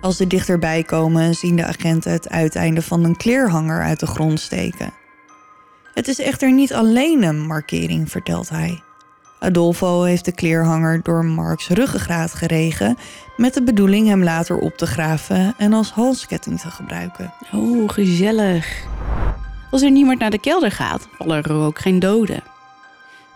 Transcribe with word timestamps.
Als 0.00 0.16
ze 0.16 0.26
dichterbij 0.26 0.82
komen, 0.82 1.34
zien 1.34 1.56
de 1.56 1.64
agenten 1.64 2.12
het 2.12 2.28
uiteinde 2.28 2.82
van 2.82 3.04
een 3.04 3.16
kleerhanger 3.16 3.82
uit 3.82 4.00
de 4.00 4.06
grond 4.06 4.40
steken. 4.40 4.92
Het 5.94 6.08
is 6.08 6.18
echter 6.18 6.52
niet 6.52 6.74
alleen 6.74 7.22
een 7.22 7.46
markering, 7.46 8.10
vertelt 8.10 8.48
hij. 8.48 8.82
Adolfo 9.38 10.02
heeft 10.02 10.24
de 10.24 10.32
kleerhanger 10.32 11.02
door 11.02 11.24
Marks 11.24 11.68
ruggengraat 11.68 12.34
geregen 12.34 12.96
met 13.36 13.54
de 13.54 13.62
bedoeling 13.62 14.08
hem 14.08 14.22
later 14.22 14.58
op 14.58 14.76
te 14.76 14.86
graven 14.86 15.54
en 15.58 15.72
als 15.72 15.90
halsketting 15.90 16.60
te 16.60 16.70
gebruiken. 16.70 17.32
Oh, 17.52 17.88
gezellig. 17.88 18.84
Als 19.70 19.82
er 19.82 19.90
niemand 19.90 20.18
naar 20.18 20.30
de 20.30 20.40
kelder 20.40 20.70
gaat, 20.70 21.08
vallen 21.18 21.42
er 21.42 21.52
ook 21.52 21.78
geen 21.78 21.98
doden. 21.98 22.42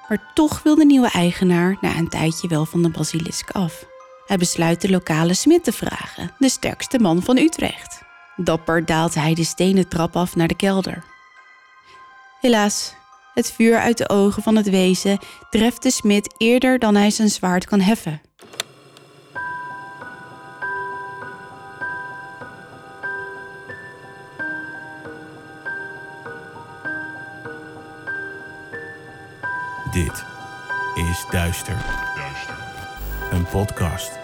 Maar 0.09 0.31
toch 0.35 0.63
wil 0.63 0.75
de 0.75 0.85
nieuwe 0.85 1.11
eigenaar 1.11 1.77
na 1.81 1.97
een 1.97 2.09
tijdje 2.09 2.49
wel 2.49 2.67
van 2.67 2.83
de 2.83 2.91
basilisk 2.91 3.51
af. 3.51 3.85
Hij 4.27 4.37
besluit 4.37 4.81
de 4.81 4.91
lokale 4.91 5.35
smid 5.35 5.65
te 5.65 5.73
vragen, 5.73 6.31
de 6.39 6.49
sterkste 6.49 6.99
man 6.99 7.23
van 7.23 7.37
Utrecht. 7.37 8.03
Dapper 8.37 8.85
daalt 8.85 9.15
hij 9.15 9.35
de 9.35 9.45
stenen 9.45 9.89
trap 9.89 10.17
af 10.17 10.37
naar 10.37 10.49
de 10.49 10.57
kelder. 10.57 11.05
Helaas, 12.41 12.95
het 13.35 13.53
vuur 13.53 13.79
uit 13.79 13.99
de 13.99 14.09
ogen 14.09 14.43
van 14.43 14.57
het 14.57 14.71
wezen 14.71 15.19
treft 15.51 15.83
de 15.83 15.91
smid 15.91 16.35
eerder 16.39 16.79
dan 16.79 16.95
hij 16.95 17.11
zijn 17.11 17.29
zwaard 17.29 17.65
kan 17.65 17.81
heffen. 17.81 18.21
Dit 29.93 30.25
is 30.95 31.25
Duister. 31.31 31.85
Een 33.31 33.47
podcast 33.47 34.24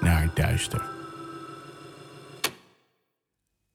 naar 0.00 0.30
duister. 0.34 0.82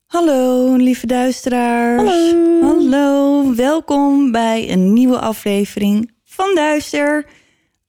Hallo, 0.05 0.75
lieve 0.75 1.07
duisteraars. 1.07 2.09
Hallo. 2.09 2.61
Hallo, 2.61 3.55
welkom 3.55 4.31
bij 4.31 4.71
een 4.71 4.93
nieuwe 4.93 5.19
aflevering 5.19 6.11
van 6.23 6.55
Duister. 6.55 7.25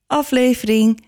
Aflevering 0.06 1.00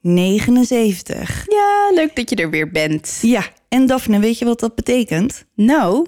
79. 0.00 1.44
Ja, 1.48 1.90
leuk 1.94 2.16
dat 2.16 2.30
je 2.30 2.36
er 2.36 2.50
weer 2.50 2.70
bent. 2.70 3.18
Ja, 3.22 3.42
en 3.68 3.86
Daphne, 3.86 4.18
weet 4.18 4.38
je 4.38 4.44
wat 4.44 4.60
dat 4.60 4.74
betekent? 4.74 5.44
Nou, 5.54 6.06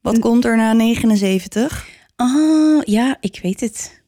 Wat 0.00 0.18
komt 0.18 0.44
er 0.44 0.56
na 0.56 0.72
79? 0.72 1.86
oh 2.16 2.82
ja, 2.84 3.16
ik 3.20 3.38
weet 3.42 3.60
het. 3.60 4.02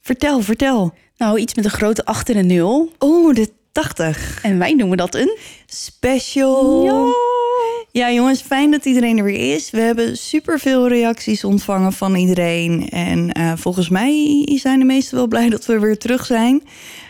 Vertel, 0.00 0.40
vertel. 0.40 0.94
Nou, 1.16 1.38
iets 1.38 1.54
met 1.54 1.64
een 1.64 1.70
grote 1.70 2.04
8 2.04 2.28
en 2.28 2.36
een 2.36 2.46
0. 2.46 2.92
Oh, 2.98 3.34
de 3.34 3.52
80. 3.72 4.42
En 4.42 4.58
wij 4.58 4.72
noemen 4.72 4.96
dat 4.96 5.14
een... 5.14 5.38
Special. 5.66 6.84
Ja. 6.84 7.12
Ja, 7.90 8.12
jongens, 8.12 8.40
fijn 8.40 8.70
dat 8.70 8.84
iedereen 8.84 9.18
er 9.18 9.24
weer 9.24 9.54
is. 9.54 9.70
We 9.70 9.80
hebben 9.80 10.16
superveel 10.16 10.88
reacties 10.88 11.44
ontvangen 11.44 11.92
van 11.92 12.14
iedereen. 12.14 12.88
En 12.88 13.32
eh, 13.32 13.52
volgens 13.56 13.88
mij 13.88 14.48
zijn 14.54 14.78
de 14.78 14.84
meesten 14.84 15.16
wel 15.16 15.26
blij 15.26 15.48
dat 15.48 15.66
we 15.66 15.78
weer 15.78 15.98
terug 15.98 16.26
zijn. 16.26 16.62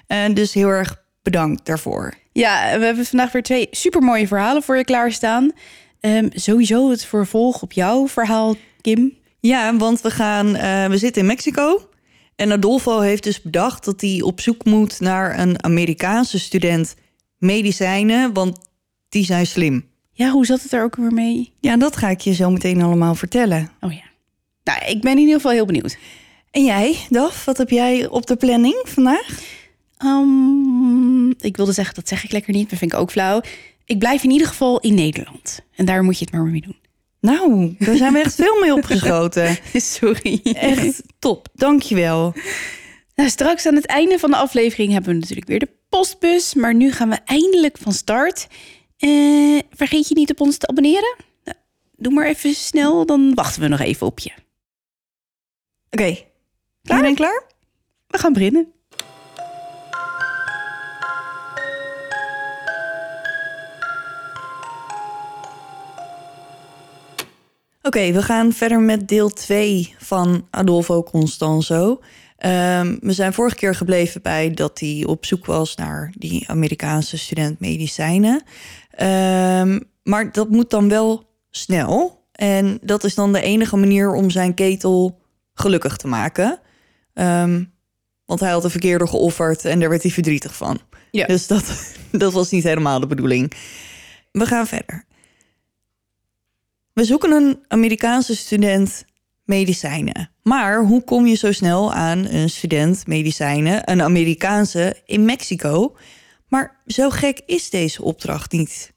Eh, 0.07 0.25
dus 0.35 0.55
heel 0.55 0.69
erg 0.69 1.03
bedankt 1.23 1.67
daarvoor. 1.67 2.15
Ja, 2.33 2.79
we 2.79 2.85
hebben 2.85 3.07
vandaag 3.07 3.33
weer 3.33 3.43
twee 3.43 3.69
supermooie 3.71 4.27
verhalen 4.27 4.63
voor 4.63 4.77
je 4.77 4.85
klaarstaan. 4.85 5.53
Ehm, 6.01 6.29
sowieso 6.33 6.91
het 6.91 7.05
vervolg 7.05 7.63
op 7.63 7.73
jouw 7.73 8.09
verhaal, 8.09 8.55
Kim. 8.81 9.17
Ja, 9.41 9.77
want 9.77 10.01
we, 10.01 10.11
gaan, 10.11 10.57
eh, 10.57 10.87
we 10.87 10.99
zitten 10.99 11.23
in 11.23 11.29
Mexico. 11.29 11.89
En 12.38 12.53
Adolfo 12.53 13.00
heeft 13.00 13.22
dus 13.22 13.43
bedacht 13.43 13.84
dat 13.84 14.00
hij 14.00 14.22
op 14.22 14.41
zoek 14.41 14.65
moet 14.65 15.00
naar 15.00 15.38
een 15.38 15.65
Amerikaanse 15.65 16.38
student 16.38 16.94
medicijnen, 17.38 18.32
want 18.32 18.59
die 19.09 19.25
zijn 19.25 19.47
slim. 19.47 19.84
Ja, 20.12 20.31
hoe 20.31 20.47
zat 20.47 20.62
het 20.62 20.72
er 20.72 20.82
ook 20.82 20.97
weer 20.97 21.12
mee? 21.12 21.53
Ja, 21.60 21.76
dat 21.76 21.97
ga 21.97 22.09
ik 22.09 22.21
je 22.21 22.34
zo 22.34 22.50
meteen 22.50 22.82
allemaal 22.82 23.15
vertellen. 23.15 23.71
Oh 23.81 23.93
ja. 23.93 24.03
Nou, 24.65 24.84
ik 24.87 25.00
ben 25.00 25.12
in 25.12 25.19
ieder 25.19 25.34
geval 25.34 25.53
heel 25.53 25.66
benieuwd. 25.66 25.99
En 26.50 26.65
jij, 26.65 26.97
Daf, 27.10 27.44
wat 27.44 27.59
heb 27.59 27.71
jij 27.71 28.09
op 28.09 28.26
de 28.26 28.37
planning 28.37 28.82
vandaag? 28.84 29.43
Ehm, 29.97 31.31
ik 31.31 31.56
wilde 31.56 31.72
zeggen, 31.72 31.94
dat 31.94 32.09
zeg 32.09 32.25
ik 32.25 32.32
lekker 32.32 32.53
niet, 32.53 32.70
maar 32.70 32.78
vind 32.78 32.93
ik 32.93 32.99
ook 32.99 33.10
flauw. 33.10 33.41
Ik 33.84 33.99
blijf 33.99 34.22
in 34.25 34.31
ieder 34.31 34.47
geval 34.47 34.81
in 34.81 34.94
Nederland. 34.94 35.60
En 35.75 35.84
daar 35.84 36.03
moet 36.03 36.19
je 36.19 36.25
het 36.25 36.34
maar 36.34 36.44
mee 36.44 36.60
doen. 36.60 36.76
Nou, 37.21 37.75
daar 37.79 37.97
zijn 37.97 38.12
we 38.12 38.19
echt 38.19 38.34
veel 38.34 38.61
mee 38.61 38.75
opgeschoten. 38.75 39.56
Sorry. 39.97 40.41
Echt 40.43 41.03
top, 41.19 41.49
dankjewel. 41.55 42.34
Nou, 43.15 43.31
straks 43.31 43.67
aan 43.67 43.75
het 43.75 43.87
einde 43.87 44.19
van 44.19 44.31
de 44.31 44.37
aflevering 44.37 44.93
hebben 44.93 45.12
we 45.12 45.19
natuurlijk 45.19 45.49
weer 45.49 45.59
de 45.59 45.71
postbus. 45.89 46.55
Maar 46.55 46.75
nu 46.75 46.93
gaan 46.93 47.09
we 47.09 47.19
eindelijk 47.25 47.79
van 47.79 47.93
start. 47.93 48.47
Eh, 48.97 49.59
vergeet 49.71 50.09
je 50.09 50.15
niet 50.15 50.31
op 50.31 50.41
ons 50.41 50.56
te 50.56 50.67
abonneren. 50.67 51.17
Nou, 51.45 51.56
doe 51.97 52.12
maar 52.12 52.27
even 52.27 52.55
snel, 52.55 53.06
dan 53.06 53.35
wachten 53.35 53.62
we 53.62 53.69
nog 53.69 53.81
even 53.81 54.06
op 54.06 54.19
je. 54.19 54.31
Oké, 55.91 56.17
iedereen 56.83 57.15
klaar? 57.15 57.43
We 58.06 58.19
gaan 58.19 58.33
beginnen. 58.33 58.73
Oké, 67.88 68.12
we 68.12 68.22
gaan 68.22 68.53
verder 68.53 68.81
met 68.81 69.09
deel 69.09 69.31
2 69.31 69.94
van 69.99 70.47
Adolfo 70.50 71.03
Constanzo. 71.03 72.00
Ehm, 72.37 72.97
we 73.00 73.12
zijn 73.12 73.32
vorige 73.32 73.56
keer 73.56 73.75
gebleven 73.75 74.22
bij 74.22 74.50
dat 74.50 74.81
hij 74.81 75.04
op 75.06 75.26
zoek 75.26 75.47
was 75.47 75.75
naar 75.75 76.12
die 76.16 76.49
Amerikaanse 76.49 77.19
student 77.19 77.60
medicijnen. 77.60 78.43
Ehm, 78.91 79.81
maar 80.03 80.32
dat 80.32 80.49
moet 80.49 80.71
dan 80.71 80.88
wel 80.88 81.31
snel. 81.50 82.26
En 82.32 82.78
dat 82.82 83.04
is 83.04 83.15
dan 83.15 83.32
de 83.32 83.41
enige 83.41 83.76
manier 83.76 84.12
om 84.12 84.31
zijn 84.31 84.55
ketel 84.55 85.20
gelukkig 85.55 85.97
te 85.97 86.09
maken. 86.09 86.60
Ehm, 87.15 87.65
want 88.25 88.41
hij 88.41 88.50
had 88.50 88.62
de 88.62 88.70
verkeerde 88.70 89.06
geofferd 89.06 89.65
en 89.65 89.81
daar 89.81 89.88
werd 89.88 90.03
hij 90.03 90.10
verdrietig 90.10 90.56
van. 90.56 90.81
Ja. 91.10 91.26
Dus 91.26 91.47
dat, 91.47 91.94
dat 92.10 92.32
was 92.32 92.50
niet 92.50 92.65
helemaal 92.65 93.00
de 93.00 93.06
bedoeling. 93.06 93.53
We 94.32 94.47
gaan 94.47 94.66
verder. 94.66 95.06
We 96.99 97.05
zoeken 97.05 97.33
een 97.33 97.65
Amerikaanse 97.69 98.37
student 98.37 99.05
medicijnen. 99.45 100.31
Maar 100.43 100.85
hoe 100.85 101.05
kom 101.05 101.27
je 101.27 101.35
zo 101.35 101.53
snel 101.53 101.93
aan 101.93 102.25
een 102.25 102.51
student 102.51 103.07
medicijnen, 103.07 103.91
een 103.91 104.03
Amerikaanse 104.03 104.97
in 105.07 105.25
Mexico? 105.25 105.97
Maar 106.49 106.81
zo 106.87 107.11
gek 107.11 107.41
is 107.47 107.71
deze 107.71 108.03
opdracht 108.03 108.53
niet. 108.53 108.93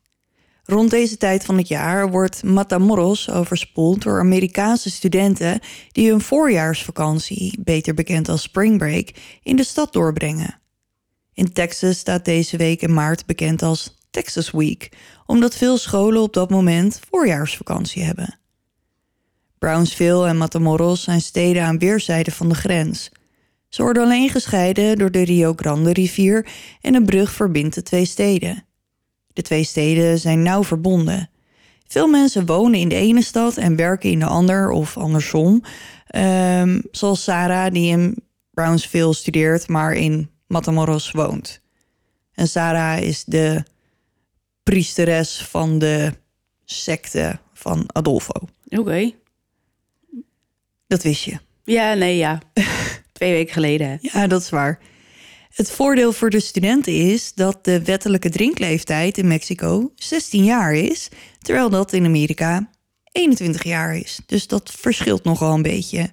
Rond 0.64 0.90
deze 0.90 1.18
tijd 1.18 1.46
van 1.46 1.58
het 1.58 1.68
jaar 1.68 2.12
wordt 2.12 2.44
Matamoros 2.44 3.30
overspoeld 3.30 4.02
door 4.02 4.20
Amerikaanse 4.20 4.90
studenten 4.90 5.60
die 5.92 6.10
hun 6.10 6.22
voorjaarsvakantie, 6.22 7.60
beter 7.64 7.94
bekend 7.94 8.30
als 8.30 8.42
spring 8.42 8.78
break, 8.78 9.10
in 9.44 9.56
de 9.56 9.64
stad 9.64 9.94
doorbrengen. 9.94 10.60
In 11.34 11.54
Texas 11.54 11.98
staat 11.98 12.26
deze 12.26 12.58
week 12.58 12.82
in 12.82 12.94
maart 12.94 13.26
bekend 13.26 13.62
als 13.62 14.00
Texas 14.12 14.52
Week, 14.52 14.92
omdat 15.26 15.56
veel 15.56 15.78
scholen 15.78 16.22
op 16.22 16.34
dat 16.34 16.50
moment 16.50 17.00
voorjaarsvakantie 17.10 18.04
hebben. 18.04 18.40
Brownsville 19.60 20.28
en 20.28 20.38
Matamoros 20.38 21.04
zijn 21.04 21.22
steden 21.22 21.64
aan 21.64 21.80
weerszijden 21.80 22.34
van 22.34 22.50
de 22.50 22.56
grens. 22.56 23.10
Ze 23.70 23.84
worden 23.84 24.04
alleen 24.04 24.30
gescheiden 24.30 24.98
door 24.98 25.12
de 25.12 25.22
Rio 25.22 25.54
Grande 25.56 25.94
rivier 25.94 26.48
en 26.82 26.96
een 26.96 27.06
brug 27.06 27.32
verbindt 27.32 27.76
de 27.76 27.84
twee 27.84 28.06
steden. 28.06 28.66
De 29.34 29.42
twee 29.42 29.64
steden 29.64 30.20
zijn 30.20 30.44
nauw 30.44 30.64
verbonden. 30.64 31.30
Veel 31.88 32.08
mensen 32.08 32.46
wonen 32.46 32.80
in 32.80 32.90
de 32.90 32.96
ene 32.96 33.22
stad 33.22 33.58
en 33.58 33.76
werken 33.76 34.10
in 34.10 34.20
de 34.20 34.26
ander 34.26 34.70
of 34.70 34.98
andersom. 34.98 35.64
Ehm, 36.08 36.82
zoals 36.92 37.24
Sarah, 37.24 37.74
die 37.74 37.90
in 37.90 38.24
Brownsville 38.54 39.14
studeert, 39.14 39.68
maar 39.68 39.94
in 39.94 40.30
Matamoros 40.48 41.12
woont. 41.12 41.62
En 42.34 42.48
Sarah 42.48 43.02
is 43.02 43.24
de 43.24 43.64
priesteres 44.64 45.42
van 45.50 45.80
de 45.80 46.14
secte 46.66 47.40
van 47.54 47.84
Adolfo. 47.88 48.34
Oké. 48.68 49.12
Dat 50.88 51.04
wist 51.04 51.24
je. 51.24 51.40
Ja, 51.64 51.94
nee, 51.94 52.18
ja. 52.18 52.42
Twee 53.14 53.32
weken 53.32 53.54
geleden. 53.54 53.88
hè. 53.88 53.98
Ja, 54.02 54.28
dat 54.28 54.42
is 54.42 54.50
waar. 54.50 54.80
Het 55.50 55.72
voordeel 55.72 56.14
voor 56.14 56.30
de 56.30 56.40
studenten 56.40 56.94
is 56.94 57.34
dat 57.34 57.66
de 57.66 57.84
wettelijke 57.84 58.30
drinkleeftijd 58.30 59.18
in 59.18 59.28
Mexico 59.28 59.92
16 59.96 60.44
jaar 60.44 60.74
is, 60.74 61.10
terwijl 61.40 61.70
dat 61.70 61.94
in 61.94 62.06
Amerika 62.06 62.70
21 63.12 63.64
jaar 63.64 63.96
is. 63.98 64.20
Dus 64.26 64.48
dat 64.48 64.72
verschilt 64.72 65.24
nogal 65.24 65.54
een 65.54 65.62
beetje. 65.62 66.10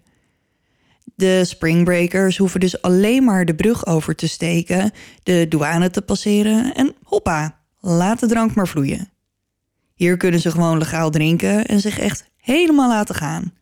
De 1.14 1.44
springbreakers 1.44 2.36
hoeven 2.36 2.60
dus 2.60 2.82
alleen 2.82 3.24
maar 3.24 3.44
de 3.44 3.54
brug 3.54 3.86
over 3.86 4.14
te 4.14 4.28
steken, 4.28 4.90
de 5.22 5.46
douane 5.48 5.90
te 5.90 6.02
passeren 6.02 6.74
en 6.74 6.94
hoppa, 7.02 7.57
laat 7.80 8.20
de 8.20 8.26
drank 8.26 8.54
maar 8.54 8.69
vloeien. 8.69 9.10
Hier 9.94 10.16
kunnen 10.16 10.40
ze 10.40 10.50
gewoon 10.50 10.78
legaal 10.78 11.10
drinken 11.10 11.66
en 11.66 11.80
zich 11.80 11.98
echt 11.98 12.25
helemaal 12.36 12.88
laten 12.88 13.14
gaan. 13.14 13.52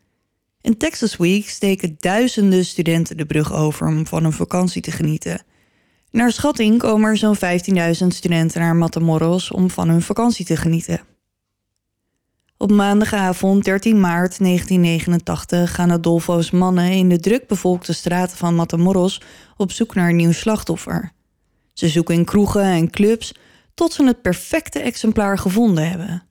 In 0.61 0.77
Texas 0.77 1.17
Week 1.17 1.49
steken 1.49 1.97
duizenden 1.99 2.65
studenten 2.65 3.17
de 3.17 3.27
brug 3.27 3.53
over 3.53 3.87
om 3.87 4.07
van 4.07 4.23
hun 4.23 4.33
vakantie 4.33 4.83
te 4.83 4.91
genieten. 4.91 5.43
Naar 6.11 6.33
schatting 6.33 6.79
komen 6.79 7.11
er 7.11 7.17
zo'n 7.17 7.37
15.000 7.37 8.07
studenten 8.07 8.61
naar 8.61 8.77
Matamoros 8.77 9.51
om 9.51 9.71
van 9.71 9.89
hun 9.89 10.03
vakantie 10.03 10.45
te 10.45 10.57
genieten. 10.57 11.01
Op 12.59 12.71
maandagavond 12.71 13.65
13 13.65 14.01
maart 14.01 14.39
1989 14.39 15.75
gaan 15.75 15.93
Adolfo's 15.93 16.51
mannen 16.51 16.91
in 16.91 17.09
de 17.09 17.21
drukbevolkte 17.21 17.93
straten 17.93 18.37
van 18.37 18.55
Matamoros 18.55 19.21
op 19.57 19.73
zoek 19.73 19.95
naar 19.95 20.09
een 20.09 20.17
nieuw 20.17 20.33
slachtoffer. 20.33 21.13
Ze 21.73 21.89
zoeken 21.89 22.15
in 22.15 22.25
kroegen 22.25 22.63
en 22.63 22.91
clubs 22.91 23.35
tot 23.77 23.93
ze 23.93 24.05
het 24.05 24.23
perfecte 24.23 24.81
exemplaar 24.81 25.39
gevonden 25.39 25.89
hebben. 25.89 26.23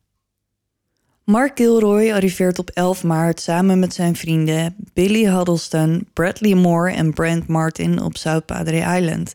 Mark 1.24 1.58
Gilroy 1.58 2.12
arriveert 2.12 2.60
op 2.60 2.70
11 2.70 3.04
maart 3.04 3.40
samen 3.40 3.80
met 3.80 3.94
zijn 3.94 4.16
vrienden 4.16 4.76
Billy 4.94 5.26
Huddleston, 5.26 6.08
Bradley 6.14 6.56
Moore 6.56 6.92
en 6.92 7.14
Brent 7.14 7.48
Martin 7.48 8.02
op 8.02 8.18
South 8.18 8.46
Padre 8.46 8.98
Island. 8.98 9.34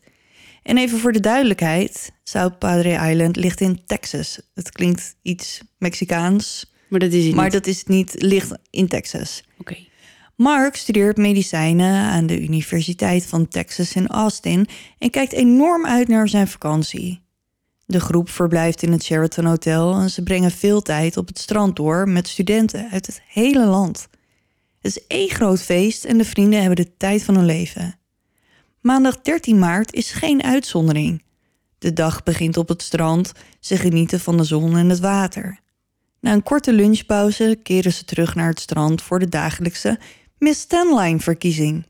En 0.63 0.77
even 0.77 0.99
voor 0.99 1.11
de 1.11 1.19
duidelijkheid, 1.19 2.11
South 2.23 2.59
Padre 2.59 3.09
Island 3.09 3.35
ligt 3.35 3.61
in 3.61 3.85
Texas. 3.85 4.41
Het 4.53 4.71
klinkt 4.71 5.15
iets 5.21 5.61
Mexicaans, 5.77 6.73
Maar 6.87 6.99
dat 6.99 7.11
is 7.11 7.25
het 7.25 7.35
maar 7.35 7.43
niet. 7.43 7.53
dat 7.53 7.67
is 7.67 7.79
het 7.79 7.87
niet, 7.87 8.15
ligt 8.17 8.57
in 8.69 8.87
Texas. 8.87 9.43
Oké. 9.57 9.77
Mark 10.35 10.75
studeert 10.75 11.17
medicijnen 11.17 11.95
aan 11.95 12.27
de 12.27 12.41
Universiteit 12.41 13.25
van 13.25 13.47
Texas 13.47 13.95
in 13.95 14.07
Austin 14.07 14.67
en 14.97 15.09
kijkt 15.09 15.33
enorm 15.33 15.85
uit 15.85 16.07
naar 16.07 16.29
zijn 16.29 16.47
vakantie. 16.47 17.20
De 17.91 17.99
groep 17.99 18.29
verblijft 18.29 18.81
in 18.83 18.91
het 18.91 19.03
Sheraton 19.03 19.45
Hotel 19.45 19.95
en 19.95 20.09
ze 20.09 20.23
brengen 20.23 20.51
veel 20.51 20.81
tijd 20.81 21.17
op 21.17 21.27
het 21.27 21.39
strand 21.39 21.75
door 21.75 22.09
met 22.09 22.27
studenten 22.27 22.89
uit 22.91 23.05
het 23.05 23.21
hele 23.27 23.65
land. 23.65 24.07
Het 24.81 24.95
is 24.95 25.07
één 25.07 25.29
groot 25.29 25.61
feest 25.61 26.05
en 26.05 26.17
de 26.17 26.25
vrienden 26.25 26.59
hebben 26.59 26.75
de 26.75 26.97
tijd 26.97 27.23
van 27.23 27.35
hun 27.35 27.45
leven. 27.45 27.95
Maandag 28.81 29.21
13 29.21 29.59
maart 29.59 29.93
is 29.93 30.11
geen 30.11 30.43
uitzondering. 30.43 31.23
De 31.77 31.93
dag 31.93 32.23
begint 32.23 32.57
op 32.57 32.67
het 32.67 32.81
strand, 32.81 33.31
ze 33.59 33.77
genieten 33.77 34.19
van 34.19 34.37
de 34.37 34.43
zon 34.43 34.77
en 34.77 34.89
het 34.89 34.99
water. 34.99 35.59
Na 36.19 36.33
een 36.33 36.43
korte 36.43 36.73
lunchpauze 36.73 37.59
keren 37.63 37.93
ze 37.93 38.05
terug 38.05 38.35
naar 38.35 38.49
het 38.49 38.59
strand 38.59 39.01
voor 39.01 39.19
de 39.19 39.29
dagelijkse 39.29 39.99
Miss 40.37 40.65
Tenline-verkiezing. 40.65 41.85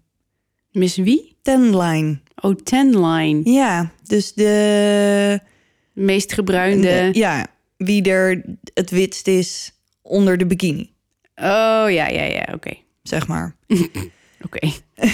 Miss 0.71 0.97
wie? 0.97 1.37
Tenline. 1.41 2.19
Oh, 2.35 2.55
Tenline. 2.55 3.51
Ja, 3.51 3.91
dus 4.03 4.33
de, 4.33 4.43
De 4.43 5.50
meest 5.93 6.33
gebruinde. 6.33 6.81
de- 7.11 7.19
Ja, 7.19 7.47
wie 7.77 8.09
er 8.09 8.43
het 8.73 8.89
witst 8.89 9.27
is 9.27 9.71
onder 10.01 10.37
de 10.37 10.45
bikini, 10.45 10.89
Oh, 11.35 11.85
ja, 11.89 12.07
ja, 12.07 12.23
ja. 12.23 12.47
Oké. 12.53 12.73
zeg 13.03 13.27
maar. 13.27 13.55
Oké. 14.45 14.69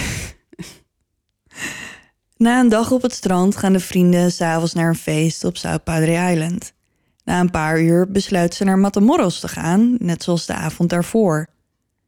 Na 2.36 2.60
een 2.60 2.68
dag 2.68 2.90
op 2.90 3.02
het 3.02 3.12
strand 3.12 3.56
gaan 3.56 3.72
de 3.72 3.80
vrienden 3.80 4.32
s'avonds 4.32 4.72
naar 4.74 4.88
een 4.88 4.94
feest 4.94 5.44
op 5.44 5.56
South 5.56 5.84
Padre 5.84 6.30
Island. 6.32 6.72
Na 7.24 7.40
een 7.40 7.50
paar 7.50 7.80
uur 7.80 8.10
besluiten 8.10 8.56
ze 8.56 8.64
naar 8.64 8.78
Matamoros 8.78 9.40
te 9.40 9.48
gaan, 9.48 9.96
net 9.98 10.22
zoals 10.22 10.46
de 10.46 10.54
avond 10.54 10.90
daarvoor. 10.90 11.46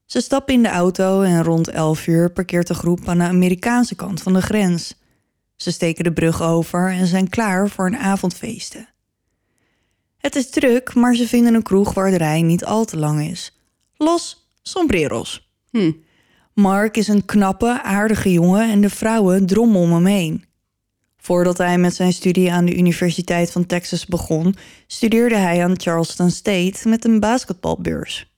Ze 0.07 0.21
stappen 0.21 0.55
in 0.55 0.63
de 0.63 0.69
auto 0.69 1.23
en 1.23 1.43
rond 1.43 1.69
11 1.69 2.07
uur 2.07 2.31
parkeert 2.31 2.67
de 2.67 2.75
groep 2.75 3.09
aan 3.09 3.19
de 3.19 3.25
Amerikaanse 3.25 3.95
kant 3.95 4.23
van 4.23 4.33
de 4.33 4.43
grens. 4.43 4.95
Ze 5.61 5.71
steken 5.71 6.05
de 6.05 6.13
brug 6.13 6.43
over 6.43 6.91
en 6.91 7.07
zijn 7.07 7.29
klaar 7.29 7.69
voor 7.69 7.87
een 7.87 7.97
avondfeesten. 7.97 8.89
Het 10.19 10.37
is 10.37 10.51
druk, 10.51 10.95
maar 10.95 11.15
ze 11.15 11.29
vinden 11.29 11.55
een 11.55 11.63
kroeg 11.63 11.95
waar 11.95 12.11
de 12.11 12.17
rij 12.17 12.43
niet 12.43 12.65
al 12.65 12.85
te 12.85 12.97
lang 12.97 13.21
is. 13.31 13.61
Los 13.97 14.51
Sombreros. 14.63 15.51
Hm. 15.71 15.93
Mark 16.55 16.97
is 16.97 17.09
een 17.09 17.25
knappe, 17.25 17.83
aardige 17.83 18.33
jongen 18.33 18.71
en 18.71 18.81
de 18.81 18.91
vrouwen 18.91 19.47
drommen 19.47 19.81
om 19.81 19.93
hem 19.93 20.07
heen. 20.07 20.45
Voordat 21.17 21.59
hij 21.59 21.79
met 21.79 21.95
zijn 21.95 22.13
studie 22.13 22.53
aan 22.53 22.65
de 22.65 22.77
Universiteit 22.77 23.51
van 23.51 23.67
Texas 23.67 24.07
begon, 24.07 24.55
studeerde 24.87 25.37
hij 25.37 25.65
aan 25.65 25.81
Charleston 25.81 26.31
State 26.31 26.89
met 26.89 27.05
een 27.05 27.21
basketbalbeurs. 27.21 28.33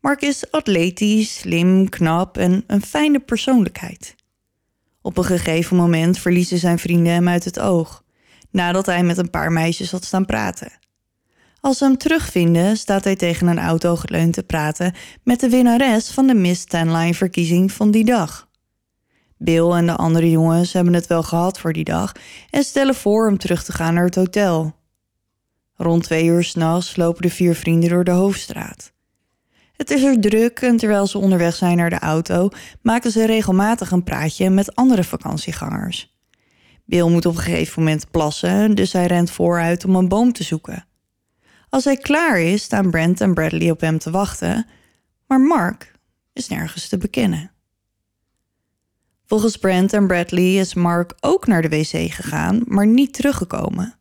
Mark 0.00 0.20
is 0.22 0.50
atletisch, 0.50 1.38
slim, 1.38 1.88
knap 1.88 2.38
en 2.38 2.64
een 2.66 2.82
fijne 2.82 3.20
persoonlijkheid. 3.20 4.14
Op 5.06 5.16
een 5.16 5.24
gegeven 5.24 5.76
moment 5.76 6.18
verliezen 6.18 6.58
zijn 6.58 6.78
vrienden 6.78 7.12
hem 7.12 7.28
uit 7.28 7.44
het 7.44 7.60
oog, 7.60 8.04
nadat 8.50 8.86
hij 8.86 9.02
met 9.02 9.18
een 9.18 9.30
paar 9.30 9.52
meisjes 9.52 9.90
had 9.90 10.04
staan 10.04 10.26
praten. 10.26 10.72
Als 11.60 11.78
ze 11.78 11.84
hem 11.84 11.96
terugvinden, 11.96 12.76
staat 12.76 13.04
hij 13.04 13.16
tegen 13.16 13.46
een 13.46 13.58
auto 13.58 13.96
geleund 13.96 14.32
te 14.32 14.42
praten 14.42 14.94
met 15.22 15.40
de 15.40 15.48
winnares 15.48 16.10
van 16.10 16.26
de 16.26 16.34
Miss 16.34 16.64
Tenline-verkiezing 16.64 17.72
van 17.72 17.90
die 17.90 18.04
dag. 18.04 18.48
Bill 19.36 19.70
en 19.70 19.86
de 19.86 19.96
andere 19.96 20.30
jongens 20.30 20.72
hebben 20.72 20.94
het 20.94 21.06
wel 21.06 21.22
gehad 21.22 21.58
voor 21.58 21.72
die 21.72 21.84
dag 21.84 22.12
en 22.50 22.64
stellen 22.64 22.94
voor 22.94 23.28
om 23.28 23.38
terug 23.38 23.64
te 23.64 23.72
gaan 23.72 23.94
naar 23.94 24.04
het 24.04 24.14
hotel. 24.14 24.74
Rond 25.74 26.02
twee 26.02 26.24
uur 26.24 26.44
s'nachts 26.44 26.96
lopen 26.96 27.22
de 27.22 27.30
vier 27.30 27.54
vrienden 27.54 27.90
door 27.90 28.04
de 28.04 28.10
hoofdstraat. 28.10 28.93
Het 29.76 29.90
is 29.90 30.02
er 30.02 30.20
druk 30.20 30.60
en 30.60 30.76
terwijl 30.76 31.06
ze 31.06 31.18
onderweg 31.18 31.54
zijn 31.54 31.76
naar 31.76 31.90
de 31.90 31.98
auto, 31.98 32.48
maken 32.82 33.10
ze 33.10 33.26
regelmatig 33.26 33.90
een 33.90 34.04
praatje 34.04 34.50
met 34.50 34.74
andere 34.74 35.04
vakantiegangers. 35.04 36.16
Bill 36.84 37.08
moet 37.10 37.26
op 37.26 37.36
een 37.36 37.42
gegeven 37.42 37.82
moment 37.82 38.10
plassen, 38.10 38.74
dus 38.74 38.92
hij 38.92 39.06
rent 39.06 39.30
vooruit 39.30 39.84
om 39.84 39.96
een 39.96 40.08
boom 40.08 40.32
te 40.32 40.42
zoeken. 40.42 40.86
Als 41.68 41.84
hij 41.84 41.96
klaar 41.96 42.40
is, 42.40 42.62
staan 42.62 42.90
Brent 42.90 43.20
en 43.20 43.34
Bradley 43.34 43.70
op 43.70 43.80
hem 43.80 43.98
te 43.98 44.10
wachten, 44.10 44.66
maar 45.26 45.40
Mark 45.40 45.92
is 46.32 46.48
nergens 46.48 46.88
te 46.88 46.98
bekennen. 46.98 47.50
Volgens 49.26 49.56
Brent 49.56 49.92
en 49.92 50.06
Bradley 50.06 50.54
is 50.54 50.74
Mark 50.74 51.14
ook 51.20 51.46
naar 51.46 51.62
de 51.62 51.68
wc 51.68 52.12
gegaan, 52.12 52.62
maar 52.64 52.86
niet 52.86 53.14
teruggekomen. 53.14 53.94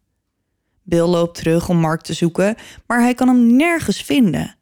Bill 0.84 1.06
loopt 1.06 1.36
terug 1.36 1.70
om 1.70 1.78
Mark 1.78 2.02
te 2.02 2.14
zoeken, 2.14 2.56
maar 2.88 3.02
hij 3.02 3.14
kan 3.14 3.28
hem 3.28 3.56
nergens 3.56 4.02
vinden. 4.02 4.56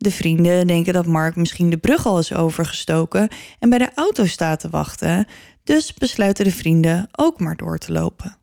De 0.00 0.10
vrienden 0.10 0.66
denken 0.66 0.92
dat 0.92 1.06
Mark 1.06 1.36
misschien 1.36 1.70
de 1.70 1.78
brug 1.78 2.06
al 2.06 2.18
is 2.18 2.34
overgestoken 2.34 3.28
en 3.58 3.68
bij 3.68 3.78
de 3.78 3.90
auto 3.94 4.26
staat 4.26 4.60
te 4.60 4.68
wachten, 4.68 5.26
dus 5.64 5.94
besluiten 5.94 6.44
de 6.44 6.50
vrienden 6.50 7.08
ook 7.12 7.40
maar 7.40 7.56
door 7.56 7.78
te 7.78 7.92
lopen. 7.92 8.36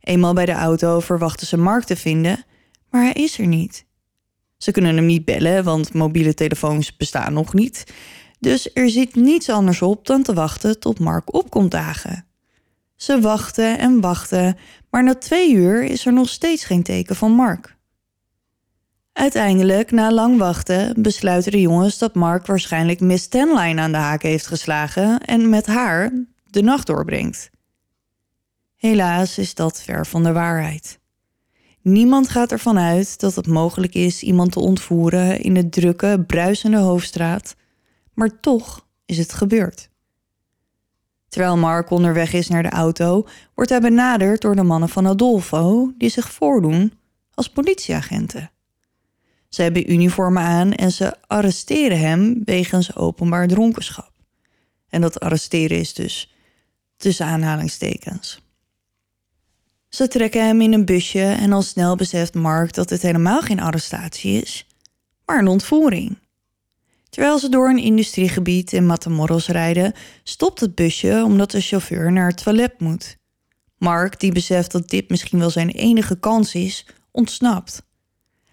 Eenmaal 0.00 0.34
bij 0.34 0.46
de 0.46 0.52
auto 0.52 1.00
verwachten 1.00 1.46
ze 1.46 1.56
Mark 1.56 1.84
te 1.84 1.96
vinden, 1.96 2.44
maar 2.90 3.02
hij 3.02 3.12
is 3.12 3.38
er 3.38 3.46
niet. 3.46 3.86
Ze 4.56 4.70
kunnen 4.70 4.96
hem 4.96 5.06
niet 5.06 5.24
bellen, 5.24 5.64
want 5.64 5.92
mobiele 5.92 6.34
telefoons 6.34 6.96
bestaan 6.96 7.32
nog 7.32 7.54
niet. 7.54 7.92
Dus 8.40 8.70
er 8.74 8.90
zit 8.90 9.14
niets 9.14 9.48
anders 9.48 9.82
op 9.82 10.06
dan 10.06 10.22
te 10.22 10.34
wachten 10.34 10.80
tot 10.80 10.98
Mark 10.98 11.34
opkomt 11.34 11.70
dagen. 11.70 12.26
Ze 12.96 13.20
wachten 13.20 13.78
en 13.78 14.00
wachten, 14.00 14.56
maar 14.90 15.04
na 15.04 15.14
twee 15.14 15.52
uur 15.52 15.82
is 15.82 16.06
er 16.06 16.12
nog 16.12 16.28
steeds 16.28 16.64
geen 16.64 16.82
teken 16.82 17.16
van 17.16 17.32
Mark. 17.32 17.78
Uiteindelijk, 19.12 19.90
na 19.90 20.12
lang 20.12 20.38
wachten, 20.38 21.02
besluiten 21.02 21.52
de 21.52 21.60
jongens 21.60 21.98
dat 21.98 22.14
Mark 22.14 22.46
waarschijnlijk 22.46 23.00
Miss 23.00 23.28
Tenline 23.28 23.80
aan 23.80 23.92
de 23.92 23.98
haak 23.98 24.22
heeft 24.22 24.46
geslagen 24.46 25.20
en 25.20 25.48
met 25.48 25.66
haar 25.66 26.12
de 26.44 26.62
nacht 26.62 26.86
doorbrengt. 26.86 27.50
Helaas 28.76 29.38
is 29.38 29.54
dat 29.54 29.82
ver 29.82 30.06
van 30.06 30.22
de 30.22 30.32
waarheid. 30.32 30.98
Niemand 31.82 32.28
gaat 32.28 32.52
ervan 32.52 32.78
uit 32.78 33.20
dat 33.20 33.34
het 33.34 33.46
mogelijk 33.46 33.94
is 33.94 34.22
iemand 34.22 34.52
te 34.52 34.60
ontvoeren 34.60 35.40
in 35.40 35.54
de 35.54 35.68
drukke, 35.68 36.24
bruisende 36.26 36.78
hoofdstraat, 36.78 37.56
maar 38.14 38.40
toch 38.40 38.86
is 39.06 39.18
het 39.18 39.32
gebeurd. 39.32 39.88
Terwijl 41.28 41.56
Mark 41.56 41.90
onderweg 41.90 42.32
is 42.32 42.48
naar 42.48 42.62
de 42.62 42.70
auto, 42.70 43.26
wordt 43.54 43.70
hij 43.70 43.80
benaderd 43.80 44.40
door 44.40 44.56
de 44.56 44.62
mannen 44.62 44.88
van 44.88 45.06
Adolfo, 45.06 45.92
die 45.98 46.08
zich 46.08 46.30
voordoen 46.32 46.92
als 47.34 47.48
politieagenten. 47.48 48.50
Ze 49.50 49.62
hebben 49.62 49.92
uniformen 49.92 50.42
aan 50.42 50.72
en 50.72 50.92
ze 50.92 51.14
arresteren 51.26 51.98
hem 51.98 52.42
wegens 52.44 52.96
openbaar 52.96 53.46
dronkenschap. 53.46 54.12
En 54.88 55.00
dat 55.00 55.20
arresteren 55.20 55.78
is 55.78 55.94
dus 55.94 56.34
tussen 56.96 57.26
aanhalingstekens. 57.26 58.40
Ze 59.88 60.08
trekken 60.08 60.46
hem 60.46 60.60
in 60.60 60.72
een 60.72 60.84
busje 60.84 61.22
en 61.22 61.52
al 61.52 61.62
snel 61.62 61.96
beseft 61.96 62.34
Mark 62.34 62.74
dat 62.74 62.90
het 62.90 63.02
helemaal 63.02 63.40
geen 63.40 63.60
arrestatie 63.60 64.42
is, 64.42 64.66
maar 65.26 65.38
een 65.38 65.48
ontvoering. 65.48 66.18
Terwijl 67.08 67.38
ze 67.38 67.48
door 67.48 67.68
een 67.68 67.78
industriegebied 67.78 68.72
in 68.72 68.86
Matamoros 68.86 69.48
rijden, 69.48 69.92
stopt 70.22 70.60
het 70.60 70.74
busje 70.74 71.22
omdat 71.24 71.50
de 71.50 71.60
chauffeur 71.60 72.12
naar 72.12 72.28
het 72.28 72.42
toilet 72.42 72.80
moet. 72.80 73.16
Mark, 73.78 74.20
die 74.20 74.32
beseft 74.32 74.72
dat 74.72 74.88
dit 74.88 75.08
misschien 75.08 75.38
wel 75.38 75.50
zijn 75.50 75.70
enige 75.70 76.18
kans 76.18 76.54
is, 76.54 76.86
ontsnapt. 77.10 77.82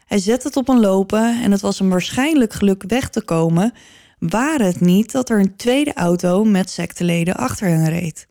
Hij 0.07 0.19
zet 0.19 0.43
het 0.43 0.55
op 0.55 0.69
een 0.69 0.79
lopen 0.79 1.41
en 1.43 1.51
het 1.51 1.61
was 1.61 1.79
hem 1.79 1.89
waarschijnlijk 1.89 2.53
geluk 2.53 2.83
weg 2.87 3.09
te 3.09 3.21
komen, 3.21 3.73
waar 4.19 4.59
het 4.59 4.79
niet 4.79 5.11
dat 5.11 5.29
er 5.29 5.39
een 5.39 5.55
tweede 5.55 5.93
auto 5.93 6.43
met 6.43 6.69
secteleden 6.69 7.35
achter 7.35 7.67
hen 7.67 7.89
reed. 7.89 8.27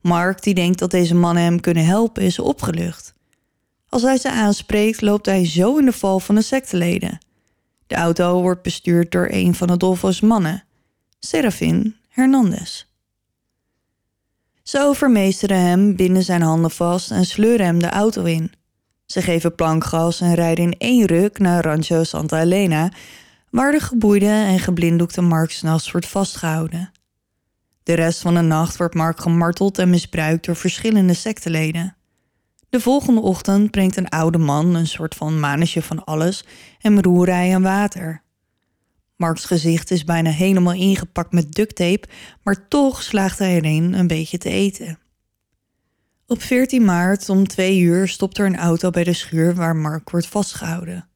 Mark, 0.00 0.42
die 0.42 0.54
denkt 0.54 0.78
dat 0.78 0.90
deze 0.90 1.14
mannen 1.14 1.42
hem 1.42 1.60
kunnen 1.60 1.84
helpen, 1.84 2.22
is 2.22 2.38
opgelucht. 2.38 3.14
Als 3.88 4.02
hij 4.02 4.18
ze 4.18 4.30
aanspreekt, 4.30 5.00
loopt 5.00 5.26
hij 5.26 5.46
zo 5.46 5.76
in 5.76 5.84
de 5.84 5.92
val 5.92 6.20
van 6.20 6.34
de 6.34 6.42
secteleden. 6.42 7.18
De 7.86 7.94
auto 7.94 8.42
wordt 8.42 8.62
bestuurd 8.62 9.12
door 9.12 9.28
een 9.30 9.54
van 9.54 9.70
Adolfo's 9.70 10.20
mannen, 10.20 10.64
Serafin 11.18 11.96
Hernandez. 12.08 12.86
Ze 14.62 14.80
overmeesteren 14.80 15.60
hem, 15.60 15.96
binden 15.96 16.22
zijn 16.22 16.42
handen 16.42 16.70
vast 16.70 17.10
en 17.10 17.24
sleuren 17.24 17.66
hem 17.66 17.78
de 17.78 17.90
auto 17.90 18.24
in. 18.24 18.52
Ze 19.12 19.22
geven 19.22 19.54
plankgas 19.54 20.20
en 20.20 20.34
rijden 20.34 20.64
in 20.64 20.78
één 20.78 21.06
ruk 21.06 21.38
naar 21.38 21.64
Rancho 21.64 22.04
Santa 22.04 22.40
Elena, 22.40 22.92
waar 23.50 23.72
de 23.72 23.80
geboeide 23.80 24.26
en 24.26 24.58
geblinddoekte 24.58 25.20
Mark 25.20 25.50
s'nachts 25.50 25.90
wordt 25.90 26.06
vastgehouden. 26.06 26.90
De 27.82 27.94
rest 27.94 28.20
van 28.20 28.34
de 28.34 28.40
nacht 28.40 28.76
wordt 28.76 28.94
Mark 28.94 29.20
gemarteld 29.20 29.78
en 29.78 29.90
misbruikt 29.90 30.44
door 30.46 30.56
verschillende 30.56 31.14
secteleden. 31.14 31.96
De 32.68 32.80
volgende 32.80 33.20
ochtend 33.20 33.70
brengt 33.70 33.96
een 33.96 34.08
oude 34.08 34.38
man, 34.38 34.74
een 34.74 34.86
soort 34.86 35.14
van 35.14 35.40
manetje 35.40 35.82
van 35.82 36.04
alles, 36.04 36.44
hem 36.78 37.00
roerij 37.00 37.52
en 37.52 37.62
water. 37.62 38.22
Marks 39.16 39.44
gezicht 39.44 39.90
is 39.90 40.04
bijna 40.04 40.30
helemaal 40.30 40.74
ingepakt 40.74 41.32
met 41.32 41.52
ducttape, 41.52 42.08
maar 42.42 42.68
toch 42.68 43.02
slaagt 43.02 43.38
hij 43.38 43.54
erin 43.54 43.92
een 43.94 44.06
beetje 44.06 44.38
te 44.38 44.50
eten. 44.50 44.98
Op 46.32 46.42
14 46.42 46.84
maart 46.84 47.28
om 47.28 47.46
twee 47.46 47.80
uur 47.80 48.08
stopt 48.08 48.38
er 48.38 48.46
een 48.46 48.56
auto 48.56 48.90
bij 48.90 49.04
de 49.04 49.12
schuur 49.12 49.54
waar 49.54 49.76
Mark 49.76 50.10
wordt 50.10 50.26
vastgehouden. 50.26 51.08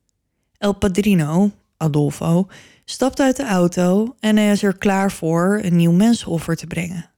El 0.59 0.73
Padrino, 0.73 1.51
Adolfo, 1.77 2.49
stapt 2.85 3.21
uit 3.21 3.37
de 3.37 3.45
auto 3.45 4.15
en 4.21 4.37
hij 4.37 4.51
is 4.51 4.63
er 4.63 4.79
klaar 4.79 5.13
voor 5.13 5.61
een 5.63 5.77
nieuw 5.77 5.93
mensenoffer 5.93 6.57
te 6.57 6.67
brengen. 6.67 7.11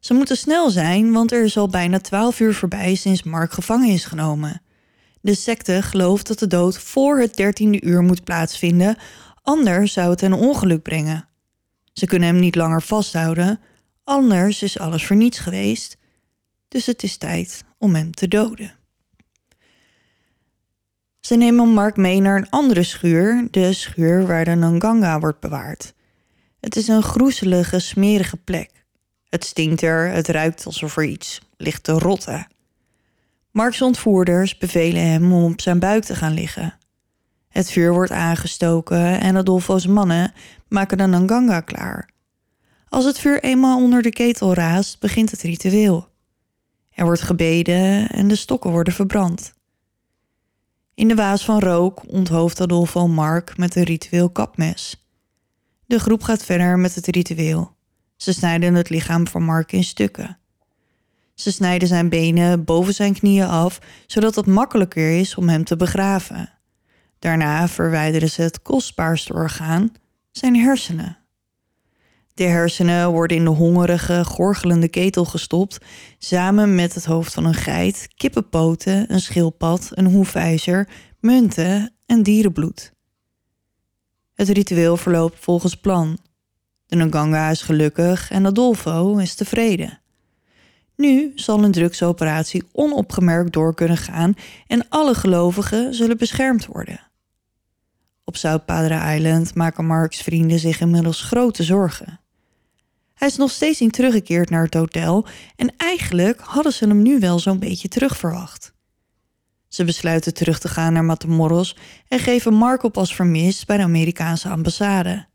Ze 0.00 0.14
moeten 0.14 0.36
snel 0.36 0.70
zijn, 0.70 1.12
want 1.12 1.32
er 1.32 1.44
is 1.44 1.56
al 1.56 1.68
bijna 1.68 1.98
12 1.98 2.40
uur 2.40 2.54
voorbij 2.54 2.94
sinds 2.94 3.22
Mark 3.22 3.52
gevangen 3.52 3.88
is 3.88 4.04
genomen. 4.04 4.62
De 5.20 5.34
secte 5.34 5.82
gelooft 5.82 6.26
dat 6.26 6.38
de 6.38 6.46
dood 6.46 6.78
voor 6.78 7.18
het 7.18 7.36
dertiende 7.36 7.82
uur 7.82 8.02
moet 8.02 8.24
plaatsvinden, 8.24 8.96
anders 9.42 9.92
zou 9.92 10.10
het 10.10 10.22
een 10.22 10.32
ongeluk 10.32 10.82
brengen. 10.82 11.28
Ze 11.92 12.06
kunnen 12.06 12.28
hem 12.28 12.38
niet 12.38 12.54
langer 12.54 12.82
vasthouden, 12.82 13.60
anders 14.04 14.62
is 14.62 14.78
alles 14.78 15.06
voor 15.06 15.16
niets 15.16 15.38
geweest. 15.38 15.98
Dus 16.70 16.86
het 16.86 17.02
is 17.02 17.16
tijd 17.16 17.64
om 17.78 17.94
hem 17.94 18.14
te 18.14 18.28
doden. 18.28 18.74
Ze 21.20 21.34
nemen 21.36 21.68
Mark 21.68 21.96
mee 21.96 22.20
naar 22.20 22.36
een 22.36 22.50
andere 22.50 22.82
schuur, 22.82 23.48
de 23.50 23.72
schuur 23.72 24.26
waar 24.26 24.44
de 24.44 24.50
Nganga 24.50 25.20
wordt 25.20 25.40
bewaard. 25.40 25.94
Het 26.60 26.76
is 26.76 26.88
een 26.88 27.02
groezelige, 27.02 27.78
smerige 27.78 28.36
plek. 28.36 28.70
Het 29.28 29.44
stinkt 29.44 29.82
er, 29.82 30.10
het 30.10 30.28
ruikt 30.28 30.66
alsof 30.66 30.96
er 30.96 31.04
iets 31.04 31.40
ligt 31.56 31.82
te 31.82 31.92
rotten. 31.92 32.46
Marks 33.50 33.82
ontvoerders 33.82 34.58
bevelen 34.58 35.10
hem 35.10 35.32
om 35.32 35.52
op 35.52 35.60
zijn 35.60 35.78
buik 35.78 36.04
te 36.04 36.14
gaan 36.14 36.34
liggen. 36.34 36.74
Het 37.48 37.70
vuur 37.70 37.92
wordt 37.92 38.12
aangestoken 38.12 39.20
en 39.20 39.36
Adolfo's 39.36 39.86
mannen 39.86 40.32
maken 40.68 40.98
de 40.98 41.06
Nganga 41.06 41.60
klaar. 41.60 42.08
Als 42.88 43.04
het 43.04 43.18
vuur 43.18 43.42
eenmaal 43.42 43.82
onder 43.82 44.02
de 44.02 44.10
ketel 44.10 44.54
raast, 44.54 45.00
begint 45.00 45.30
het 45.30 45.42
ritueel. 45.42 46.09
Er 46.90 47.04
wordt 47.04 47.20
gebeden 47.20 48.08
en 48.08 48.28
de 48.28 48.36
stokken 48.36 48.70
worden 48.70 48.92
verbrand. 48.92 49.52
In 50.94 51.08
de 51.08 51.14
waas 51.14 51.44
van 51.44 51.58
rook 51.58 52.02
onthoofd 52.06 52.60
Adolfo 52.60 53.08
Mark 53.08 53.56
met 53.56 53.76
een 53.76 53.82
ritueel 53.82 54.30
kapmes. 54.30 55.08
De 55.86 55.98
groep 55.98 56.22
gaat 56.22 56.44
verder 56.44 56.78
met 56.78 56.94
het 56.94 57.06
ritueel. 57.06 57.76
Ze 58.16 58.32
snijden 58.32 58.74
het 58.74 58.90
lichaam 58.90 59.26
van 59.26 59.42
Mark 59.42 59.72
in 59.72 59.84
stukken. 59.84 60.38
Ze 61.34 61.52
snijden 61.52 61.88
zijn 61.88 62.08
benen 62.08 62.64
boven 62.64 62.94
zijn 62.94 63.14
knieën 63.14 63.46
af, 63.46 63.78
zodat 64.06 64.34
het 64.34 64.46
makkelijker 64.46 65.18
is 65.18 65.34
om 65.34 65.48
hem 65.48 65.64
te 65.64 65.76
begraven. 65.76 66.52
Daarna 67.18 67.68
verwijderen 67.68 68.30
ze 68.30 68.42
het 68.42 68.62
kostbaarste 68.62 69.32
orgaan, 69.32 69.92
zijn 70.30 70.56
hersenen. 70.56 71.19
De 72.40 72.46
hersenen 72.46 73.10
worden 73.10 73.36
in 73.36 73.44
de 73.44 73.50
hongerige, 73.50 74.24
gorgelende 74.24 74.88
ketel 74.88 75.24
gestopt, 75.24 75.78
samen 76.18 76.74
met 76.74 76.94
het 76.94 77.04
hoofd 77.04 77.34
van 77.34 77.44
een 77.44 77.54
geit, 77.54 78.08
kippenpoten, 78.16 79.12
een 79.12 79.20
schildpad, 79.20 79.90
een 79.90 80.06
hoefijzer, 80.06 80.88
munten 81.18 81.92
en 82.06 82.22
dierenbloed. 82.22 82.92
Het 84.34 84.48
ritueel 84.48 84.96
verloopt 84.96 85.38
volgens 85.40 85.74
plan. 85.74 86.18
De 86.86 86.96
Nganga 86.96 87.50
is 87.50 87.62
gelukkig 87.62 88.30
en 88.30 88.46
Adolfo 88.46 89.16
is 89.16 89.34
tevreden. 89.34 90.00
Nu 90.96 91.32
zal 91.34 91.64
een 91.64 91.72
drugsoperatie 91.72 92.62
onopgemerkt 92.72 93.52
door 93.52 93.74
kunnen 93.74 93.96
gaan 93.96 94.34
en 94.66 94.88
alle 94.88 95.14
gelovigen 95.14 95.94
zullen 95.94 96.18
beschermd 96.18 96.66
worden. 96.66 97.00
Op 98.24 98.36
South 98.36 98.64
Padre 98.64 99.14
Island 99.14 99.54
maken 99.54 99.86
Marks 99.86 100.22
vrienden 100.22 100.58
zich 100.58 100.80
inmiddels 100.80 101.22
grote 101.22 101.62
zorgen. 101.62 102.19
Hij 103.20 103.28
is 103.28 103.36
nog 103.36 103.50
steeds 103.50 103.80
niet 103.80 103.92
teruggekeerd 103.92 104.50
naar 104.50 104.64
het 104.64 104.74
hotel 104.74 105.26
en 105.56 105.72
eigenlijk 105.76 106.40
hadden 106.40 106.72
ze 106.72 106.86
hem 106.86 107.02
nu 107.02 107.18
wel 107.18 107.38
zo'n 107.38 107.58
beetje 107.58 107.88
terugverwacht. 107.88 108.72
Ze 109.68 109.84
besluiten 109.84 110.34
terug 110.34 110.58
te 110.58 110.68
gaan 110.68 110.92
naar 110.92 111.04
Matamoros 111.04 111.76
en 112.08 112.18
geven 112.18 112.54
Mark 112.54 112.82
op 112.82 112.96
als 112.96 113.14
vermist 113.14 113.66
bij 113.66 113.76
de 113.76 113.82
Amerikaanse 113.82 114.48
ambassade. 114.48 115.26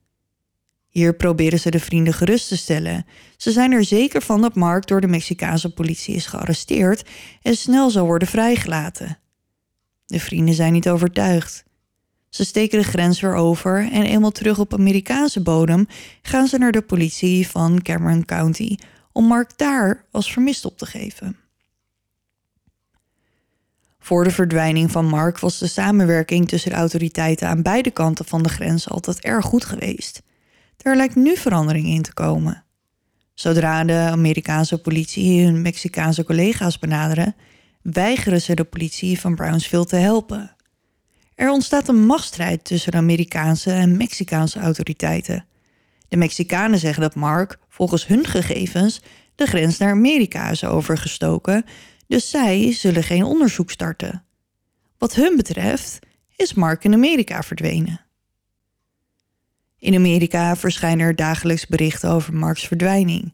Hier 0.87 1.15
proberen 1.15 1.59
ze 1.59 1.69
de 1.69 1.79
vrienden 1.79 2.13
gerust 2.13 2.47
te 2.47 2.57
stellen. 2.57 3.05
Ze 3.37 3.51
zijn 3.51 3.71
er 3.71 3.83
zeker 3.83 4.21
van 4.21 4.41
dat 4.41 4.55
Mark 4.55 4.87
door 4.87 5.01
de 5.01 5.07
Mexicaanse 5.07 5.73
politie 5.73 6.15
is 6.15 6.25
gearresteerd 6.25 7.09
en 7.41 7.55
snel 7.55 7.89
zal 7.89 8.05
worden 8.05 8.27
vrijgelaten. 8.27 9.19
De 10.05 10.19
vrienden 10.19 10.55
zijn 10.55 10.73
niet 10.73 10.89
overtuigd. 10.89 11.63
Ze 12.35 12.43
steken 12.43 12.79
de 12.79 12.85
grens 12.85 13.19
weer 13.19 13.33
over 13.33 13.91
en 13.91 14.03
eenmaal 14.03 14.31
terug 14.31 14.59
op 14.59 14.73
Amerikaanse 14.73 15.41
bodem 15.41 15.87
gaan 16.21 16.47
ze 16.47 16.57
naar 16.57 16.71
de 16.71 16.81
politie 16.81 17.47
van 17.47 17.81
Cameron 17.81 18.25
County 18.25 18.77
om 19.11 19.25
Mark 19.25 19.57
daar 19.57 20.05
als 20.11 20.31
vermist 20.31 20.65
op 20.65 20.77
te 20.77 20.85
geven. 20.85 21.37
Voor 23.99 24.23
de 24.23 24.31
verdwijning 24.31 24.91
van 24.91 25.05
Mark 25.05 25.39
was 25.39 25.57
de 25.57 25.67
samenwerking 25.67 26.47
tussen 26.47 26.71
de 26.71 26.77
autoriteiten 26.77 27.47
aan 27.47 27.61
beide 27.61 27.91
kanten 27.91 28.25
van 28.25 28.43
de 28.43 28.49
grens 28.49 28.89
altijd 28.89 29.19
erg 29.19 29.45
goed 29.45 29.65
geweest. 29.65 30.21
Er 30.77 30.95
lijkt 30.95 31.15
nu 31.15 31.37
verandering 31.37 31.87
in 31.87 32.01
te 32.01 32.13
komen. 32.13 32.63
Zodra 33.33 33.83
de 33.83 34.07
Amerikaanse 34.11 34.81
politie 34.81 35.45
hun 35.45 35.61
Mexicaanse 35.61 36.23
collega's 36.23 36.79
benaderen, 36.79 37.35
weigeren 37.81 38.41
ze 38.41 38.55
de 38.55 38.63
politie 38.63 39.19
van 39.19 39.35
Brownsville 39.35 39.85
te 39.85 39.95
helpen. 39.95 40.54
Er 41.35 41.49
ontstaat 41.49 41.87
een 41.87 42.05
machtsstrijd 42.05 42.63
tussen 42.63 42.93
Amerikaanse 42.93 43.71
en 43.71 43.97
Mexicaanse 43.97 44.59
autoriteiten. 44.59 45.45
De 46.07 46.17
Mexicanen 46.17 46.79
zeggen 46.79 47.01
dat 47.01 47.15
Mark, 47.15 47.57
volgens 47.69 48.07
hun 48.07 48.25
gegevens, 48.25 49.01
de 49.35 49.45
grens 49.45 49.77
naar 49.77 49.91
Amerika 49.91 50.49
is 50.49 50.63
overgestoken, 50.63 51.65
dus 52.07 52.29
zij 52.29 52.73
zullen 52.73 53.03
geen 53.03 53.23
onderzoek 53.23 53.71
starten. 53.71 54.23
Wat 54.97 55.15
hun 55.15 55.35
betreft 55.35 55.99
is 56.35 56.53
Mark 56.53 56.83
in 56.83 56.93
Amerika 56.93 57.43
verdwenen. 57.43 58.05
In 59.79 59.95
Amerika 59.95 60.55
verschijnen 60.55 61.05
er 61.05 61.15
dagelijks 61.15 61.67
berichten 61.67 62.09
over 62.09 62.33
Marks 62.33 62.67
verdwijning. 62.67 63.33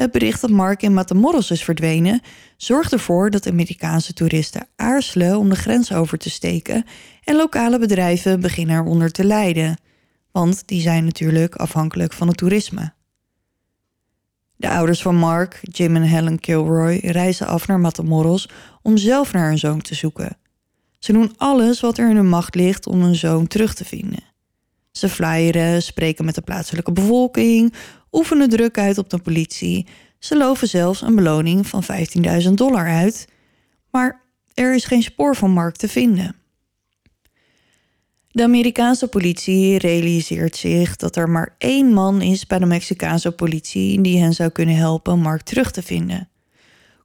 Het 0.00 0.10
bericht 0.10 0.40
dat 0.40 0.50
Mark 0.50 0.82
in 0.82 0.94
Matamoros 0.94 1.50
is 1.50 1.64
verdwenen 1.64 2.20
zorgt 2.56 2.92
ervoor 2.92 3.30
dat 3.30 3.46
Amerikaanse 3.46 4.12
toeristen 4.12 4.66
aarzelen 4.76 5.38
om 5.38 5.48
de 5.48 5.56
grens 5.56 5.92
over 5.92 6.18
te 6.18 6.30
steken 6.30 6.84
en 7.24 7.36
lokale 7.36 7.78
bedrijven 7.78 8.40
beginnen 8.40 8.76
eronder 8.76 9.10
te 9.10 9.24
lijden, 9.24 9.78
want 10.32 10.62
die 10.66 10.80
zijn 10.80 11.04
natuurlijk 11.04 11.54
afhankelijk 11.54 12.12
van 12.12 12.28
het 12.28 12.36
toerisme. 12.36 12.92
De 14.56 14.68
ouders 14.68 15.02
van 15.02 15.16
Mark, 15.16 15.60
Jim 15.62 15.96
en 15.96 16.02
Helen 16.02 16.40
Kilroy, 16.40 16.96
reizen 17.02 17.46
af 17.46 17.66
naar 17.66 17.80
Matamoros 17.80 18.48
om 18.82 18.96
zelf 18.96 19.32
naar 19.32 19.48
hun 19.48 19.58
zoon 19.58 19.80
te 19.80 19.94
zoeken. 19.94 20.36
Ze 20.98 21.12
doen 21.12 21.34
alles 21.36 21.80
wat 21.80 21.98
er 21.98 22.10
in 22.10 22.16
hun 22.16 22.28
macht 22.28 22.54
ligt 22.54 22.86
om 22.86 23.02
hun 23.02 23.14
zoon 23.14 23.46
terug 23.46 23.74
te 23.74 23.84
vinden. 23.84 24.28
Ze 24.90 25.08
flyeren, 25.08 25.82
spreken 25.82 26.24
met 26.24 26.34
de 26.34 26.40
plaatselijke 26.40 26.92
bevolking, 26.92 27.74
oefenen 28.12 28.48
druk 28.48 28.78
uit 28.78 28.98
op 28.98 29.10
de 29.10 29.18
politie. 29.18 29.86
Ze 30.18 30.36
loven 30.36 30.68
zelfs 30.68 31.02
een 31.02 31.14
beloning 31.14 31.66
van 31.66 31.82
15.000 32.42 32.50
dollar 32.50 32.88
uit. 32.88 33.28
Maar 33.90 34.22
er 34.54 34.74
is 34.74 34.84
geen 34.84 35.02
spoor 35.02 35.36
van 35.36 35.50
Mark 35.50 35.76
te 35.76 35.88
vinden. 35.88 36.34
De 38.32 38.42
Amerikaanse 38.42 39.08
politie 39.08 39.78
realiseert 39.78 40.56
zich 40.56 40.96
dat 40.96 41.16
er 41.16 41.28
maar 41.28 41.54
één 41.58 41.92
man 41.92 42.22
is 42.22 42.46
bij 42.46 42.58
de 42.58 42.66
Mexicaanse 42.66 43.32
politie 43.32 44.00
die 44.00 44.20
hen 44.20 44.32
zou 44.32 44.50
kunnen 44.50 44.76
helpen 44.76 45.18
Mark 45.18 45.42
terug 45.42 45.70
te 45.70 45.82
vinden. 45.82 46.28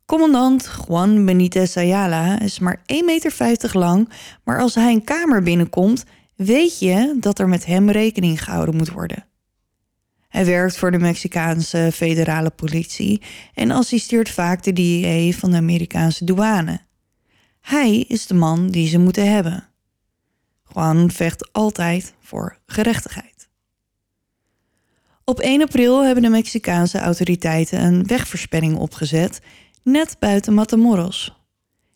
Commandant 0.06 0.70
Juan 0.88 1.26
Benitez 1.26 1.78
Ayala 1.78 2.40
is 2.40 2.60
maar 2.60 2.78
1,50 2.78 2.86
meter 3.06 3.70
lang, 3.78 4.10
maar 4.44 4.60
als 4.60 4.76
hij 4.76 4.92
een 4.92 5.04
kamer 5.04 5.44
binnenkomt, 5.44 6.04
weet 6.36 6.80
je 6.80 7.18
dat 7.20 7.40
er 7.40 7.48
met 7.48 7.66
hem 7.66 7.90
rekening 7.90 8.44
gehouden 8.44 8.76
moet 8.76 8.92
worden. 8.92 9.26
Hij 10.36 10.46
werkt 10.46 10.78
voor 10.78 10.92
de 10.92 11.00
Mexicaanse 11.00 11.90
federale 11.94 12.50
politie 12.50 13.22
en 13.54 13.72
assisteert 13.72 14.30
vaak 14.30 14.64
de 14.64 14.74
DEA 14.74 15.32
van 15.32 15.52
de 15.52 15.58
Amerikaanse 15.58 16.26
douane. 16.26 16.80
Hij 17.62 18.00
is 18.00 18.28
de 18.28 18.34
man 18.34 18.70
die 18.70 18.88
ze 18.88 18.98
moeten 18.98 19.32
hebben. 19.32 19.68
Juan 20.74 21.12
vecht 21.12 21.54
altijd 21.54 22.14
voor 22.20 22.58
gerechtigheid. 22.66 23.50
Op 25.24 25.40
1 25.40 25.62
april 25.62 26.04
hebben 26.04 26.24
de 26.24 26.30
Mexicaanse 26.30 27.00
autoriteiten 27.00 27.84
een 27.84 28.08
wegversperring 28.08 28.78
opgezet 28.78 29.42
net 29.84 30.16
buiten 30.20 30.54
Matamoros. 30.54 31.46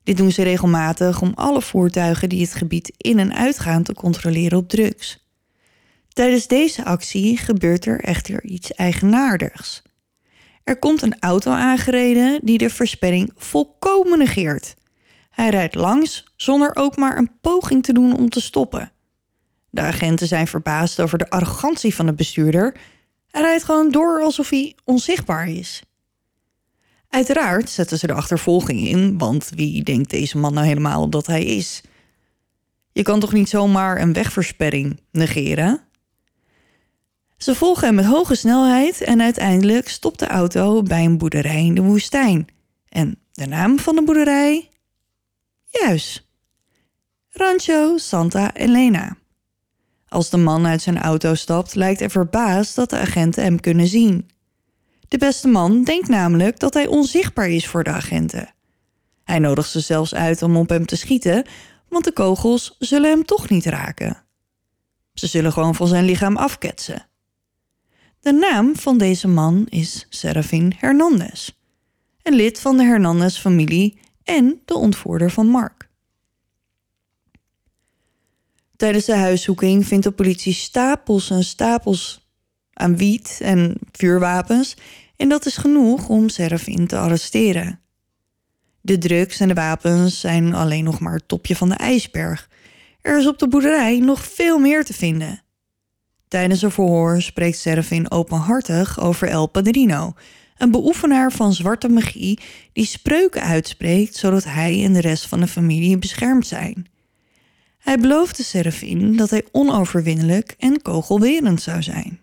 Dit 0.03 0.17
doen 0.17 0.31
ze 0.31 0.43
regelmatig 0.43 1.21
om 1.21 1.31
alle 1.35 1.61
voertuigen 1.61 2.29
die 2.29 2.41
het 2.41 2.53
gebied 2.53 2.93
in 2.97 3.19
en 3.19 3.33
uitgaan 3.33 3.83
te 3.83 3.93
controleren 3.93 4.57
op 4.57 4.69
drugs. 4.69 5.28
Tijdens 6.13 6.47
deze 6.47 6.85
actie 6.85 7.37
gebeurt 7.37 7.85
er 7.85 7.99
echter 7.99 8.43
iets 8.43 8.73
eigenaardigs. 8.73 9.81
Er 10.63 10.79
komt 10.79 11.01
een 11.01 11.19
auto 11.19 11.51
aangereden 11.51 12.39
die 12.43 12.57
de 12.57 12.69
versperring 12.69 13.31
volkomen 13.35 14.17
negeert. 14.17 14.75
Hij 15.29 15.49
rijdt 15.49 15.75
langs 15.75 16.33
zonder 16.35 16.71
ook 16.73 16.97
maar 16.97 17.17
een 17.17 17.31
poging 17.41 17.83
te 17.83 17.93
doen 17.93 18.17
om 18.17 18.29
te 18.29 18.41
stoppen. 18.41 18.91
De 19.69 19.81
agenten 19.81 20.27
zijn 20.27 20.47
verbaasd 20.47 20.99
over 20.99 21.17
de 21.17 21.29
arrogantie 21.29 21.95
van 21.95 22.05
de 22.05 22.13
bestuurder. 22.13 22.77
Hij 23.27 23.41
rijdt 23.41 23.63
gewoon 23.63 23.91
door 23.91 24.21
alsof 24.21 24.49
hij 24.49 24.75
onzichtbaar 24.83 25.47
is. 25.47 25.83
Uiteraard 27.09 27.69
zetten 27.69 27.97
ze 27.97 28.07
de 28.07 28.13
achtervolging 28.13 28.87
in, 28.87 29.17
want 29.17 29.49
wie 29.55 29.83
denkt 29.83 30.09
deze 30.09 30.37
man 30.37 30.53
nou 30.53 30.67
helemaal 30.67 31.09
dat 31.09 31.27
hij 31.27 31.45
is? 31.45 31.81
Je 32.91 33.03
kan 33.03 33.19
toch 33.19 33.33
niet 33.33 33.49
zomaar 33.49 34.01
een 34.01 34.13
wegversperring 34.13 34.99
negeren? 35.11 35.81
Ze 37.39 37.55
volgen 37.55 37.87
hem 37.87 37.95
met 37.95 38.05
hoge 38.05 38.35
snelheid 38.35 39.01
en 39.01 39.21
uiteindelijk 39.21 39.89
stopt 39.89 40.19
de 40.19 40.27
auto 40.27 40.81
bij 40.81 41.05
een 41.05 41.17
boerderij 41.17 41.65
in 41.65 41.75
de 41.75 41.81
woestijn. 41.81 42.47
En 42.89 43.19
de 43.31 43.45
naam 43.45 43.79
van 43.79 43.95
de 43.95 44.03
boerderij? 44.03 44.69
Juist. 45.65 46.27
Rancho 47.29 47.97
Santa 47.97 48.53
Elena. 48.53 49.17
Als 50.07 50.29
de 50.29 50.37
man 50.37 50.65
uit 50.65 50.81
zijn 50.81 50.97
auto 50.97 51.35
stapt, 51.35 51.75
lijkt 51.75 51.99
hij 51.99 52.09
verbaasd 52.09 52.75
dat 52.75 52.89
de 52.89 52.97
agenten 52.97 53.43
hem 53.43 53.59
kunnen 53.59 53.87
zien. 53.87 54.29
De 55.07 55.17
beste 55.17 55.47
man 55.47 55.83
denkt 55.83 56.07
namelijk 56.07 56.59
dat 56.59 56.73
hij 56.73 56.87
onzichtbaar 56.87 57.49
is 57.49 57.67
voor 57.67 57.83
de 57.83 57.91
agenten. 57.91 58.53
Hij 59.23 59.39
nodigt 59.39 59.69
ze 59.69 59.79
zelfs 59.79 60.15
uit 60.15 60.41
om 60.41 60.57
op 60.57 60.69
hem 60.69 60.85
te 60.85 60.95
schieten, 60.95 61.45
want 61.87 62.03
de 62.03 62.13
kogels 62.13 62.75
zullen 62.79 63.09
hem 63.09 63.25
toch 63.25 63.49
niet 63.49 63.65
raken. 63.65 64.23
Ze 65.13 65.27
zullen 65.27 65.53
gewoon 65.53 65.75
van 65.75 65.87
zijn 65.87 66.05
lichaam 66.05 66.37
afketsen. 66.37 67.08
De 68.21 68.31
naam 68.31 68.75
van 68.75 68.97
deze 68.97 69.27
man 69.27 69.65
is 69.69 70.05
Serafin 70.09 70.73
Hernandez, 70.77 71.51
een 72.23 72.33
lid 72.33 72.59
van 72.59 72.77
de 72.77 72.83
Hernandez-familie 72.83 73.97
en 74.23 74.61
de 74.65 74.73
ontvoerder 74.73 75.31
van 75.31 75.47
Mark. 75.47 75.89
Tijdens 78.75 79.05
de 79.05 79.15
huiszoeking 79.15 79.87
vindt 79.87 80.03
de 80.03 80.11
politie 80.11 80.53
stapels 80.53 81.29
en 81.29 81.43
stapels 81.43 82.29
aan 82.73 82.97
wiet 82.97 83.39
en 83.41 83.77
vuurwapens 83.91 84.75
en 85.15 85.29
dat 85.29 85.45
is 85.45 85.57
genoeg 85.57 86.09
om 86.09 86.29
Serafin 86.29 86.87
te 86.87 86.97
arresteren. 86.97 87.79
De 88.81 88.97
drugs 88.97 89.39
en 89.39 89.47
de 89.47 89.53
wapens 89.53 90.19
zijn 90.19 90.53
alleen 90.53 90.83
nog 90.83 90.99
maar 90.99 91.13
het 91.13 91.27
topje 91.27 91.55
van 91.55 91.69
de 91.69 91.75
ijsberg. 91.75 92.49
Er 93.01 93.19
is 93.19 93.27
op 93.27 93.39
de 93.39 93.47
boerderij 93.47 93.99
nog 93.99 94.25
veel 94.25 94.59
meer 94.59 94.85
te 94.85 94.93
vinden. 94.93 95.43
Tijdens 96.29 96.61
een 96.61 96.71
verhoor 96.71 97.21
spreekt 97.21 97.57
Serafin 97.57 98.11
openhartig 98.11 98.99
over 98.99 99.27
El 99.27 99.47
Padrino, 99.47 100.13
een 100.57 100.71
beoefenaar 100.71 101.31
van 101.31 101.53
zwarte 101.53 101.89
magie 101.89 102.39
die 102.73 102.85
spreuken 102.85 103.41
uitspreekt 103.41 104.15
zodat 104.15 104.43
hij 104.43 104.83
en 104.83 104.93
de 104.93 105.01
rest 105.01 105.27
van 105.27 105.39
de 105.39 105.47
familie 105.47 105.97
beschermd 105.97 106.47
zijn. 106.47 106.87
Hij 107.77 107.97
beloofde 107.97 108.43
Serafin 108.43 109.15
dat 109.15 109.29
hij 109.29 109.45
onoverwinnelijk 109.51 110.55
en 110.59 110.81
kogelwerend 110.81 111.61
zou 111.61 111.83
zijn. 111.83 112.19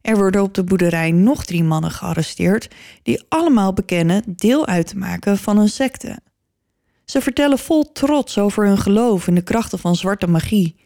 Er 0.00 0.16
worden 0.16 0.42
op 0.42 0.54
de 0.54 0.64
boerderij 0.64 1.10
nog 1.10 1.44
drie 1.44 1.64
mannen 1.64 1.90
gearresteerd 1.90 2.68
die 3.02 3.24
allemaal 3.28 3.72
bekennen 3.72 4.22
deel 4.26 4.66
uit 4.66 4.86
te 4.86 4.96
maken 4.96 5.38
van 5.38 5.58
een 5.58 5.68
secte. 5.68 6.18
Ze 7.04 7.20
vertellen 7.20 7.58
vol 7.58 7.92
trots 7.92 8.38
over 8.38 8.66
hun 8.66 8.78
geloof 8.78 9.26
in 9.26 9.34
de 9.34 9.42
krachten 9.42 9.78
van 9.78 9.96
zwarte 9.96 10.26
magie. 10.26 10.85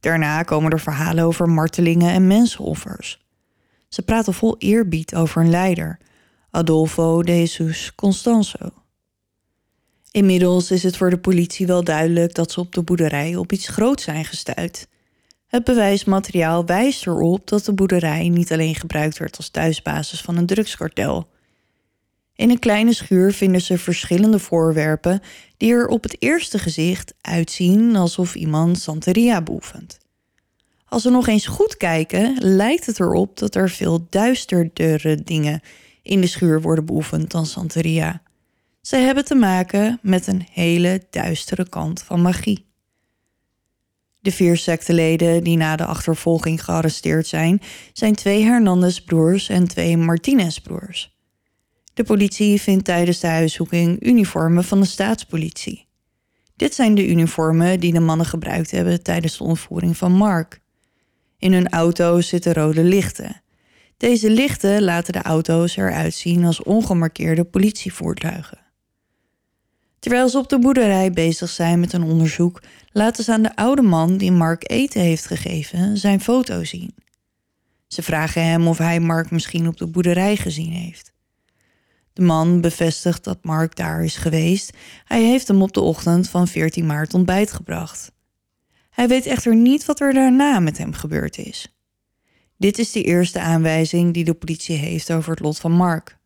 Daarna 0.00 0.42
komen 0.42 0.70
er 0.70 0.80
verhalen 0.80 1.24
over 1.24 1.48
martelingen 1.48 2.10
en 2.10 2.26
mensenoffers. 2.26 3.26
Ze 3.88 4.02
praten 4.02 4.34
vol 4.34 4.56
eerbied 4.58 5.14
over 5.14 5.42
een 5.42 5.50
leider, 5.50 5.98
Adolfo 6.50 7.22
de 7.22 7.32
Jesus 7.32 7.94
Constanzo. 7.94 8.70
Inmiddels 10.10 10.70
is 10.70 10.82
het 10.82 10.96
voor 10.96 11.10
de 11.10 11.18
politie 11.18 11.66
wel 11.66 11.84
duidelijk 11.84 12.34
dat 12.34 12.52
ze 12.52 12.60
op 12.60 12.72
de 12.72 12.82
boerderij 12.82 13.36
op 13.36 13.52
iets 13.52 13.68
groots 13.68 14.02
zijn 14.04 14.24
gestuurd. 14.24 14.88
Het 15.46 15.64
bewijsmateriaal 15.64 16.66
wijst 16.66 17.06
erop 17.06 17.48
dat 17.48 17.64
de 17.64 17.72
boerderij 17.74 18.28
niet 18.28 18.52
alleen 18.52 18.74
gebruikt 18.74 19.18
werd 19.18 19.36
als 19.36 19.48
thuisbasis 19.48 20.20
van 20.20 20.36
een 20.36 20.46
drugskartel. 20.46 21.28
In 22.38 22.50
een 22.50 22.58
kleine 22.58 22.92
schuur 22.92 23.32
vinden 23.32 23.60
ze 23.60 23.78
verschillende 23.78 24.38
voorwerpen 24.38 25.20
die 25.56 25.72
er 25.72 25.86
op 25.86 26.02
het 26.02 26.16
eerste 26.18 26.58
gezicht 26.58 27.14
uitzien 27.20 27.96
alsof 27.96 28.34
iemand 28.34 28.78
Santeria 28.78 29.42
beoefent. 29.42 29.98
Als 30.84 31.04
we 31.04 31.10
nog 31.10 31.26
eens 31.26 31.46
goed 31.46 31.76
kijken, 31.76 32.36
lijkt 32.40 32.86
het 32.86 33.00
erop 33.00 33.38
dat 33.38 33.54
er 33.54 33.70
veel 33.70 34.06
duisterdere 34.10 35.22
dingen 35.22 35.60
in 36.02 36.20
de 36.20 36.26
schuur 36.26 36.60
worden 36.60 36.84
beoefend 36.84 37.30
dan 37.30 37.46
Santeria. 37.46 38.22
Ze 38.80 38.96
hebben 38.96 39.24
te 39.24 39.34
maken 39.34 39.98
met 40.02 40.26
een 40.26 40.46
hele 40.52 41.02
duistere 41.10 41.68
kant 41.68 42.02
van 42.02 42.22
magie. 42.22 42.66
De 44.20 44.32
vier 44.32 44.56
secteleden 44.56 45.44
die 45.44 45.56
na 45.56 45.76
de 45.76 45.84
achtervolging 45.84 46.64
gearresteerd 46.64 47.26
zijn, 47.26 47.60
zijn 47.92 48.14
twee 48.14 48.42
Hernandez-broers 48.42 49.48
en 49.48 49.68
twee 49.68 49.96
Martinez-broers. 49.96 51.17
De 51.98 52.04
politie 52.04 52.60
vindt 52.60 52.84
tijdens 52.84 53.20
de 53.20 53.26
huiszoeking 53.26 54.06
uniformen 54.06 54.64
van 54.64 54.80
de 54.80 54.86
staatspolitie. 54.86 55.86
Dit 56.56 56.74
zijn 56.74 56.94
de 56.94 57.08
uniformen 57.08 57.80
die 57.80 57.92
de 57.92 58.00
mannen 58.00 58.26
gebruikt 58.26 58.70
hebben 58.70 59.02
tijdens 59.02 59.38
de 59.38 59.44
ontvoering 59.44 59.96
van 59.96 60.12
Mark. 60.12 60.60
In 61.38 61.52
hun 61.52 61.68
auto 61.68 62.20
zitten 62.20 62.52
rode 62.52 62.82
lichten. 62.82 63.42
Deze 63.96 64.30
lichten 64.30 64.82
laten 64.82 65.12
de 65.12 65.22
auto's 65.22 65.76
eruit 65.76 66.14
zien 66.14 66.44
als 66.44 66.62
ongemarkeerde 66.62 67.44
politievoertuigen. 67.44 68.58
Terwijl 69.98 70.28
ze 70.28 70.38
op 70.38 70.48
de 70.48 70.58
boerderij 70.58 71.10
bezig 71.10 71.48
zijn 71.48 71.80
met 71.80 71.92
een 71.92 72.04
onderzoek, 72.04 72.62
laten 72.92 73.24
ze 73.24 73.32
aan 73.32 73.42
de 73.42 73.56
oude 73.56 73.82
man 73.82 74.16
die 74.16 74.32
Mark 74.32 74.70
eten 74.70 75.00
heeft 75.00 75.26
gegeven 75.26 75.96
zijn 75.96 76.20
foto 76.20 76.64
zien. 76.64 76.94
Ze 77.86 78.02
vragen 78.02 78.44
hem 78.44 78.66
of 78.66 78.78
hij 78.78 79.00
Mark 79.00 79.30
misschien 79.30 79.68
op 79.68 79.76
de 79.76 79.86
boerderij 79.86 80.36
gezien 80.36 80.72
heeft. 80.72 81.16
De 82.18 82.24
man 82.24 82.60
bevestigt 82.60 83.24
dat 83.24 83.38
Mark 83.44 83.76
daar 83.76 84.04
is 84.04 84.16
geweest. 84.16 84.76
Hij 85.04 85.22
heeft 85.22 85.48
hem 85.48 85.62
op 85.62 85.72
de 85.72 85.80
ochtend 85.80 86.28
van 86.28 86.48
14 86.48 86.86
maart 86.86 87.14
ontbijt 87.14 87.52
gebracht. 87.52 88.12
Hij 88.90 89.08
weet 89.08 89.26
echter 89.26 89.56
niet 89.56 89.84
wat 89.84 90.00
er 90.00 90.12
daarna 90.12 90.60
met 90.60 90.78
hem 90.78 90.92
gebeurd 90.92 91.38
is. 91.38 91.78
Dit 92.56 92.78
is 92.78 92.92
de 92.92 93.02
eerste 93.02 93.40
aanwijzing 93.40 94.14
die 94.14 94.24
de 94.24 94.34
politie 94.34 94.76
heeft 94.76 95.12
over 95.12 95.30
het 95.30 95.40
lot 95.40 95.58
van 95.58 95.72
Mark. 95.72 96.18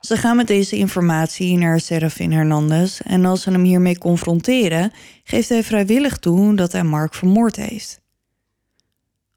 Ze 0.00 0.16
gaan 0.16 0.36
met 0.36 0.46
deze 0.46 0.76
informatie 0.76 1.58
naar 1.58 1.80
Serafin 1.80 2.32
Hernandez 2.32 3.00
en 3.00 3.24
als 3.24 3.42
ze 3.42 3.50
hem 3.50 3.64
hiermee 3.64 3.98
confronteren, 3.98 4.92
geeft 5.24 5.48
hij 5.48 5.62
vrijwillig 5.62 6.18
toe 6.18 6.54
dat 6.54 6.72
hij 6.72 6.84
Mark 6.84 7.14
vermoord 7.14 7.56
heeft. 7.56 8.00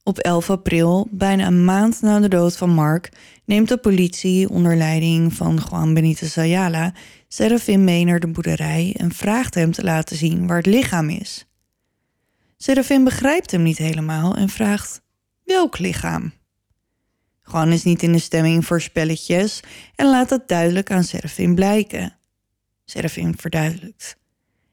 Op 0.10 0.17
11 0.17 0.50
april, 0.50 1.08
bijna 1.12 1.48
een 1.48 1.65
maand 1.65 2.02
na 2.02 2.19
de 2.19 2.28
dood 2.28 2.58
van 2.58 2.69
Mark, 2.69 3.12
neemt 3.45 3.67
de 3.67 3.78
politie 3.78 4.50
onder 4.50 4.76
leiding 4.76 5.34
van 5.34 5.60
Juan 5.69 5.93
Benitez 5.93 6.38
Ayala 6.38 6.93
Serafin 7.28 7.84
mee 7.84 8.06
naar 8.06 8.19
de 8.19 8.28
boerderij 8.28 8.95
en 8.98 9.12
vraagt 9.12 9.54
hem 9.54 9.72
te 9.72 9.84
laten 9.84 10.15
zien 10.15 10.48
waar 10.48 10.58
het 10.58 10.65
lichaam 10.65 11.10
is. 11.10 11.45
Serafin 12.58 13.04
begrijpt 13.04 13.52
hem 13.52 13.63
niet 13.63 13.78
helemaal 13.78 14.36
en 14.36 14.50
vraagt: 14.50 15.02
welk 15.43 15.78
lichaam? 15.80 16.34
Juan 17.43 17.72
is 17.72 17.84
niet 17.84 18.04
in 18.04 18.12
de 18.12 18.19
stemming 18.19 18.65
voor 18.65 18.82
spelletjes 18.82 19.60
en 19.95 20.10
laat 20.10 20.30
dat 20.30 20.48
duidelijk 20.48 20.91
aan 20.91 21.04
Serafin 21.04 21.56
blijken. 21.56 22.17
Serafin 22.86 23.38
verduidelijkt. 23.38 24.17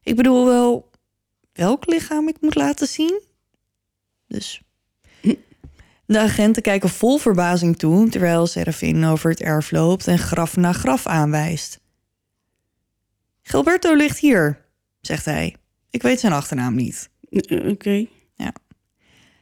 Ik 0.02 0.16
bedoel 0.16 0.46
wel 0.46 0.90
welk 1.52 1.86
lichaam 1.86 2.28
ik 2.28 2.40
moet 2.40 2.54
laten 2.54 2.86
zien? 2.86 3.22
Dus. 4.26 4.60
De 6.06 6.20
agenten 6.20 6.62
kijken 6.62 6.88
vol 6.88 7.18
verbazing 7.18 7.78
toe 7.78 8.08
terwijl 8.08 8.46
Serafin 8.46 9.04
over 9.04 9.30
het 9.30 9.40
erf 9.40 9.70
loopt 9.70 10.06
en 10.06 10.18
graf 10.18 10.56
na 10.56 10.72
graf 10.72 11.06
aanwijst. 11.06 11.80
Gilberto 13.42 13.94
ligt 13.94 14.18
hier, 14.18 14.64
zegt 15.00 15.24
hij. 15.24 15.56
Ik 15.90 16.02
weet 16.02 16.20
zijn 16.20 16.32
achternaam 16.32 16.74
niet. 16.74 17.08
Eh, 17.30 17.68
Oké. 17.68 18.06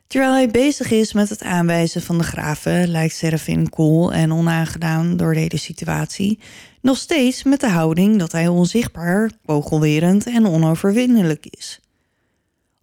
Terwijl 0.06 0.32
hij 0.32 0.48
bezig 0.48 0.90
is 0.90 1.12
met 1.12 1.28
het 1.28 1.42
aanwijzen 1.42 2.02
van 2.02 2.18
de 2.18 2.24
graven, 2.24 2.88
lijkt 2.88 3.14
Serafin 3.14 3.68
cool 3.68 4.12
en 4.12 4.32
onaangedaan 4.32 5.16
door 5.16 5.34
de 5.34 5.40
hele 5.40 5.58
situatie. 5.58 6.38
Nog 6.80 6.96
steeds 6.96 7.42
met 7.42 7.60
de 7.60 7.68
houding 7.68 8.18
dat 8.18 8.32
hij 8.32 8.48
onzichtbaar, 8.48 9.30
kogelwerend 9.44 10.26
en 10.26 10.46
onoverwinnelijk 10.46 11.46
is. 11.50 11.80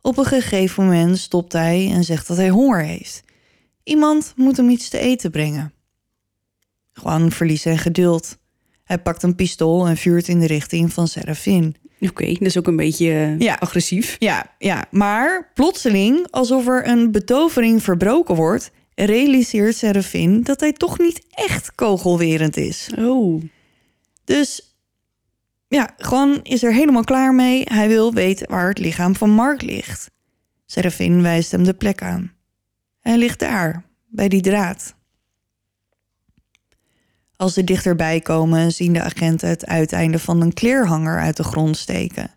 Op 0.02 0.18
een 0.18 0.26
gegeven 0.26 0.84
moment 0.86 1.18
stopt 1.18 1.54
hij 1.54 1.92
en 1.92 2.04
zegt 2.04 2.28
dat 2.28 2.38
hij 2.38 2.50
honger 2.50 2.84
heeft. 2.84 3.24
Iemand 3.84 4.34
moet 4.36 4.58
hem 4.58 4.70
iets 4.70 4.90
te 4.90 4.98
eten 5.00 5.32
brengen. 5.32 5.74
Juan 6.94 7.32
verliest 7.32 7.62
zijn 7.62 7.78
geduld. 7.78 8.38
Hij 8.84 9.00
pakt 9.00 9.24
een 9.24 9.36
pistool 9.36 9.88
en 9.88 9.98
vuurt 9.98 10.28
in 10.28 10.40
de 10.40 10.48
richting 10.48 10.94
van 10.94 11.08
Serafin. 11.08 11.76
Oké, 12.00 12.26
dat 12.26 12.42
is 12.42 12.58
ook 12.58 12.68
een 12.68 12.76
beetje 12.76 13.10
eh, 13.12 13.40
Ja. 13.40 13.56
agressief. 13.60 14.16
Ja, 14.20 14.56
ja, 14.58 14.86
maar 14.92 15.52
plotseling, 15.54 16.28
alsof 16.32 16.68
er 16.68 16.88
een 16.88 17.12
betovering 17.12 17.84
verbroken 17.84 18.36
wordt, 18.36 18.72
realiseert 18.96 19.76
Serafin 19.76 20.42
dat 20.44 20.60
hij 20.60 20.74
toch 20.74 21.00
niet 21.00 21.26
echt 21.30 21.76
kogelwerend 21.76 22.58
is. 22.58 22.90
Oh. 22.98 23.44
Dus 24.24 24.76
ja, 25.68 25.94
gewoon 25.98 26.40
is 26.44 26.64
er 26.64 26.74
helemaal 26.74 27.04
klaar 27.04 27.34
mee. 27.34 27.62
Hij 27.66 27.88
wil 27.88 28.14
weten 28.14 28.50
waar 28.50 28.70
het 28.70 28.80
lichaam 28.80 29.16
van 29.16 29.30
Mark 29.30 29.62
ligt. 29.62 30.12
Serafin 30.66 31.22
wijst 31.22 31.52
hem 31.52 31.64
de 31.64 31.74
plek 31.74 32.02
aan. 32.02 32.32
Hij 33.02 33.18
ligt 33.18 33.40
daar, 33.40 33.84
bij 34.08 34.28
die 34.28 34.42
draad. 34.42 34.96
Als 37.36 37.54
ze 37.54 37.64
dichterbij 37.64 38.20
komen, 38.20 38.72
zien 38.72 38.94
de 38.94 39.02
agenten 39.02 39.50
het 39.50 39.66
uiteinde 39.66 40.20
van 40.20 40.42
een 40.42 40.54
kleerhanger 40.54 41.20
uit 41.20 41.38
de 41.38 41.44
grond 41.44 41.78
steken. 41.78 42.32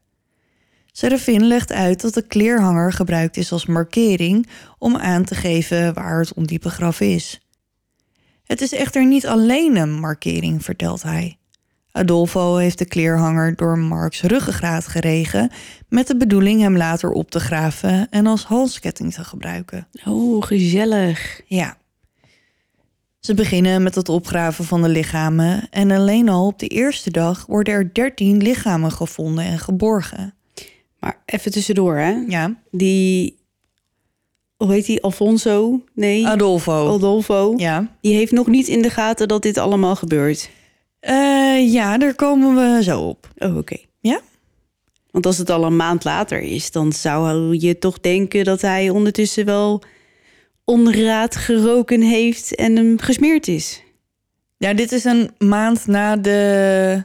Serafin 0.93 1.47
legt 1.47 1.73
uit 1.73 2.01
dat 2.01 2.15
de 2.15 2.27
kleerhanger 2.27 2.93
gebruikt 2.93 3.37
is 3.37 3.53
als 3.53 3.67
markering 3.67 4.49
om 4.79 4.97
aan 4.97 5.25
te 5.25 5.35
geven 5.35 5.95
waar 5.95 6.19
het 6.19 6.35
ondiepe 6.35 6.71
graf 6.71 7.01
is. 7.01 7.41
Het 8.45 8.61
is 8.61 8.73
echter 8.73 9.07
niet 9.07 9.27
alleen 9.27 9.77
een 9.77 9.93
markering, 9.93 10.65
vertelt 10.65 11.03
hij. 11.03 11.39
Adolfo 11.97 12.57
heeft 12.57 12.79
de 12.79 12.85
kleerhanger 12.85 13.57
door 13.57 13.79
Marks 13.79 14.23
ruggengraat 14.23 14.87
geregen 14.87 15.51
met 15.89 16.07
de 16.07 16.17
bedoeling 16.17 16.61
hem 16.61 16.77
later 16.77 17.11
op 17.11 17.31
te 17.31 17.41
graven 17.41 18.07
en 18.11 18.27
als 18.27 18.45
halsketting 18.45 19.13
te 19.13 19.25
gebruiken. 19.25 19.87
Oh, 20.05 20.43
gezellig. 20.43 21.41
Ja. 21.47 21.77
Ze 23.21 23.35
beginnen 23.35 23.83
met 23.83 23.95
het 23.95 24.09
opgraven 24.09 24.65
van 24.65 24.83
de 24.83 24.89
lichamen 24.89 25.67
en 25.71 25.91
alleen 25.91 26.29
al 26.29 26.47
op 26.47 26.59
de 26.59 26.67
eerste 26.67 27.11
dag 27.11 27.47
worden 27.47 27.75
er 27.75 27.95
13 27.95 28.43
lichamen 28.43 28.93
gevonden 28.93 29.45
en 29.45 29.59
geborgen. 29.59 30.35
Maar 31.01 31.23
even 31.25 31.51
tussendoor, 31.51 31.97
hè. 31.97 32.25
Ja, 32.29 32.55
Die, 32.71 33.39
hoe 34.57 34.73
heet 34.73 34.87
die? 34.87 35.03
Alfonso? 35.03 35.85
Nee, 35.95 36.27
Adolfo. 36.27 36.95
Adolfo. 36.95 37.55
Ja. 37.57 37.97
Die 38.01 38.15
heeft 38.15 38.33
nog 38.33 38.47
niet 38.47 38.69
in 38.69 38.83
de 38.83 38.91
gaten 38.91 39.29
dat 39.29 39.43
dit 39.43 39.59
allemaal 39.59 39.97
gebeurt. 39.97 40.51
Eh, 41.05 41.73
ja, 41.73 41.99
daar 41.99 42.15
komen 42.15 42.55
we 42.55 42.83
zo 42.83 43.01
op. 43.01 43.29
Oh, 43.39 43.57
oké. 43.57 43.77
Ja? 44.01 44.21
Want 45.11 45.27
als 45.27 45.39
het 45.39 45.51
al 45.51 45.65
een 45.65 45.77
maand 45.77 46.05
later 46.05 46.41
is, 46.41 46.71
dan 46.71 46.93
zou 46.93 47.57
je 47.59 47.79
toch 47.79 48.01
denken 48.01 48.45
dat 48.45 48.61
hij 48.61 48.91
ondertussen 48.91 49.45
wel 49.45 49.83
onraad 50.65 51.37
geroken 51.37 52.01
heeft 52.01 52.55
en 52.55 52.77
hem 52.77 52.99
gesmeerd 52.99 53.49
is. 53.49 53.83
Ja, 54.57 54.75
dit 54.75 54.93
is 54.93 55.05
een 55.05 55.31
maand 55.39 55.87
na 55.87 56.17
de 56.17 57.03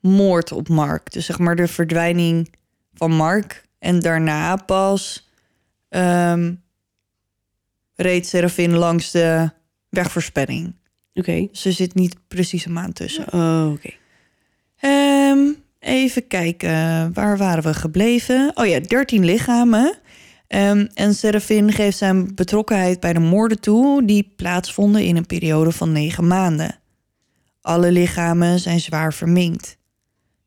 moord 0.00 0.52
op 0.52 0.68
Mark. 0.68 1.12
Dus 1.12 1.26
zeg 1.26 1.38
maar 1.38 1.56
de 1.56 1.68
verdwijning 1.68 2.54
van 2.94 3.10
Mark. 3.10 3.64
En 3.78 4.00
daarna 4.00 4.56
pas 4.56 5.30
ehm, 5.88 6.54
reed 7.94 8.26
Serafin 8.26 8.74
langs 8.74 9.10
de 9.10 9.50
wegversperring. 9.88 10.74
Oké. 11.18 11.46
Dus 11.50 11.64
er 11.64 11.72
zit 11.72 11.94
niet 11.94 12.16
precies 12.28 12.64
een 12.64 12.72
maand 12.72 12.94
tussen. 12.94 13.32
Oh, 13.32 13.70
oké. 13.72 13.90
Ehm, 14.76 15.52
even 15.78 16.26
kijken, 16.26 17.12
waar 17.12 17.36
waren 17.36 17.62
we 17.62 17.74
gebleven? 17.74 18.50
Oh 18.54 18.66
ja, 18.66 18.80
13 18.80 19.24
lichamen. 19.24 19.98
Ehm, 20.46 20.86
en 20.94 21.14
Serafin 21.14 21.72
geeft 21.72 21.98
zijn 21.98 22.34
betrokkenheid 22.34 23.00
bij 23.00 23.12
de 23.12 23.18
moorden 23.18 23.60
toe... 23.60 24.04
die 24.04 24.32
plaatsvonden 24.36 25.04
in 25.04 25.16
een 25.16 25.26
periode 25.26 25.72
van 25.72 25.92
negen 25.92 26.26
maanden. 26.26 26.78
Alle 27.60 27.92
lichamen 27.92 28.58
zijn 28.58 28.80
zwaar 28.80 29.14
verminkt. 29.14 29.76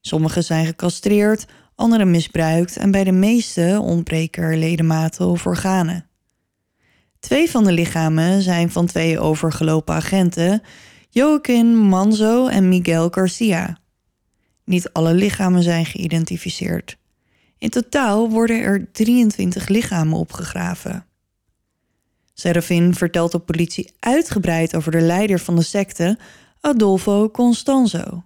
Sommige 0.01 0.41
zijn 0.41 0.65
gecastreerd, 0.65 1.45
andere 1.75 2.05
misbruikt... 2.05 2.77
en 2.77 2.91
bij 2.91 3.03
de 3.03 3.11
meeste 3.11 3.79
ontbreken 3.81 4.43
er 4.43 4.57
ledematen 4.57 5.25
of 5.27 5.45
organen. 5.45 6.05
Twee 7.21 7.49
van 7.49 7.63
de 7.63 7.71
lichamen 7.71 8.41
zijn 8.41 8.71
van 8.71 8.85
twee 8.85 9.19
overgelopen 9.19 9.95
agenten... 9.95 10.61
Joaquin 11.09 11.77
Manzo 11.77 12.47
en 12.47 12.69
Miguel 12.69 13.09
Garcia... 13.09 13.79
Niet 14.63 14.93
alle 14.93 15.13
lichamen 15.13 15.63
zijn 15.63 15.85
geïdentificeerd. 15.85 16.97
In 17.57 17.69
totaal 17.69 18.29
worden 18.29 18.61
er 18.61 18.91
23 18.91 19.67
lichamen 19.67 20.17
opgegraven. 20.17 21.05
Serafin 22.33 22.95
vertelt 22.95 23.31
de 23.31 23.39
politie 23.39 23.91
uitgebreid 23.99 24.75
over 24.75 24.91
de 24.91 25.01
leider 25.01 25.39
van 25.39 25.55
de 25.55 25.61
secte, 25.61 26.17
Adolfo 26.61 27.29
Constanzo. 27.29 28.23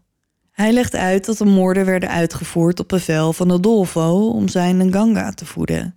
Hij 0.52 0.74
legt 0.74 0.96
uit 0.96 1.26
dat 1.26 1.38
de 1.38 1.46
moorden 1.46 1.86
werden 1.86 2.10
uitgevoerd 2.10 2.80
op 2.80 2.88
bevel 2.88 3.34
van 3.34 3.52
Adolfo 3.52 4.30
om 4.30 4.48
zijn 4.48 4.78
Nganga 4.78 5.32
te 5.32 5.46
voeden. 5.46 5.96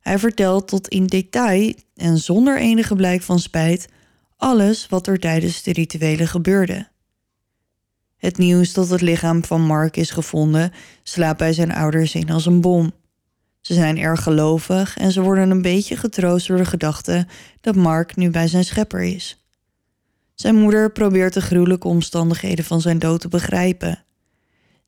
Hij 0.00 0.18
vertelt 0.18 0.68
tot 0.68 0.88
in 0.88 1.06
detail 1.06 1.74
en 1.96 2.18
zonder 2.18 2.58
enige 2.58 2.94
blijk 2.94 3.22
van 3.22 3.38
spijt 3.38 3.88
alles 4.36 4.86
wat 4.88 5.06
er 5.06 5.18
tijdens 5.18 5.62
de 5.62 5.72
rituelen 5.72 6.28
gebeurde. 6.28 6.88
Het 8.16 8.38
nieuws 8.38 8.72
dat 8.72 8.88
het 8.88 9.00
lichaam 9.00 9.44
van 9.44 9.60
Mark 9.60 9.96
is 9.96 10.10
gevonden 10.10 10.72
slaat 11.02 11.36
bij 11.36 11.52
zijn 11.52 11.72
ouders 11.72 12.14
in 12.14 12.30
als 12.30 12.46
een 12.46 12.60
bom. 12.60 12.92
Ze 13.60 13.74
zijn 13.74 13.98
erg 13.98 14.22
gelovig 14.22 14.96
en 14.96 15.12
ze 15.12 15.20
worden 15.20 15.50
een 15.50 15.62
beetje 15.62 15.96
getroost 15.96 16.46
door 16.46 16.56
de 16.56 16.64
gedachte 16.64 17.26
dat 17.60 17.74
Mark 17.74 18.16
nu 18.16 18.30
bij 18.30 18.48
zijn 18.48 18.64
schepper 18.64 19.02
is. 19.02 19.42
Zijn 20.34 20.54
moeder 20.54 20.92
probeert 20.92 21.34
de 21.34 21.40
gruwelijke 21.40 21.88
omstandigheden 21.88 22.64
van 22.64 22.80
zijn 22.80 22.98
dood 22.98 23.20
te 23.20 23.28
begrijpen. 23.28 24.04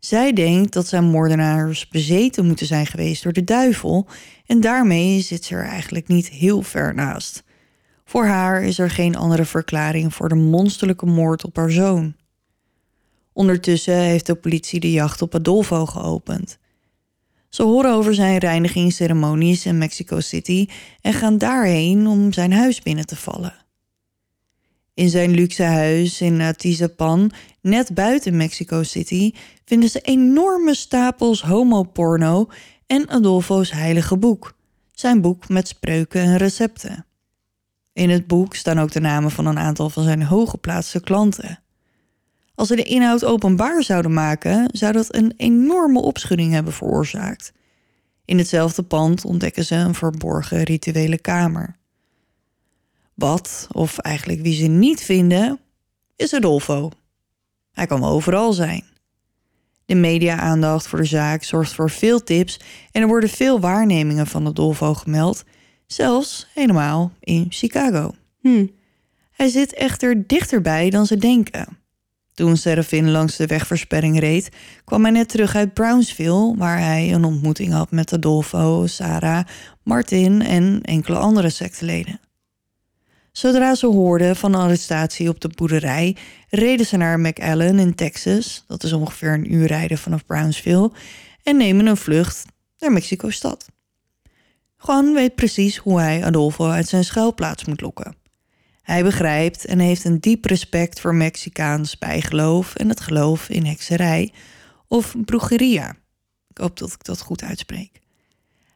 Zij 0.00 0.32
denkt 0.32 0.72
dat 0.72 0.86
zijn 0.86 1.04
moordenaars 1.04 1.88
bezeten 1.88 2.46
moeten 2.46 2.66
zijn 2.66 2.86
geweest 2.86 3.22
door 3.22 3.32
de 3.32 3.44
duivel 3.44 4.06
en 4.46 4.60
daarmee 4.60 5.20
zit 5.20 5.44
ze 5.44 5.54
er 5.54 5.64
eigenlijk 5.64 6.08
niet 6.08 6.28
heel 6.28 6.62
ver 6.62 6.94
naast. 6.94 7.42
Voor 8.04 8.24
haar 8.24 8.62
is 8.62 8.78
er 8.78 8.90
geen 8.90 9.16
andere 9.16 9.44
verklaring 9.44 10.14
voor 10.14 10.28
de 10.28 10.34
monsterlijke 10.34 11.06
moord 11.06 11.44
op 11.44 11.56
haar 11.56 11.70
zoon. 11.70 12.14
Ondertussen 13.32 13.94
heeft 13.94 14.26
de 14.26 14.34
politie 14.34 14.80
de 14.80 14.92
jacht 14.92 15.22
op 15.22 15.34
Adolfo 15.34 15.86
geopend. 15.86 16.58
Ze 17.48 17.62
horen 17.62 17.92
over 17.92 18.14
zijn 18.14 18.38
reinigingsceremonies 18.38 19.66
in 19.66 19.78
Mexico 19.78 20.20
City 20.20 20.66
en 21.00 21.12
gaan 21.12 21.38
daarheen 21.38 22.06
om 22.06 22.32
zijn 22.32 22.52
huis 22.52 22.82
binnen 22.82 23.06
te 23.06 23.16
vallen. 23.16 23.54
In 25.00 25.08
zijn 25.08 25.30
luxe 25.30 25.62
huis 25.62 26.20
in 26.20 26.40
Atizapan, 26.40 27.30
net 27.60 27.94
buiten 27.94 28.36
Mexico 28.36 28.82
City, 28.82 29.32
vinden 29.64 29.88
ze 29.88 30.00
enorme 30.00 30.74
stapels 30.74 31.42
homoporno 31.42 32.48
en 32.86 33.08
Adolfo's 33.08 33.72
heilige 33.72 34.16
boek, 34.16 34.54
zijn 34.92 35.20
boek 35.20 35.48
met 35.48 35.68
spreuken 35.68 36.20
en 36.20 36.36
recepten. 36.36 37.06
In 37.92 38.10
het 38.10 38.26
boek 38.26 38.54
staan 38.54 38.80
ook 38.80 38.92
de 38.92 39.00
namen 39.00 39.30
van 39.30 39.46
een 39.46 39.58
aantal 39.58 39.90
van 39.90 40.02
zijn 40.02 40.22
hooggeplaatste 40.22 41.00
klanten. 41.00 41.62
Als 42.54 42.68
ze 42.68 42.76
de 42.76 42.82
inhoud 42.82 43.24
openbaar 43.24 43.82
zouden 43.82 44.12
maken, 44.12 44.68
zou 44.72 44.92
dat 44.92 45.14
een 45.14 45.34
enorme 45.36 46.00
opschudding 46.00 46.52
hebben 46.52 46.72
veroorzaakt. 46.72 47.52
In 48.24 48.38
hetzelfde 48.38 48.82
pand 48.82 49.24
ontdekken 49.24 49.64
ze 49.64 49.74
een 49.74 49.94
verborgen 49.94 50.62
rituele 50.62 51.18
kamer. 51.18 51.79
Wat, 53.20 53.68
of 53.72 53.98
eigenlijk 53.98 54.40
wie 54.42 54.54
ze 54.54 54.66
niet 54.66 55.02
vinden, 55.02 55.60
is 56.16 56.34
Adolfo. 56.34 56.90
Hij 57.72 57.86
kan 57.86 58.04
overal 58.04 58.52
zijn. 58.52 58.84
De 59.84 59.94
media-aandacht 59.94 60.86
voor 60.86 60.98
de 60.98 61.04
zaak 61.04 61.44
zorgt 61.44 61.72
voor 61.72 61.90
veel 61.90 62.22
tips 62.22 62.60
en 62.92 63.02
er 63.02 63.08
worden 63.08 63.28
veel 63.28 63.60
waarnemingen 63.60 64.26
van 64.26 64.46
Adolfo 64.46 64.94
gemeld, 64.94 65.44
zelfs 65.86 66.46
helemaal 66.54 67.12
in 67.20 67.46
Chicago. 67.48 68.14
Hm. 68.40 68.66
Hij 69.30 69.48
zit 69.48 69.74
echter 69.74 70.26
dichterbij 70.26 70.90
dan 70.90 71.06
ze 71.06 71.16
denken. 71.16 71.78
Toen 72.34 72.56
Serafin 72.56 73.10
langs 73.10 73.36
de 73.36 73.46
wegversperring 73.46 74.18
reed, 74.18 74.48
kwam 74.84 75.02
hij 75.02 75.12
net 75.12 75.28
terug 75.28 75.54
uit 75.54 75.74
Brownsville, 75.74 76.54
waar 76.56 76.78
hij 76.78 77.12
een 77.12 77.24
ontmoeting 77.24 77.72
had 77.72 77.90
met 77.90 78.12
Adolfo, 78.12 78.86
Sarah, 78.86 79.44
Martin 79.82 80.42
en 80.42 80.80
enkele 80.82 81.16
andere 81.16 81.50
secteleden. 81.50 82.20
Zodra 83.32 83.74
ze 83.74 83.86
hoorden 83.86 84.36
van 84.36 84.54
een 84.54 84.60
arrestatie 84.60 85.28
op 85.28 85.40
de 85.40 85.48
boerderij, 85.48 86.16
reden 86.48 86.86
ze 86.86 86.96
naar 86.96 87.20
McAllen 87.20 87.78
in 87.78 87.94
Texas, 87.94 88.64
dat 88.66 88.82
is 88.82 88.92
ongeveer 88.92 89.32
een 89.32 89.52
uur 89.52 89.66
rijden 89.66 89.98
vanaf 89.98 90.26
Brownsville, 90.26 90.92
en 91.42 91.56
nemen 91.56 91.86
een 91.86 91.96
vlucht 91.96 92.44
naar 92.78 92.92
Mexico-stad. 92.92 93.68
Juan 94.86 95.14
weet 95.14 95.34
precies 95.34 95.76
hoe 95.76 96.00
hij 96.00 96.24
Adolfo 96.24 96.68
uit 96.68 96.88
zijn 96.88 97.04
schuilplaats 97.04 97.64
moet 97.64 97.80
lokken. 97.80 98.16
Hij 98.82 99.02
begrijpt 99.02 99.64
en 99.64 99.78
heeft 99.78 100.04
een 100.04 100.20
diep 100.20 100.44
respect 100.44 101.00
voor 101.00 101.14
Mexicaans 101.14 101.98
bijgeloof 101.98 102.74
en 102.74 102.88
het 102.88 103.00
geloof 103.00 103.48
in 103.48 103.66
hekserij 103.66 104.32
of 104.88 105.14
brujeria. 105.24 105.96
Ik 106.48 106.58
hoop 106.58 106.78
dat 106.78 106.92
ik 106.92 107.04
dat 107.04 107.20
goed 107.20 107.42
uitspreek. 107.42 107.99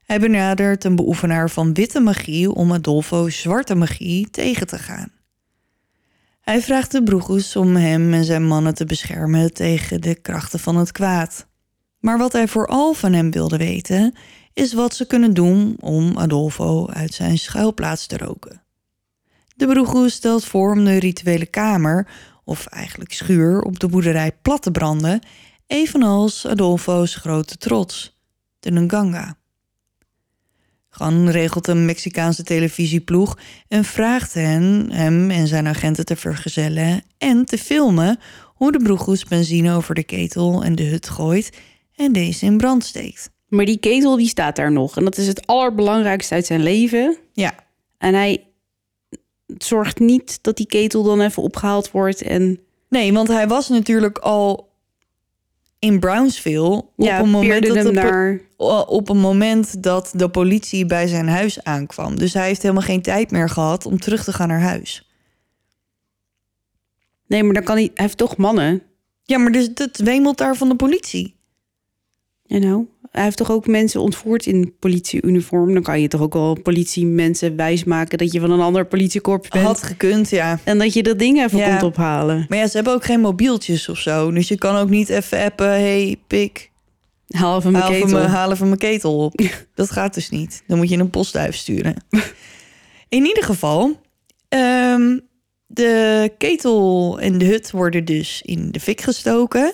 Hij 0.04 0.20
benadert 0.20 0.84
een 0.84 0.96
beoefenaar 0.96 1.50
van 1.50 1.74
witte 1.74 2.00
magie 2.00 2.52
om 2.52 2.72
Adolfo 2.72 3.28
zwarte 3.28 3.74
magie 3.74 4.30
tegen 4.30 4.66
te 4.66 4.78
gaan. 4.78 5.12
Hij 6.40 6.62
vraagt 6.62 6.92
de 6.92 7.02
Brugus 7.02 7.56
om 7.56 7.76
hem 7.76 8.12
en 8.12 8.24
zijn 8.24 8.46
mannen 8.46 8.74
te 8.74 8.84
beschermen 8.84 9.54
tegen 9.54 10.00
de 10.00 10.14
krachten 10.14 10.58
van 10.58 10.76
het 10.76 10.92
kwaad. 10.92 11.46
Maar 11.98 12.18
wat 12.18 12.32
hij 12.32 12.48
vooral 12.48 12.92
van 12.94 13.12
hem 13.12 13.30
wilde 13.30 13.56
weten, 13.56 14.14
is 14.52 14.72
wat 14.72 14.94
ze 14.94 15.06
kunnen 15.06 15.34
doen 15.34 15.76
om 15.80 16.18
Adolfo 16.18 16.88
uit 16.88 17.14
zijn 17.14 17.38
schuilplaats 17.38 18.06
te 18.06 18.16
roken. 18.16 18.62
De 19.56 19.66
Brugus 19.66 20.14
stelt 20.14 20.44
voor 20.44 20.72
om 20.72 20.84
de 20.84 20.98
rituele 20.98 21.46
kamer, 21.46 22.08
of 22.44 22.66
eigenlijk 22.66 23.12
schuur, 23.12 23.62
op 23.62 23.80
de 23.80 23.88
boerderij 23.88 24.32
plat 24.42 24.62
te 24.62 24.70
branden, 24.70 25.20
evenals 25.66 26.46
Adolfo's 26.46 27.14
grote 27.14 27.56
trots, 27.56 28.20
de 28.60 28.70
Nganga. 28.70 29.36
Gan 30.96 31.28
regelt 31.28 31.68
een 31.68 31.84
Mexicaanse 31.84 32.42
televisieploeg 32.42 33.38
en 33.68 33.84
vraagt 33.84 34.34
hen 34.34 34.90
hem 34.92 35.30
en 35.30 35.46
zijn 35.46 35.66
agenten 35.66 36.04
te 36.04 36.16
vergezellen 36.16 37.02
en 37.18 37.44
te 37.44 37.58
filmen 37.58 38.18
hoe 38.54 38.72
de 38.72 38.78
broegoes 38.78 39.24
benzine 39.24 39.74
over 39.74 39.94
de 39.94 40.02
ketel 40.02 40.64
en 40.64 40.74
de 40.74 40.82
hut 40.82 41.08
gooit 41.08 41.58
en 41.94 42.12
deze 42.12 42.44
in 42.44 42.56
brand 42.56 42.84
steekt. 42.84 43.30
Maar 43.48 43.64
die 43.64 43.78
ketel 43.78 44.16
die 44.16 44.28
staat 44.28 44.56
daar 44.56 44.72
nog. 44.72 44.96
En 44.96 45.04
dat 45.04 45.16
is 45.16 45.26
het 45.26 45.46
allerbelangrijkste 45.46 46.34
uit 46.34 46.46
zijn 46.46 46.62
leven. 46.62 47.16
Ja, 47.32 47.54
En 47.98 48.14
hij 48.14 48.46
zorgt 49.58 49.98
niet 49.98 50.38
dat 50.42 50.56
die 50.56 50.66
ketel 50.66 51.02
dan 51.02 51.20
even 51.20 51.42
opgehaald 51.42 51.90
wordt. 51.90 52.22
En 52.22 52.60
nee, 52.88 53.12
want 53.12 53.28
hij 53.28 53.48
was 53.48 53.68
natuurlijk 53.68 54.18
al 54.18 54.73
in 55.84 56.00
Brownsville 56.00 56.70
op 56.70 56.90
ja, 56.96 57.20
een 57.20 57.30
moment 57.30 57.66
dat 57.66 57.82
de 57.82 57.92
naar... 57.92 58.40
op 58.86 59.08
een 59.08 59.18
moment 59.18 59.82
dat 59.82 60.12
de 60.14 60.28
politie 60.28 60.86
bij 60.86 61.06
zijn 61.06 61.28
huis 61.28 61.64
aankwam. 61.64 62.18
Dus 62.18 62.34
hij 62.34 62.46
heeft 62.46 62.62
helemaal 62.62 62.82
geen 62.82 63.02
tijd 63.02 63.30
meer 63.30 63.48
gehad 63.48 63.86
om 63.86 64.00
terug 64.00 64.24
te 64.24 64.32
gaan 64.32 64.48
naar 64.48 64.60
huis. 64.60 65.08
Nee, 67.26 67.42
maar 67.42 67.54
dan 67.54 67.62
kan 67.64 67.76
hij... 67.76 67.90
Hij 67.94 68.04
heeft 68.04 68.16
toch 68.16 68.36
mannen. 68.36 68.82
Ja, 69.22 69.38
maar 69.38 69.52
dus 69.52 69.70
het 69.74 69.98
wemelt 69.98 70.38
daar 70.38 70.56
van 70.56 70.68
de 70.68 70.76
politie. 70.76 71.36
You 72.42 72.60
know? 72.60 72.88
Hij 73.14 73.24
heeft 73.24 73.36
toch 73.36 73.50
ook 73.50 73.66
mensen 73.66 74.00
ontvoerd 74.00 74.46
in 74.46 74.74
politieuniform. 74.78 75.74
Dan 75.74 75.82
kan 75.82 76.00
je 76.00 76.08
toch 76.08 76.20
ook 76.20 76.32
wel 76.32 76.58
politiemensen 76.62 77.56
wijsmaken 77.56 78.18
dat 78.18 78.32
je 78.32 78.40
van 78.40 78.50
een 78.50 78.60
ander 78.60 78.86
politiekorps 78.86 79.48
bent. 79.48 79.64
Had 79.64 79.82
gekund, 79.82 80.30
ja. 80.30 80.58
En 80.64 80.78
dat 80.78 80.92
je 80.92 81.02
dat 81.02 81.18
ding 81.18 81.42
even 81.42 81.58
Ja. 81.58 81.68
komt 81.68 81.82
ophalen. 81.82 82.46
Maar 82.48 82.58
ja, 82.58 82.66
ze 82.66 82.76
hebben 82.76 82.92
ook 82.94 83.04
geen 83.04 83.20
mobieltjes 83.20 83.88
of 83.88 83.98
zo. 83.98 84.30
Dus 84.30 84.48
je 84.48 84.58
kan 84.58 84.76
ook 84.76 84.88
niet 84.88 85.08
even 85.08 85.38
appen... 85.44 85.68
hey, 85.68 86.16
pik, 86.26 86.70
Haal 87.28 87.58
even 87.58 87.72
mijn 87.72 87.84
haal 87.84 87.92
ketel. 87.92 88.20
haal 88.26 88.50
even 88.52 88.66
mijn 88.66 88.78
ketel 88.78 89.18
op. 89.24 89.40
Dat 89.74 89.90
gaat 89.90 90.14
dus 90.14 90.30
niet. 90.30 90.62
Dan 90.66 90.76
moet 90.78 90.88
je 90.88 90.96
een 90.98 91.10
postduif 91.10 91.56
sturen. 91.56 91.94
In 93.08 93.24
ieder 93.24 93.44
geval... 93.44 94.00
ehm, 94.48 95.18
de 95.66 96.30
ketel 96.38 97.18
en 97.20 97.38
de 97.38 97.44
hut 97.44 97.70
worden 97.70 98.04
dus 98.04 98.42
in 98.44 98.68
de 98.70 98.80
fik 98.80 99.00
gestoken. 99.00 99.72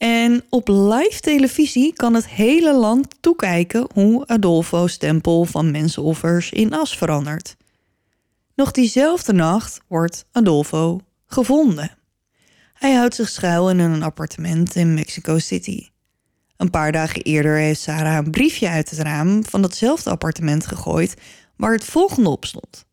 En 0.00 0.42
op 0.48 0.68
live 0.68 1.20
televisie 1.20 1.92
kan 1.92 2.14
het 2.14 2.28
hele 2.28 2.74
land 2.74 3.16
toekijken... 3.20 3.86
hoe 3.94 4.26
Adolfo's 4.26 4.96
tempel 4.96 5.44
van 5.44 5.70
mensenoffers 5.70 6.50
in 6.50 6.72
as 6.72 6.96
verandert. 6.96 7.56
Nog 8.54 8.70
diezelfde 8.70 9.32
nacht 9.32 9.80
wordt 9.86 10.24
Adolfo 10.32 11.00
gevonden. 11.26 11.90
Hij 12.72 12.94
houdt 12.94 13.14
zich 13.14 13.28
schuil 13.28 13.70
in 13.70 13.78
een 13.78 14.02
appartement 14.02 14.74
in 14.74 14.94
Mexico 14.94 15.38
City. 15.38 15.88
Een 16.56 16.70
paar 16.70 16.92
dagen 16.92 17.22
eerder 17.22 17.56
heeft 17.56 17.80
Sarah 17.80 18.24
een 18.24 18.30
briefje 18.30 18.68
uit 18.68 18.90
het 18.90 18.98
raam 18.98 19.44
van 19.44 19.62
datzelfde 19.62 20.10
appartement 20.10 20.66
gegooid 20.66 21.14
waar 21.56 21.72
het 21.72 21.84
volgende 21.84 22.28
op 22.30 22.44
stond. 22.44 22.86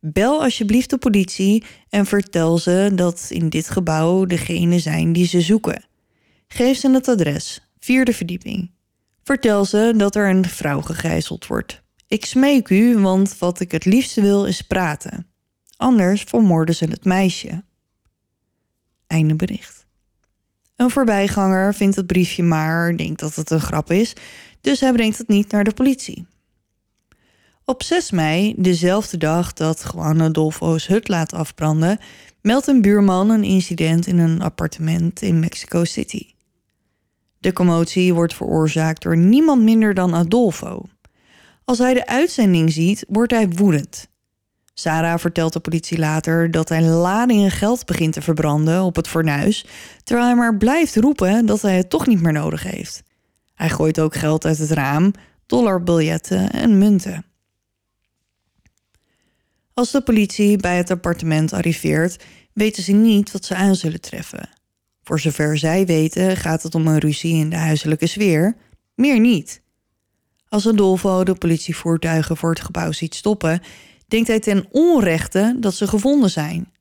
Bel 0.00 0.42
alsjeblieft 0.42 0.90
de 0.90 0.98
politie 0.98 1.64
en 1.88 2.06
vertel 2.06 2.58
ze 2.58 2.90
dat 2.94 3.26
in 3.28 3.48
dit 3.48 3.70
gebouw 3.70 4.24
degene 4.24 4.78
zijn 4.78 5.12
die 5.12 5.26
ze 5.26 5.40
zoeken. 5.40 5.90
Geef 6.54 6.78
ze 6.78 6.90
het 6.90 7.08
adres, 7.08 7.60
vierde 7.78 8.12
verdieping. 8.12 8.70
Vertel 9.22 9.64
ze 9.64 9.94
dat 9.96 10.16
er 10.16 10.28
een 10.28 10.44
vrouw 10.44 10.80
gegijzeld 10.80 11.46
wordt. 11.46 11.82
Ik 12.06 12.24
smeek 12.24 12.68
u, 12.68 12.98
want 12.98 13.38
wat 13.38 13.60
ik 13.60 13.72
het 13.72 13.84
liefste 13.84 14.20
wil 14.20 14.46
is 14.46 14.62
praten. 14.62 15.26
Anders 15.76 16.22
vermoorden 16.22 16.74
ze 16.74 16.84
het 16.84 17.04
meisje. 17.04 17.64
Einde 19.06 19.34
bericht. 19.34 19.86
Een 20.76 20.90
voorbijganger 20.90 21.74
vindt 21.74 21.96
het 21.96 22.06
briefje 22.06 22.42
maar, 22.42 22.96
denkt 22.96 23.20
dat 23.20 23.34
het 23.34 23.50
een 23.50 23.60
grap 23.60 23.90
is, 23.90 24.12
dus 24.60 24.80
hij 24.80 24.92
brengt 24.92 25.18
het 25.18 25.28
niet 25.28 25.50
naar 25.50 25.64
de 25.64 25.74
politie. 25.74 26.26
Op 27.64 27.82
6 27.82 28.10
mei, 28.10 28.54
dezelfde 28.56 29.16
dag 29.16 29.52
dat 29.52 29.90
Juan 29.94 30.22
Adolfo's 30.22 30.86
hut 30.86 31.08
laat 31.08 31.32
afbranden, 31.32 31.98
meldt 32.40 32.66
een 32.66 32.82
buurman 32.82 33.30
een 33.30 33.44
incident 33.44 34.06
in 34.06 34.18
een 34.18 34.42
appartement 34.42 35.22
in 35.22 35.40
Mexico 35.40 35.84
City. 35.84 36.31
De 37.42 37.52
commotie 37.52 38.14
wordt 38.14 38.34
veroorzaakt 38.34 39.02
door 39.02 39.16
niemand 39.16 39.62
minder 39.62 39.94
dan 39.94 40.14
Adolfo. 40.14 40.82
Als 41.64 41.78
hij 41.78 41.94
de 41.94 42.06
uitzending 42.06 42.72
ziet, 42.72 43.04
wordt 43.08 43.32
hij 43.32 43.48
woedend. 43.48 44.08
Sarah 44.74 45.18
vertelt 45.18 45.52
de 45.52 45.60
politie 45.60 45.98
later 45.98 46.50
dat 46.50 46.68
hij 46.68 46.82
ladingen 46.82 47.50
geld 47.50 47.86
begint 47.86 48.12
te 48.12 48.22
verbranden 48.22 48.82
op 48.82 48.96
het 48.96 49.08
fornuis, 49.08 49.66
terwijl 50.04 50.26
hij 50.26 50.36
maar 50.36 50.56
blijft 50.56 50.96
roepen 50.96 51.46
dat 51.46 51.62
hij 51.62 51.76
het 51.76 51.90
toch 51.90 52.06
niet 52.06 52.20
meer 52.20 52.32
nodig 52.32 52.62
heeft. 52.62 53.02
Hij 53.54 53.68
gooit 53.70 54.00
ook 54.00 54.14
geld 54.14 54.44
uit 54.44 54.58
het 54.58 54.70
raam, 54.70 55.12
dollarbiljetten 55.46 56.50
en 56.50 56.78
munten. 56.78 57.24
Als 59.74 59.90
de 59.90 60.02
politie 60.02 60.56
bij 60.56 60.76
het 60.76 60.90
appartement 60.90 61.52
arriveert, 61.52 62.24
weten 62.52 62.82
ze 62.82 62.92
niet 62.92 63.32
wat 63.32 63.44
ze 63.44 63.54
aan 63.54 63.74
zullen 63.74 64.00
treffen. 64.00 64.48
Voor 65.02 65.20
zover 65.20 65.58
zij 65.58 65.86
weten 65.86 66.36
gaat 66.36 66.62
het 66.62 66.74
om 66.74 66.86
een 66.86 66.98
ruzie 66.98 67.34
in 67.34 67.50
de 67.50 67.56
huiselijke 67.56 68.06
sfeer, 68.06 68.56
meer 68.94 69.20
niet. 69.20 69.62
Als 70.48 70.68
Adolfo 70.68 71.24
de 71.24 71.34
politievoertuigen 71.34 72.36
voor 72.36 72.50
het 72.50 72.60
gebouw 72.60 72.92
ziet 72.92 73.14
stoppen, 73.14 73.60
denkt 74.08 74.28
hij 74.28 74.40
ten 74.40 74.66
onrechte 74.70 75.56
dat 75.60 75.74
ze 75.74 75.86
gevonden 75.86 76.30
zijn. 76.30 76.72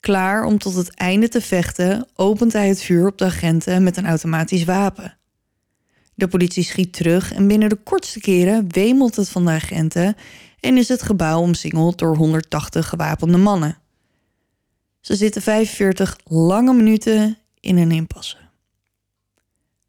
Klaar 0.00 0.44
om 0.44 0.58
tot 0.58 0.74
het 0.74 0.94
einde 0.94 1.28
te 1.28 1.40
vechten, 1.40 2.08
opent 2.14 2.52
hij 2.52 2.68
het 2.68 2.82
vuur 2.82 3.06
op 3.06 3.18
de 3.18 3.24
agenten 3.24 3.82
met 3.82 3.96
een 3.96 4.06
automatisch 4.06 4.64
wapen. 4.64 5.16
De 6.14 6.28
politie 6.28 6.64
schiet 6.64 6.92
terug 6.92 7.32
en 7.32 7.48
binnen 7.48 7.68
de 7.68 7.76
kortste 7.76 8.20
keren 8.20 8.72
wemelt 8.72 9.16
het 9.16 9.28
van 9.28 9.44
de 9.44 9.50
agenten 9.50 10.16
en 10.60 10.76
is 10.76 10.88
het 10.88 11.02
gebouw 11.02 11.40
omsingeld 11.40 11.98
door 11.98 12.16
180 12.16 12.88
gewapende 12.88 13.38
mannen. 13.38 13.81
Ze 15.02 15.16
zitten 15.16 15.42
45 15.42 16.18
lange 16.24 16.74
minuten 16.74 17.38
in 17.60 17.76
een 17.76 17.90
impasse. 17.90 18.36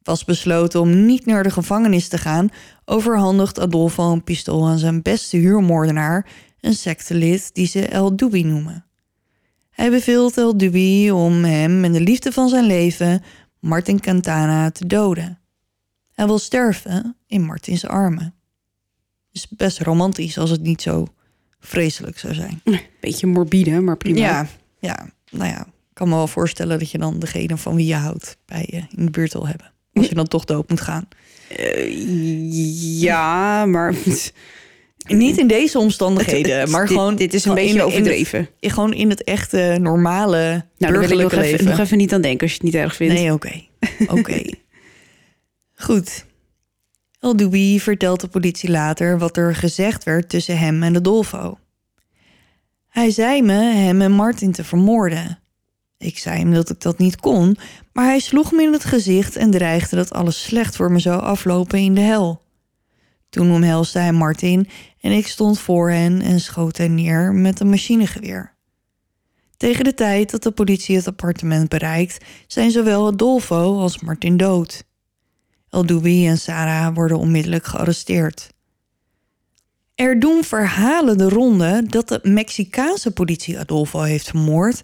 Was 0.01 0.25
besloten 0.25 0.79
om 0.79 1.05
niet 1.05 1.25
naar 1.25 1.43
de 1.43 1.51
gevangenis 1.51 2.07
te 2.07 2.17
gaan, 2.17 2.49
overhandigt 2.85 3.59
Adolfo 3.59 4.11
een 4.11 4.23
pistool 4.23 4.67
aan 4.67 4.79
zijn 4.79 5.01
beste 5.01 5.37
huurmoordenaar, 5.37 6.25
een 6.59 6.73
sectelid 6.73 7.49
die 7.53 7.67
ze 7.67 7.87
El 7.87 8.15
Dubi 8.15 8.43
noemen. 8.43 8.85
Hij 9.69 9.89
beveelt 9.89 10.37
El 10.37 10.57
Dubi 10.57 11.11
om 11.11 11.43
hem 11.43 11.83
en 11.83 11.91
de 11.91 12.01
liefde 12.01 12.31
van 12.31 12.49
zijn 12.49 12.65
leven, 12.65 13.23
Martin 13.59 13.99
Cantana, 13.99 14.71
te 14.71 14.87
doden. 14.87 15.39
Hij 16.13 16.25
wil 16.25 16.39
sterven 16.39 17.17
in 17.27 17.41
Martins 17.41 17.85
armen. 17.85 18.33
Is 19.31 19.47
best 19.47 19.79
romantisch 19.79 20.37
als 20.37 20.49
het 20.49 20.61
niet 20.61 20.81
zo 20.81 21.07
vreselijk 21.59 22.19
zou 22.19 22.33
zijn. 22.33 22.61
Beetje 22.99 23.27
morbide, 23.27 23.79
maar 23.79 23.97
prima. 23.97 24.19
Ja, 24.19 24.47
ja, 24.87 25.09
nou 25.31 25.49
ja. 25.49 25.59
Ik 25.61 25.99
kan 25.99 26.09
me 26.09 26.15
wel 26.15 26.27
voorstellen 26.27 26.79
dat 26.79 26.91
je 26.91 26.97
dan 26.97 27.19
degene 27.19 27.57
van 27.57 27.75
wie 27.75 27.85
je 27.85 27.93
houdt 27.95 28.37
bij 28.45 28.67
je 28.71 28.77
in 28.97 29.05
de 29.05 29.11
buurt 29.11 29.33
wil 29.33 29.47
hebben. 29.47 29.71
Als 29.93 30.07
je 30.07 30.15
dan 30.15 30.27
toch 30.27 30.45
dood 30.45 30.69
moet 30.69 30.81
gaan. 30.81 31.07
Ja, 32.99 33.65
maar... 33.65 33.93
Niet 35.07 35.37
in 35.37 35.47
deze 35.47 35.79
omstandigheden, 35.79 36.59
Het- 36.59 36.69
maar 36.69 36.81
dit- 36.87 36.95
gewoon... 36.97 37.15
Dit 37.15 37.33
is 37.33 37.45
een 37.45 37.53
beetje 37.53 37.69
in 37.69 37.75
het- 37.77 37.85
overdreven. 37.85 38.49
gewoon 38.59 38.93
in 38.93 39.09
het 39.09 39.23
echte, 39.23 39.77
normale, 39.81 40.65
Nou, 40.77 40.93
daar 40.93 41.07
wil 41.07 41.19
ik 41.19 41.31
nog 41.31 41.41
even, 41.41 41.65
nog 41.65 41.79
even 41.79 41.97
niet 41.97 42.13
aan 42.13 42.21
denken 42.21 42.41
als 42.41 42.49
je 42.51 42.55
het 42.55 42.65
niet 42.65 42.75
erg 42.75 42.95
vindt. 42.95 43.13
Nee, 43.13 43.33
oké. 43.33 43.61
Oké. 44.07 44.41
Goed. 45.85 46.25
El 47.19 47.35
Dubi 47.35 47.79
vertelt 47.79 48.21
de 48.21 48.27
politie 48.27 48.69
later 48.69 49.17
wat 49.17 49.37
er 49.37 49.55
gezegd 49.55 50.03
werd 50.03 50.29
tussen 50.29 50.57
hem 50.57 50.83
en 50.83 50.95
Adolfo. 50.95 51.57
Hij 52.93 53.11
zei 53.11 53.41
me 53.41 53.53
hem 53.53 54.01
en 54.01 54.11
Martin 54.11 54.51
te 54.51 54.63
vermoorden. 54.63 55.39
Ik 55.97 56.17
zei 56.17 56.39
hem 56.39 56.53
dat 56.53 56.69
ik 56.69 56.81
dat 56.81 56.97
niet 56.97 57.15
kon, 57.15 57.57
maar 57.93 58.05
hij 58.05 58.19
sloeg 58.19 58.51
me 58.51 58.63
in 58.63 58.73
het 58.73 58.85
gezicht 58.85 59.35
en 59.35 59.51
dreigde 59.51 59.95
dat 59.95 60.11
alles 60.11 60.43
slecht 60.43 60.75
voor 60.75 60.91
me 60.91 60.99
zou 60.99 61.21
aflopen 61.21 61.79
in 61.79 61.95
de 61.95 62.01
hel. 62.01 62.41
Toen 63.29 63.51
omhelsde 63.51 63.99
hij 63.99 64.11
Martin 64.11 64.67
en 65.01 65.11
ik 65.11 65.27
stond 65.27 65.59
voor 65.59 65.89
hen 65.89 66.21
en 66.21 66.39
schoot 66.39 66.77
hen 66.77 66.95
neer 66.95 67.33
met 67.33 67.59
een 67.59 67.69
machinegeweer. 67.69 68.55
Tegen 69.57 69.83
de 69.83 69.93
tijd 69.93 70.31
dat 70.31 70.43
de 70.43 70.51
politie 70.51 70.95
het 70.95 71.07
appartement 71.07 71.69
bereikt, 71.69 72.25
zijn 72.47 72.71
zowel 72.71 73.07
Adolfo 73.07 73.79
als 73.79 73.99
Martin 73.99 74.37
dood. 74.37 74.83
Eldubi 75.69 76.27
en 76.27 76.37
Sarah 76.37 76.95
worden 76.95 77.17
onmiddellijk 77.17 77.65
gearresteerd. 77.65 78.52
Er 79.95 80.19
doen 80.19 80.43
verhalen 80.43 81.17
de 81.17 81.29
ronde 81.29 81.83
dat 81.87 82.07
de 82.07 82.19
Mexicaanse 82.23 83.11
politie 83.11 83.59
Adolfo 83.59 84.01
heeft 84.01 84.29
vermoord 84.29 84.81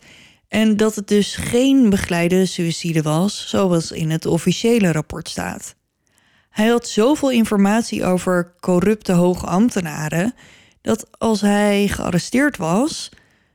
en 0.47 0.77
dat 0.77 0.95
het 0.95 1.07
dus 1.07 1.35
geen 1.35 1.89
begeleide 1.89 2.45
suïcide 2.45 3.01
was, 3.01 3.49
zoals 3.49 3.91
in 3.91 4.09
het 4.09 4.25
officiële 4.25 4.91
rapport 4.91 5.29
staat. 5.29 5.75
Hij 6.49 6.67
had 6.67 6.87
zoveel 6.87 7.31
informatie 7.31 8.05
over 8.05 8.53
corrupte 8.59 9.11
hoge 9.11 9.45
ambtenaren 9.45 10.33
dat 10.81 11.07
als 11.17 11.41
hij 11.41 11.87
gearresteerd 11.87 12.57
was, 12.57 13.09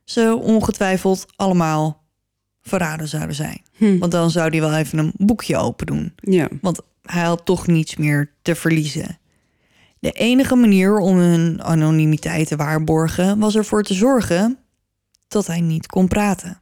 ze 0.04 0.38
ongetwijfeld 0.42 1.26
allemaal 1.36 2.04
verraden 2.62 3.08
zouden 3.08 3.34
zijn. 3.34 3.62
Hm. 3.76 3.98
Want 3.98 4.12
dan 4.12 4.30
zou 4.30 4.48
hij 4.48 4.60
wel 4.60 4.74
even 4.74 4.98
een 4.98 5.12
boekje 5.16 5.56
open 5.56 5.86
doen. 5.86 6.12
Ja. 6.16 6.48
Want 6.60 6.80
hij 7.02 7.22
had 7.22 7.44
toch 7.44 7.66
niets 7.66 7.96
meer 7.96 8.32
te 8.42 8.54
verliezen. 8.54 9.18
De 10.04 10.12
enige 10.12 10.54
manier 10.54 10.98
om 10.98 11.16
hun 11.16 11.62
anonimiteit 11.62 12.48
te 12.48 12.56
waarborgen 12.56 13.38
was 13.38 13.56
ervoor 13.56 13.82
te 13.82 13.94
zorgen 13.94 14.58
dat 15.28 15.46
hij 15.46 15.60
niet 15.60 15.86
kon 15.86 16.08
praten. 16.08 16.60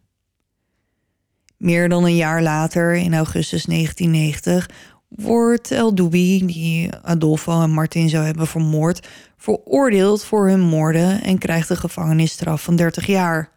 Meer 1.57 1.89
dan 1.89 2.05
een 2.05 2.17
jaar 2.17 2.43
later, 2.43 2.95
in 2.95 3.15
augustus 3.15 3.65
1990, 3.65 4.71
wordt 5.09 5.71
El 5.71 5.95
Dubi, 5.95 6.47
die 6.47 6.91
Adolfo 7.03 7.63
en 7.63 7.71
Martin 7.71 8.09
zou 8.09 8.25
hebben 8.25 8.47
vermoord, 8.47 9.09
veroordeeld 9.37 10.25
voor 10.25 10.49
hun 10.49 10.61
moorden 10.61 11.23
en 11.23 11.39
krijgt 11.39 11.71
een 11.71 11.77
gevangenisstraf 11.77 12.63
van 12.63 12.77
30 12.77 13.07
jaar. 13.07 13.51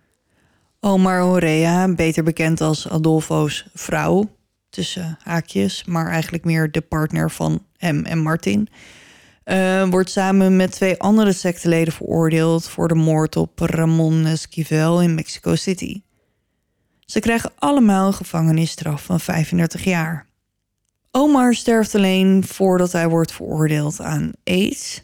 Omar 0.79 1.25
Orea, 1.25 1.87
beter 1.87 2.23
bekend 2.23 2.61
als 2.61 2.89
Adolfo's 2.89 3.67
vrouw, 3.73 4.29
tussen 4.69 5.17
haakjes, 5.23 5.83
maar 5.83 6.07
eigenlijk 6.07 6.43
meer 6.43 6.71
de 6.71 6.81
partner 6.81 7.31
van 7.31 7.65
hem 7.77 8.05
en 8.05 8.19
Martin, 8.19 8.69
uh, 9.45 9.89
wordt 9.89 10.09
samen 10.09 10.55
met 10.55 10.71
twee 10.71 10.99
andere 10.99 11.31
secteleden 11.33 11.93
veroordeeld 11.93 12.67
voor 12.67 12.87
de 12.87 12.95
moord 12.95 13.35
op 13.35 13.59
Ramon 13.59 14.25
Esquivel 14.25 15.01
in 15.01 15.15
Mexico 15.15 15.55
City. 15.55 16.01
Ze 16.99 17.19
krijgen 17.19 17.51
allemaal 17.57 18.07
een 18.07 18.13
gevangenisstraf 18.13 19.03
van 19.03 19.19
35 19.19 19.83
jaar. 19.83 20.27
Omar 21.11 21.53
sterft 21.53 21.95
alleen 21.95 22.43
voordat 22.47 22.91
hij 22.91 23.07
wordt 23.07 23.31
veroordeeld 23.31 24.01
aan 24.01 24.31
AIDS. 24.43 25.03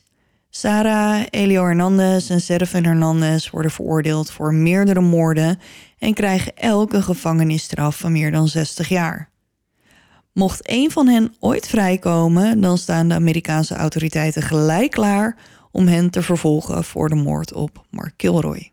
Sarah, 0.50 1.24
Elio 1.30 1.64
Hernandez 1.64 2.30
en 2.30 2.42
Serafin 2.42 2.86
Hernandez 2.86 3.50
worden 3.50 3.72
veroordeeld 3.72 4.32
voor 4.32 4.54
meerdere 4.54 5.02
moorden 5.02 5.60
en 6.00 6.14
krijgen 6.14 6.56
elk 6.56 6.94
een 6.94 7.04
gevangenisstraf 7.04 7.98
van 7.98 8.12
meer 8.12 8.32
dan 8.32 8.48
60 8.48 8.90
jaar. 8.90 9.30
Mocht 10.34 10.70
een 10.70 10.92
van 10.92 11.08
hen 11.08 11.36
ooit 11.40 11.68
vrijkomen, 11.68 12.62
dan 12.62 12.78
staan 12.78 13.08
de 13.08 13.14
Amerikaanse 13.14 13.76
autoriteiten 13.76 14.42
gelijk 14.42 14.92
klaar 14.92 15.38
om 15.72 15.88
hen 15.88 16.10
te 16.10 16.22
vervolgen 16.22 16.84
voor 16.84 17.10
de 17.10 17.16
moord 17.16 17.54
op 17.54 17.86
Mark 17.90 18.14
Kilroy. 18.16 18.72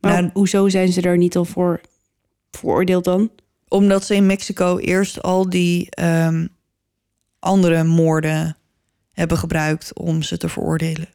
Maar 0.00 0.22
Nou, 0.22 0.30
hoezo 0.32 0.68
zijn 0.68 0.92
ze 0.92 1.00
daar 1.00 1.16
niet 1.16 1.36
al 1.36 1.44
voor 1.44 1.80
veroordeeld 2.50 3.04
dan? 3.04 3.30
Omdat 3.68 4.04
ze 4.04 4.14
in 4.14 4.26
Mexico 4.26 4.78
eerst 4.78 5.22
al 5.22 5.50
die 5.50 5.90
ehm, 5.90 6.46
andere 7.38 7.84
moorden 7.84 8.56
hebben 9.12 9.38
gebruikt 9.38 9.94
om 9.94 10.22
ze 10.22 10.36
te 10.36 10.48
veroordelen. 10.48 11.08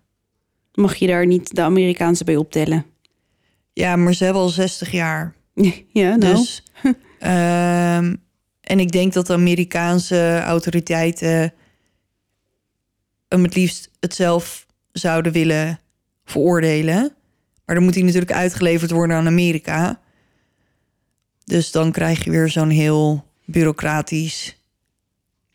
Mag 0.73 0.95
je 0.95 1.07
daar 1.07 1.25
niet 1.25 1.55
de 1.55 1.61
Amerikaanse 1.61 2.23
bij 2.23 2.35
optellen? 2.35 2.85
Ja, 3.73 3.95
maar 3.95 4.13
ze 4.13 4.23
hebben 4.23 4.41
al 4.41 4.49
60 4.49 4.91
jaar. 4.91 5.35
ja, 6.01 6.15
nou. 6.15 6.35
Dus, 6.35 6.63
ehm, 7.19 8.15
en 8.71 8.79
ik 8.79 8.91
denk 8.91 9.13
dat 9.13 9.27
de 9.27 9.33
Amerikaanse 9.33 10.39
autoriteiten 10.39 11.53
hem 13.27 13.43
het 13.43 13.55
liefst 13.55 13.89
het 13.99 14.13
zelf 14.13 14.65
zouden 14.91 15.31
willen 15.31 15.79
veroordelen. 16.25 17.13
Maar 17.65 17.75
dan 17.75 17.83
moet 17.83 17.95
hij 17.95 18.03
natuurlijk 18.03 18.31
uitgeleverd 18.31 18.91
worden 18.91 19.15
aan 19.15 19.27
Amerika. 19.27 19.99
Dus 21.43 21.71
dan 21.71 21.91
krijg 21.91 22.23
je 22.23 22.31
weer 22.31 22.49
zo'n 22.49 22.69
heel 22.69 23.25
bureaucratisch 23.45 24.57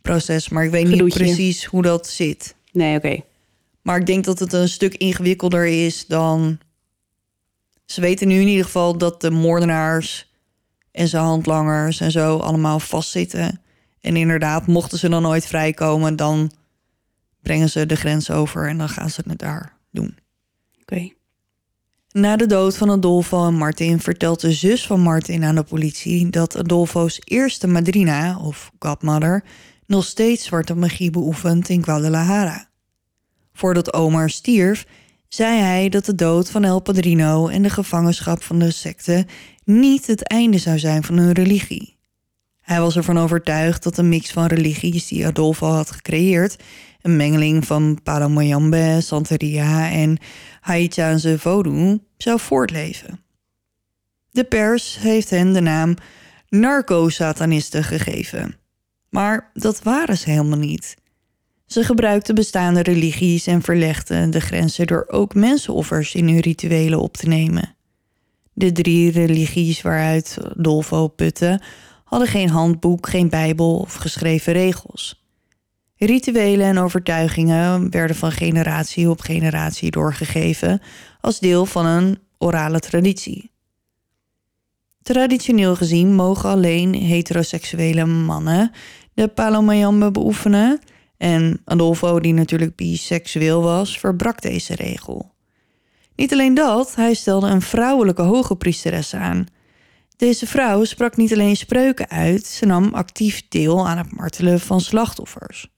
proces. 0.02 0.48
Maar 0.48 0.64
ik 0.64 0.70
weet 0.70 0.88
niet 0.88 1.14
precies 1.14 1.64
hoe 1.64 1.82
dat 1.82 2.08
zit. 2.08 2.54
Nee, 2.72 2.96
oké. 2.96 3.20
Maar 3.82 3.98
ik 3.98 4.06
denk 4.06 4.24
dat 4.24 4.38
het 4.38 4.52
een 4.52 4.68
stuk 4.68 4.94
ingewikkelder 4.94 5.66
is 5.66 6.06
dan. 6.06 6.58
Ze 7.84 8.00
weten 8.00 8.28
nu 8.28 8.40
in 8.40 8.48
ieder 8.48 8.64
geval 8.64 8.98
dat 8.98 9.20
de 9.20 9.30
moordenaars 9.30 10.26
en 10.96 11.08
zijn 11.08 11.24
handlangers 11.24 12.00
en 12.00 12.10
zo 12.10 12.36
allemaal 12.36 12.80
vastzitten. 12.80 13.60
En 14.00 14.16
inderdaad, 14.16 14.66
mochten 14.66 14.98
ze 14.98 15.08
dan 15.08 15.26
ooit 15.26 15.46
vrijkomen, 15.46 16.16
dan 16.16 16.50
brengen 17.42 17.70
ze 17.70 17.86
de 17.86 17.96
grens 17.96 18.30
over 18.30 18.68
en 18.68 18.78
dan 18.78 18.88
gaan 18.88 19.10
ze 19.10 19.22
het 19.26 19.38
daar 19.38 19.76
doen. 19.90 20.18
Oké. 20.80 21.08
Na 22.10 22.36
de 22.36 22.46
dood 22.46 22.76
van 22.76 22.90
Adolfo 22.90 23.46
en 23.46 23.54
Martin 23.54 24.00
vertelt 24.00 24.40
de 24.40 24.52
zus 24.52 24.86
van 24.86 25.00
Martin 25.00 25.44
aan 25.44 25.54
de 25.54 25.62
politie 25.62 26.30
dat 26.30 26.56
Adolfo's 26.56 27.20
eerste 27.24 27.66
madrina, 27.66 28.38
of 28.38 28.70
godmother, 28.78 29.44
nog 29.86 30.04
steeds 30.04 30.44
zwarte 30.44 30.74
magie 30.74 31.10
beoefent 31.10 31.68
in 31.68 31.84
Guadalajara. 31.84 32.68
Voordat 33.52 33.92
Omar 33.92 34.30
stierf, 34.30 34.86
zei 35.28 35.60
hij 35.60 35.88
dat 35.88 36.04
de 36.04 36.14
dood 36.14 36.50
van 36.50 36.64
El 36.64 36.80
Padrino 36.80 37.48
en 37.48 37.62
de 37.62 37.70
gevangenschap 37.70 38.42
van 38.42 38.58
de 38.58 38.70
secte 38.70 39.26
niet 39.64 40.06
het 40.06 40.22
einde 40.22 40.58
zou 40.58 40.78
zijn 40.78 41.02
van 41.02 41.16
hun 41.16 41.32
religie. 41.32 41.96
Hij 42.60 42.80
was 42.80 42.96
ervan 42.96 43.18
overtuigd 43.18 43.82
dat 43.82 43.94
de 43.94 44.02
mix 44.02 44.30
van 44.30 44.46
religies 44.46 45.06
die 45.06 45.26
Adolfo 45.26 45.66
had 45.66 45.90
gecreëerd, 45.90 46.56
een 47.02 47.16
mengeling 47.16 47.66
van 47.66 47.98
Paramoyambe, 48.02 48.98
Santeria 49.00 49.90
en 49.90 50.18
Haitiaanse 50.60 51.38
voodoo, 51.38 51.98
zou 52.16 52.40
voortleven. 52.40 53.20
De 54.30 54.44
pers 54.44 54.98
heeft 54.98 55.30
hen 55.30 55.52
de 55.52 55.60
naam 55.60 55.94
narco-satanisten 56.48 57.84
gegeven. 57.84 58.56
Maar 59.10 59.50
dat 59.54 59.82
waren 59.82 60.18
ze 60.18 60.30
helemaal 60.30 60.58
niet. 60.58 60.96
Ze 61.66 61.84
gebruikten 61.84 62.34
bestaande 62.34 62.82
religies 62.82 63.46
en 63.46 63.62
verlegden 63.62 64.30
de 64.30 64.40
grenzen 64.40 64.86
door 64.86 65.04
ook 65.08 65.34
mensenoffers 65.34 66.14
in 66.14 66.28
hun 66.28 66.40
rituelen 66.40 67.00
op 67.00 67.16
te 67.16 67.28
nemen. 67.28 67.74
De 68.52 68.72
drie 68.72 69.10
religies 69.10 69.82
waaruit 69.82 70.38
Dolfo 70.56 71.08
putte 71.08 71.60
hadden 72.04 72.28
geen 72.28 72.48
handboek, 72.48 73.08
geen 73.08 73.28
bijbel 73.28 73.76
of 73.76 73.94
geschreven 73.94 74.52
regels. 74.52 75.24
Rituelen 75.96 76.66
en 76.66 76.78
overtuigingen 76.78 77.90
werden 77.90 78.16
van 78.16 78.32
generatie 78.32 79.10
op 79.10 79.20
generatie 79.20 79.90
doorgegeven 79.90 80.80
als 81.20 81.38
deel 81.38 81.66
van 81.66 81.86
een 81.86 82.18
orale 82.38 82.80
traditie. 82.80 83.50
Traditioneel 85.02 85.76
gezien 85.76 86.14
mogen 86.14 86.50
alleen 86.50 86.94
heteroseksuele 86.94 88.04
mannen 88.04 88.70
de 89.14 89.28
Palomayambe 89.28 90.10
beoefenen 90.10 90.80
en 91.18 91.60
Adolfo, 91.64 92.20
die 92.20 92.32
natuurlijk 92.32 92.76
biseksueel 92.76 93.62
was, 93.62 93.98
verbrak 93.98 94.42
deze 94.42 94.74
regel. 94.74 95.34
Niet 96.16 96.32
alleen 96.32 96.54
dat, 96.54 96.94
hij 96.94 97.14
stelde 97.14 97.48
een 97.48 97.62
vrouwelijke 97.62 98.22
hoge 98.22 98.56
priesteres 98.56 99.14
aan. 99.14 99.46
Deze 100.16 100.46
vrouw 100.46 100.84
sprak 100.84 101.16
niet 101.16 101.32
alleen 101.32 101.56
spreuken 101.56 102.08
uit, 102.08 102.46
ze 102.46 102.66
nam 102.66 102.94
actief 102.94 103.48
deel 103.48 103.88
aan 103.88 103.98
het 103.98 104.16
martelen 104.16 104.60
van 104.60 104.80
slachtoffers. 104.80 105.68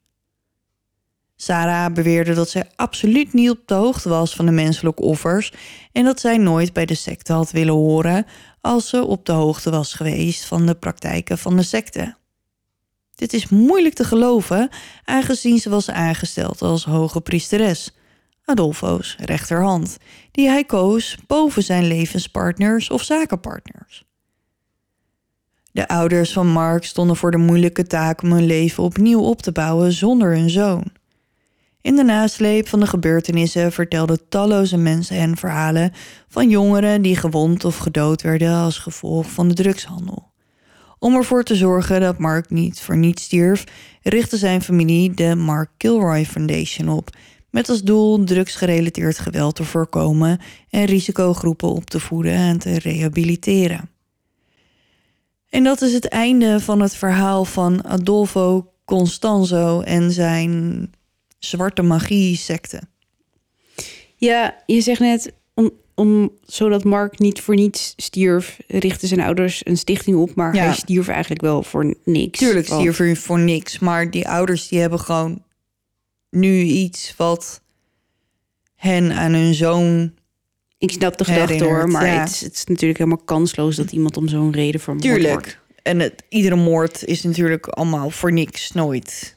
Sarah 1.40 1.92
beweerde 1.92 2.34
dat 2.34 2.50
zij 2.50 2.70
absoluut 2.76 3.32
niet 3.32 3.50
op 3.50 3.60
de 3.64 3.74
hoogte 3.74 4.08
was 4.08 4.34
van 4.34 4.46
de 4.46 4.52
menselijke 4.52 5.02
offers 5.02 5.52
en 5.92 6.04
dat 6.04 6.20
zij 6.20 6.38
nooit 6.38 6.72
bij 6.72 6.86
de 6.86 6.94
secte 6.94 7.32
had 7.32 7.50
willen 7.50 7.74
horen 7.74 8.26
als 8.60 8.88
ze 8.88 9.04
op 9.04 9.26
de 9.26 9.32
hoogte 9.32 9.70
was 9.70 9.94
geweest 9.94 10.44
van 10.44 10.66
de 10.66 10.74
praktijken 10.74 11.38
van 11.38 11.56
de 11.56 11.62
secte. 11.62 12.17
Dit 13.18 13.32
is 13.32 13.48
moeilijk 13.48 13.94
te 13.94 14.04
geloven, 14.04 14.68
aangezien 15.04 15.58
ze 15.58 15.70
was 15.70 15.90
aangesteld 15.90 16.62
als 16.62 16.84
hoge 16.84 17.20
priesteres, 17.20 17.94
Adolfo's 18.44 19.16
rechterhand, 19.18 19.96
die 20.30 20.48
hij 20.48 20.64
koos 20.64 21.16
boven 21.26 21.62
zijn 21.62 21.86
levenspartners 21.86 22.90
of 22.90 23.02
zakenpartners. 23.02 24.04
De 25.72 25.88
ouders 25.88 26.32
van 26.32 26.46
Mark 26.46 26.84
stonden 26.84 27.16
voor 27.16 27.30
de 27.30 27.36
moeilijke 27.36 27.86
taak 27.86 28.22
om 28.22 28.32
hun 28.32 28.46
leven 28.46 28.82
opnieuw 28.82 29.20
op 29.20 29.42
te 29.42 29.52
bouwen 29.52 29.92
zonder 29.92 30.36
hun 30.36 30.50
zoon. 30.50 30.84
In 31.80 31.96
de 31.96 32.04
nasleep 32.04 32.68
van 32.68 32.80
de 32.80 32.86
gebeurtenissen 32.86 33.72
vertelden 33.72 34.28
talloze 34.28 34.76
mensen 34.76 35.16
hen 35.16 35.36
verhalen 35.36 35.92
van 36.28 36.48
jongeren 36.48 37.02
die 37.02 37.16
gewond 37.16 37.64
of 37.64 37.76
gedood 37.76 38.22
werden 38.22 38.54
als 38.54 38.78
gevolg 38.78 39.30
van 39.30 39.48
de 39.48 39.54
drugshandel. 39.54 40.28
Om 40.98 41.14
ervoor 41.14 41.42
te 41.42 41.54
zorgen 41.54 42.00
dat 42.00 42.18
Mark 42.18 42.50
niet 42.50 42.80
voor 42.80 42.96
niets 42.96 43.22
stierf, 43.22 43.64
richtte 44.02 44.36
zijn 44.36 44.62
familie 44.62 45.14
de 45.14 45.34
Mark 45.34 45.70
Kilroy 45.76 46.24
Foundation 46.24 46.88
op, 46.88 47.16
met 47.50 47.68
als 47.68 47.82
doel 47.82 48.24
drugsgerelateerd 48.24 49.18
geweld 49.18 49.54
te 49.54 49.64
voorkomen 49.64 50.40
en 50.70 50.84
risicogroepen 50.84 51.68
op 51.68 51.84
te 51.84 52.00
voeden 52.00 52.32
en 52.32 52.58
te 52.58 52.78
rehabiliteren. 52.78 53.90
En 55.48 55.64
dat 55.64 55.82
is 55.82 55.92
het 55.92 56.08
einde 56.08 56.60
van 56.60 56.80
het 56.80 56.94
verhaal 56.94 57.44
van 57.44 57.84
Adolfo 57.84 58.72
Constanzo 58.84 59.80
en 59.80 60.10
zijn 60.10 60.90
zwarte 61.38 61.82
magie-secte. 61.82 62.80
Ja, 64.16 64.62
je 64.66 64.80
zegt 64.80 65.00
net, 65.00 65.32
om, 65.98 66.30
zodat 66.46 66.84
Mark 66.84 67.18
niet 67.18 67.40
voor 67.40 67.54
niets 67.54 67.92
stierf, 67.96 68.58
richtten 68.66 69.08
zijn 69.08 69.20
ouders 69.20 69.60
een 69.64 69.76
stichting 69.76 70.16
op. 70.16 70.34
Maar 70.34 70.54
Ja. 70.54 70.62
hij 70.64 70.74
stierf 70.74 71.08
eigenlijk 71.08 71.40
wel 71.40 71.62
voor 71.62 71.94
niks. 72.04 72.38
Tuurlijk 72.38 72.66
stierf 72.66 72.98
er 72.98 73.16
voor 73.16 73.38
niks, 73.38 73.78
maar 73.78 74.10
die 74.10 74.28
ouders 74.28 74.68
die 74.68 74.80
hebben 74.80 75.00
gewoon 75.00 75.42
nu 76.30 76.60
iets 76.60 77.14
wat 77.16 77.60
hen 78.74 79.12
aan 79.12 79.32
hun 79.32 79.54
zoon. 79.54 80.12
Ik 80.78 80.90
snap 80.90 81.16
de 81.18 81.24
gedachte 81.24 81.64
hoor, 81.64 81.88
maar 81.88 82.06
ja. 82.06 82.20
het, 82.20 82.28
is, 82.28 82.40
het 82.40 82.54
is 82.54 82.64
natuurlijk 82.64 82.98
helemaal 82.98 83.24
kansloos 83.24 83.76
dat 83.76 83.92
iemand 83.92 84.16
om 84.16 84.28
zo'n 84.28 84.52
reden 84.52 84.80
vermoord 84.80 85.06
wordt. 85.06 85.22
Tuurlijk. 85.22 85.60
En 85.82 85.98
het, 85.98 86.22
iedere 86.28 86.56
moord 86.56 87.04
is 87.04 87.22
natuurlijk 87.22 87.66
allemaal 87.66 88.10
voor 88.10 88.32
niks, 88.32 88.72
nooit. 88.72 89.36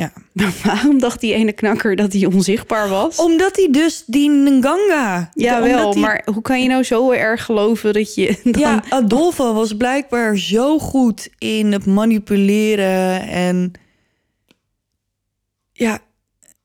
Ja. 0.00 0.12
Waarom 0.64 0.98
dacht 0.98 1.20
die 1.20 1.34
ene 1.34 1.52
knakker 1.52 1.96
dat 1.96 2.12
hij 2.12 2.26
onzichtbaar 2.26 2.88
was? 2.88 3.16
Omdat 3.16 3.56
hij 3.56 3.68
dus 3.70 4.02
die 4.06 4.30
Nganga. 4.30 5.30
ja, 5.34 5.54
omdat 5.62 5.70
wel, 5.70 5.92
hij- 5.92 6.00
maar 6.00 6.22
hoe 6.32 6.42
kan 6.42 6.62
je 6.62 6.68
nou 6.68 6.82
zo 6.82 7.10
erg 7.10 7.44
geloven 7.44 7.92
dat 7.92 8.14
je 8.14 8.36
dan... 8.44 8.60
Ja, 8.60 8.82
Adolfo 8.88 9.54
was 9.54 9.76
blijkbaar 9.76 10.38
zo 10.38 10.78
goed 10.78 11.28
in 11.38 11.72
het 11.72 11.86
manipuleren 11.86 13.20
en 13.28 13.72
ja, 15.72 15.98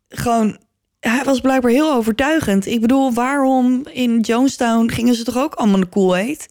gewoon 0.09 0.57
hij 0.99 1.23
was 1.23 1.39
blijkbaar 1.39 1.71
heel 1.71 1.93
overtuigend. 1.93 2.65
Ik 2.65 2.81
bedoel, 2.81 3.13
waarom 3.13 3.83
in 3.93 4.19
Jonestown 4.19 4.89
gingen 4.89 5.15
ze 5.15 5.23
toch 5.23 5.37
ook 5.37 5.53
allemaal 5.53 5.79
de 5.79 5.85
Kool-Aid? 5.85 6.47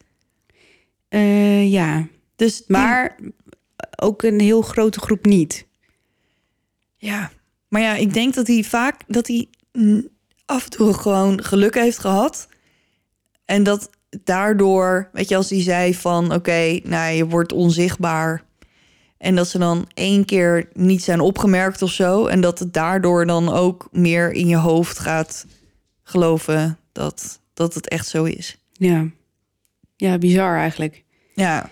Eh, 1.08 1.72
ja, 1.72 2.06
Dus 2.36 2.62
maar 2.66 3.16
ook 4.00 4.22
een 4.22 4.40
heel 4.40 4.62
grote 4.62 5.00
groep 5.00 5.24
niet. 5.24 5.66
Ja, 7.04 7.30
maar 7.68 7.80
ja, 7.80 7.94
ik 7.94 8.12
denk 8.12 8.34
dat 8.34 8.46
hij 8.46 8.62
vaak 8.62 9.00
dat 9.06 9.26
hij 9.26 9.48
af 10.44 10.64
en 10.64 10.70
toe 10.70 10.94
gewoon 10.94 11.44
geluk 11.44 11.74
heeft 11.74 11.98
gehad 11.98 12.48
en 13.44 13.62
dat 13.62 13.90
daardoor, 14.24 15.08
weet 15.12 15.28
je, 15.28 15.36
als 15.36 15.50
hij 15.50 15.62
zei 15.62 15.94
van 15.94 16.34
oké, 16.34 16.80
nou 16.82 17.14
je 17.14 17.26
wordt 17.26 17.52
onzichtbaar 17.52 18.44
en 19.18 19.34
dat 19.34 19.48
ze 19.48 19.58
dan 19.58 19.88
één 19.94 20.24
keer 20.24 20.68
niet 20.72 21.02
zijn 21.02 21.20
opgemerkt 21.20 21.82
of 21.82 21.90
zo 21.90 22.26
en 22.26 22.40
dat 22.40 22.58
het 22.58 22.72
daardoor 22.72 23.26
dan 23.26 23.52
ook 23.52 23.88
meer 23.92 24.32
in 24.32 24.46
je 24.46 24.56
hoofd 24.56 24.98
gaat 24.98 25.46
geloven 26.02 26.78
dat 26.92 27.40
dat 27.54 27.74
het 27.74 27.88
echt 27.88 28.06
zo 28.06 28.24
is. 28.24 28.58
Ja, 28.72 29.06
ja 29.96 30.18
bizar 30.18 30.56
eigenlijk. 30.56 31.04
Ja. 31.34 31.70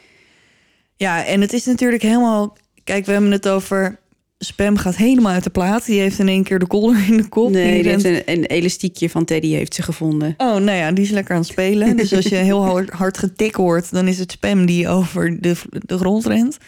Ja, 0.96 1.24
en 1.24 1.40
het 1.40 1.52
is 1.52 1.64
natuurlijk 1.64 2.02
helemaal... 2.02 2.56
Kijk, 2.84 3.06
we 3.06 3.12
hebben 3.12 3.30
het 3.30 3.48
over... 3.48 3.98
Spam 4.44 4.76
gaat 4.76 4.96
helemaal 4.96 5.32
uit 5.32 5.44
de 5.44 5.50
plaat. 5.50 5.84
Die 5.86 6.00
heeft 6.00 6.18
in 6.18 6.28
één 6.28 6.42
keer 6.42 6.58
de 6.58 6.66
kolder 6.66 7.06
in 7.08 7.16
de 7.16 7.28
kop. 7.28 7.50
Nee, 7.50 7.82
Die 7.82 7.90
heeft 7.90 8.04
rent- 8.04 8.28
een, 8.28 8.38
een 8.38 8.44
elastiekje 8.44 9.10
van 9.10 9.24
Teddy 9.24 9.48
heeft 9.48 9.74
ze 9.74 9.82
gevonden. 9.82 10.34
Oh, 10.36 10.46
nou 10.56 10.70
ja, 10.70 10.92
die 10.92 11.04
is 11.04 11.10
lekker 11.10 11.34
aan 11.34 11.40
het 11.40 11.50
spelen. 11.50 11.96
Dus 11.96 12.14
als 12.14 12.24
je 12.24 12.34
heel 12.34 12.64
hard, 12.64 12.90
hard 12.90 13.18
getik 13.18 13.54
hoort... 13.54 13.90
dan 13.90 14.08
is 14.08 14.18
het 14.18 14.32
Spam 14.32 14.66
die 14.66 14.88
over 14.88 15.40
de, 15.40 15.54
de 15.70 15.98
grond 15.98 16.26
rent. 16.26 16.58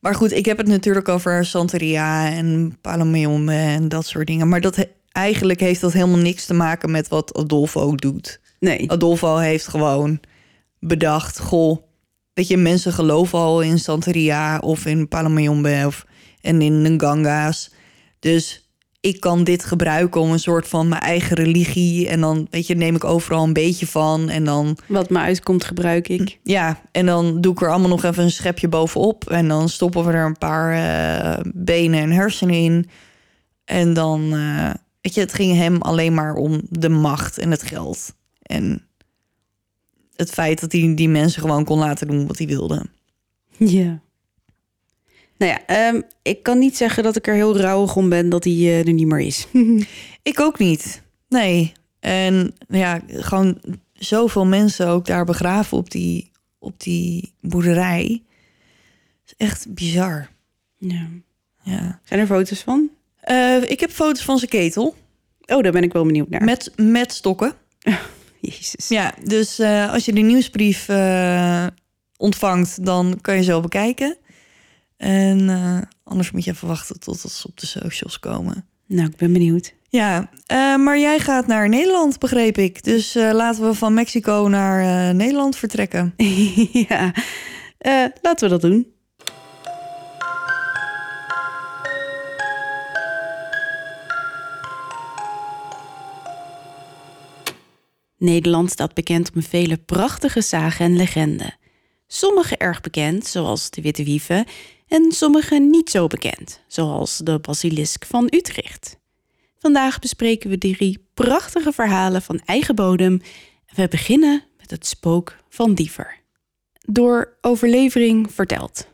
Maar 0.00 0.14
goed, 0.14 0.32
ik 0.32 0.44
heb 0.44 0.56
het 0.56 0.66
natuurlijk 0.66 1.08
over 1.08 1.46
Santeria 1.46 2.30
en 2.30 2.76
Palomeum 2.80 3.48
en 3.48 3.88
dat 3.88 4.06
soort 4.06 4.26
dingen. 4.26 4.48
Maar 4.48 4.60
dat 4.60 4.76
he- 4.76 4.90
eigenlijk 5.12 5.60
heeft 5.60 5.80
dat 5.80 5.92
helemaal 5.92 6.18
niks 6.18 6.44
te 6.46 6.54
maken 6.54 6.90
met 6.90 7.08
wat 7.08 7.34
Adolfo 7.36 7.94
doet. 7.94 8.40
Nee, 8.60 8.90
Adolfo 8.90 9.36
heeft 9.36 9.68
gewoon 9.68 10.20
bedacht, 10.80 11.38
goh, 11.40 11.78
weet 12.34 12.48
je, 12.48 12.56
mensen 12.56 12.92
geloven 12.92 13.38
al 13.38 13.60
in 13.60 13.78
Santeria 13.78 14.58
of 14.58 14.86
in 14.86 15.08
Palomayombe 15.08 15.82
of 15.86 16.06
en 16.40 16.62
in 16.62 16.82
de 16.82 17.06
Ganga's. 17.06 17.70
Dus 18.18 18.68
ik 19.00 19.20
kan 19.20 19.44
dit 19.44 19.64
gebruiken 19.64 20.20
om 20.20 20.30
een 20.30 20.38
soort 20.38 20.68
van 20.68 20.88
mijn 20.88 21.00
eigen 21.00 21.36
religie 21.36 22.08
en 22.08 22.20
dan, 22.20 22.46
weet 22.50 22.66
je, 22.66 22.74
neem 22.74 22.94
ik 22.94 23.04
overal 23.04 23.42
een 23.42 23.52
beetje 23.52 23.86
van 23.86 24.28
en 24.28 24.44
dan, 24.44 24.78
wat 24.86 25.10
me 25.10 25.18
uitkomt 25.18 25.64
gebruik 25.64 26.08
ik. 26.08 26.38
ja, 26.42 26.80
en 26.92 27.06
dan 27.06 27.40
doe 27.40 27.52
ik 27.52 27.60
er 27.60 27.70
allemaal 27.70 27.88
nog 27.88 28.04
even 28.04 28.24
een 28.24 28.30
schepje 28.30 28.68
bovenop 28.68 29.30
en 29.30 29.48
dan 29.48 29.68
stoppen 29.68 30.04
we 30.04 30.12
er 30.12 30.26
een 30.26 30.38
paar 30.38 30.72
eh, 30.72 31.44
benen 31.54 32.00
en 32.00 32.10
hersenen 32.10 32.54
in 32.54 32.88
en 33.64 33.94
dan, 33.94 34.32
eh, 34.32 34.70
weet 35.00 35.14
je, 35.14 35.20
het 35.20 35.34
ging 35.34 35.56
hem 35.56 35.82
alleen 35.82 36.14
maar 36.14 36.34
om 36.34 36.60
de 36.70 36.88
macht 36.88 37.38
en 37.38 37.50
het 37.50 37.62
geld 37.62 38.14
en 38.42 38.86
het 40.16 40.30
feit 40.30 40.60
dat 40.60 40.72
hij 40.72 40.94
die 40.94 41.08
mensen 41.08 41.40
gewoon 41.40 41.64
kon 41.64 41.78
laten 41.78 42.06
doen 42.06 42.26
wat 42.26 42.38
hij 42.38 42.46
wilde. 42.46 42.86
Ja. 43.56 44.00
Nou 45.36 45.52
ja, 45.52 45.66
ehm, 45.66 46.00
ik 46.22 46.42
kan 46.42 46.58
niet 46.58 46.76
zeggen 46.76 47.02
dat 47.02 47.16
ik 47.16 47.26
er 47.26 47.34
heel 47.34 47.56
rouwig 47.58 47.96
om 47.96 48.08
ben 48.08 48.28
dat 48.28 48.44
hij 48.44 48.52
eh, 48.52 48.86
er 48.86 48.92
niet 48.92 49.06
meer 49.06 49.20
is. 49.20 49.46
Ik 50.22 50.40
ook 50.40 50.58
niet. 50.58 51.02
Nee. 51.28 51.72
En 52.00 52.54
ja, 52.68 53.00
gewoon 53.08 53.60
zoveel 53.92 54.46
mensen 54.46 54.86
ook 54.88 55.06
daar 55.06 55.24
begraven 55.24 55.76
op 55.78 55.90
die, 55.90 56.30
op 56.58 56.80
die 56.80 57.32
boerderij. 57.40 58.22
is 59.26 59.34
echt 59.36 59.74
bizar. 59.74 60.28
ja. 60.78 61.08
Ja. 61.62 62.00
Zijn 62.04 62.20
er 62.20 62.26
foto's 62.26 62.62
van? 62.62 62.90
Eh, 63.20 63.62
ik 63.70 63.80
heb 63.80 63.90
foto's 63.90 64.24
van 64.24 64.38
zijn 64.38 64.50
ketel 64.50 64.94
Oh, 65.46 65.62
daar 65.62 65.72
ben 65.72 65.82
ik 65.82 65.92
wel 65.92 66.04
benieuwd 66.04 66.28
naar. 66.28 66.44
met, 66.44 66.72
met 66.76 67.12
stokken. 67.12 67.52
Jezus. 68.44 68.88
Ja, 68.88 69.14
dus 69.24 69.58
eh, 69.58 69.92
als 69.92 70.04
je 70.04 70.12
de 70.12 70.20
nieuwsbrief 70.20 70.88
eh, 70.88 71.66
ontvangt, 72.16 72.84
dan 72.84 73.18
kan 73.20 73.36
je 73.36 73.42
zo 73.42 73.60
bekijken. 73.60 74.16
En 74.96 75.48
eh, 75.48 75.78
anders 76.04 76.30
moet 76.30 76.44
je 76.44 76.50
even 76.50 76.68
wachten 76.68 77.00
tot 77.00 77.20
ze 77.20 77.48
op 77.48 77.60
de 77.60 77.66
socials 77.66 78.18
komen. 78.18 78.66
Nou, 78.86 79.08
ik 79.08 79.16
ben 79.16 79.32
benieuwd. 79.32 79.74
Ja, 79.88 80.30
maar 80.76 80.98
jij 80.98 81.18
gaat 81.18 81.46
naar 81.46 81.68
Nederland, 81.68 82.18
begreep 82.18 82.58
ik. 82.58 82.84
Dus 82.84 83.14
laten 83.14 83.66
we 83.66 83.74
van 83.74 83.94
Mexico 83.94 84.46
naar 84.48 85.14
Nederland 85.14 85.56
vertrekken. 85.56 86.14
ja, 86.88 87.12
laten 88.22 88.48
we 88.48 88.48
dat 88.48 88.60
doen. 88.60 88.93
Nederland 98.18 98.70
staat 98.70 98.94
bekend 98.94 99.30
om 99.34 99.42
vele 99.42 99.76
prachtige 99.76 100.40
zagen 100.40 100.84
en 100.84 100.96
legenden. 100.96 101.54
Sommige 102.06 102.56
erg 102.56 102.80
bekend, 102.80 103.26
zoals 103.26 103.70
de 103.70 103.82
Witte 103.82 104.04
Wieven, 104.04 104.44
en 104.88 105.12
sommige 105.12 105.58
niet 105.58 105.90
zo 105.90 106.06
bekend, 106.06 106.60
zoals 106.66 107.16
de 107.16 107.38
Basilisk 107.38 108.04
van 108.04 108.26
Utrecht. 108.30 108.98
Vandaag 109.58 109.98
bespreken 109.98 110.50
we 110.50 110.58
drie 110.58 111.06
prachtige 111.14 111.72
verhalen 111.72 112.22
van 112.22 112.40
eigen 112.44 112.74
bodem. 112.74 113.20
We 113.74 113.88
beginnen 113.88 114.42
met 114.58 114.70
het 114.70 114.86
spook 114.86 115.36
van 115.48 115.74
Diever. 115.74 116.18
Door 116.86 117.36
overlevering 117.40 118.32
verteld. 118.32 118.88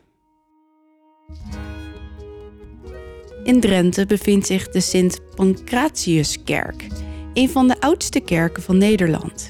In 3.43 3.59
Drenthe 3.59 4.05
bevindt 4.05 4.45
zich 4.45 4.69
de 4.69 4.79
Sint 4.79 5.19
Pancratiuskerk, 5.35 6.87
een 7.33 7.49
van 7.49 7.67
de 7.67 7.79
oudste 7.79 8.19
kerken 8.19 8.63
van 8.63 8.77
Nederland. 8.77 9.49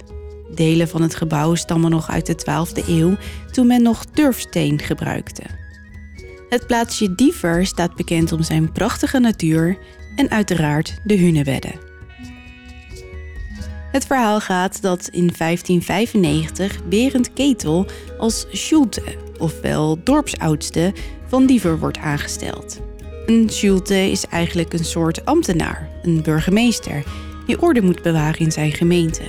Delen 0.56 0.88
van 0.88 1.02
het 1.02 1.16
gebouw 1.16 1.56
stammen 1.56 1.92
nog 1.92 2.10
uit 2.10 2.26
de 2.26 2.36
12e 2.36 2.88
eeuw, 2.88 3.16
toen 3.52 3.68
men 3.68 3.82
nog 3.82 4.06
turfsteen 4.06 4.80
gebruikte. 4.80 5.44
Het 6.50 6.68
plaatsje 6.68 7.16
Diever 7.16 7.66
staat 7.66 7.96
bekend 7.96 8.32
om 8.32 8.44
zijn 8.44 8.72
prachtige 8.72 9.20
natuur 9.20 9.78
en 10.16 10.30
uiteraard 10.30 11.00
de 11.04 11.16
Hunebedden. 11.16 11.80
Het 13.92 14.06
verhaal 14.06 14.40
gaat 14.40 14.82
dat 14.82 15.08
in 15.08 15.32
1595 15.38 16.88
Berend 16.88 17.34
Ketel 17.34 17.86
als 18.18 18.46
Schulte, 18.52 19.04
ofwel 19.38 20.00
dorpsoudste, 20.04 20.94
van 21.28 21.46
Diever 21.46 21.80
wordt 21.80 21.98
aangesteld. 21.98 22.80
Een 23.26 23.50
Schulte 23.50 24.12
is 24.12 24.26
eigenlijk 24.26 24.74
een 24.74 24.86
soort 24.86 25.26
ambtenaar, 25.26 25.90
een 26.04 26.22
burgemeester, 26.22 27.04
die 27.46 27.62
orde 27.62 27.82
moet 27.82 28.02
bewaren 28.02 28.40
in 28.40 28.52
zijn 28.52 28.72
gemeente. 28.72 29.24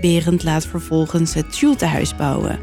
Berend 0.00 0.42
laat 0.42 0.66
vervolgens 0.66 1.34
het 1.34 1.54
Schultehuis 1.54 2.16
bouwen. 2.16 2.58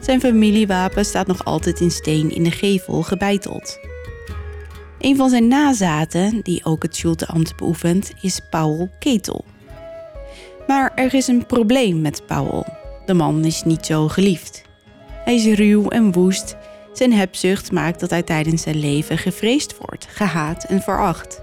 Zijn 0.00 0.20
familiewapen 0.20 1.04
staat 1.04 1.26
nog 1.26 1.44
altijd 1.44 1.80
in 1.80 1.90
steen 1.90 2.34
in 2.34 2.42
de 2.42 2.50
gevel 2.50 3.02
gebeiteld. 3.02 3.78
Een 4.98 5.16
van 5.16 5.28
zijn 5.28 5.48
nazaten, 5.48 6.40
die 6.42 6.64
ook 6.64 6.82
het 6.82 6.96
Schulteambt 6.96 7.56
beoefent, 7.56 8.12
is 8.20 8.40
Paul 8.50 8.90
Ketel. 8.98 9.44
Maar 10.66 10.92
er 10.94 11.14
is 11.14 11.26
een 11.26 11.46
probleem 11.46 12.00
met 12.00 12.26
Paul. 12.26 12.66
De 13.06 13.14
man 13.14 13.44
is 13.44 13.62
niet 13.62 13.86
zo 13.86 14.08
geliefd. 14.08 14.62
Hij 15.24 15.34
is 15.34 15.44
ruw 15.58 15.88
en 15.88 16.12
woest. 16.12 16.56
Zijn 16.92 17.12
hebzucht 17.12 17.72
maakt 17.72 18.00
dat 18.00 18.10
hij 18.10 18.22
tijdens 18.22 18.62
zijn 18.62 18.78
leven 18.78 19.18
gevreesd 19.18 19.76
wordt, 19.78 20.06
gehaat 20.10 20.64
en 20.64 20.82
veracht. 20.82 21.40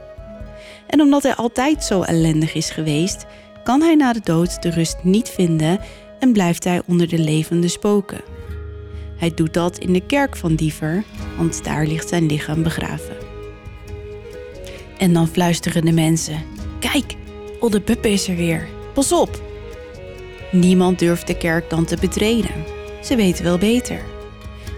En 0.93 1.01
omdat 1.01 1.23
hij 1.23 1.35
altijd 1.35 1.83
zo 1.83 2.01
ellendig 2.01 2.53
is 2.53 2.69
geweest, 2.69 3.25
kan 3.63 3.81
hij 3.81 3.95
na 3.95 4.13
de 4.13 4.19
dood 4.23 4.61
de 4.61 4.69
rust 4.69 4.97
niet 5.03 5.29
vinden 5.29 5.79
en 6.19 6.33
blijft 6.33 6.63
hij 6.63 6.81
onder 6.85 7.07
de 7.07 7.17
levende 7.17 7.67
spoken. 7.67 8.21
Hij 9.17 9.33
doet 9.33 9.53
dat 9.53 9.77
in 9.77 9.93
de 9.93 10.05
kerk 10.05 10.35
van 10.35 10.55
Diever, 10.55 11.03
want 11.37 11.63
daar 11.63 11.85
ligt 11.85 12.09
zijn 12.09 12.25
lichaam 12.25 12.63
begraven. 12.63 13.15
En 14.97 15.13
dan 15.13 15.27
fluisteren 15.27 15.85
de 15.85 15.91
mensen: 15.91 16.43
Kijk, 16.79 17.15
Olde 17.59 17.81
Puppe 17.81 18.09
is 18.09 18.27
er 18.27 18.35
weer. 18.35 18.67
Pas 18.93 19.11
op! 19.11 19.41
Niemand 20.51 20.99
durft 20.99 21.27
de 21.27 21.37
kerk 21.37 21.69
dan 21.69 21.85
te 21.85 21.97
betreden. 21.99 22.65
Ze 23.03 23.15
weten 23.15 23.43
wel 23.43 23.57
beter. 23.57 24.01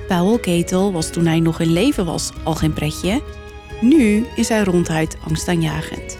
Paul 0.07 0.39
Ketel 0.39 0.91
was 0.91 1.09
toen 1.09 1.25
hij 1.25 1.39
nog 1.39 1.59
in 1.59 1.73
leven 1.73 2.05
was 2.05 2.31
al 2.43 2.55
geen 2.55 2.73
pretje. 2.73 3.21
Nu 3.81 4.25
is 4.35 4.49
hij 4.49 4.63
ronduit 4.63 5.17
angstaanjagend. 5.27 6.17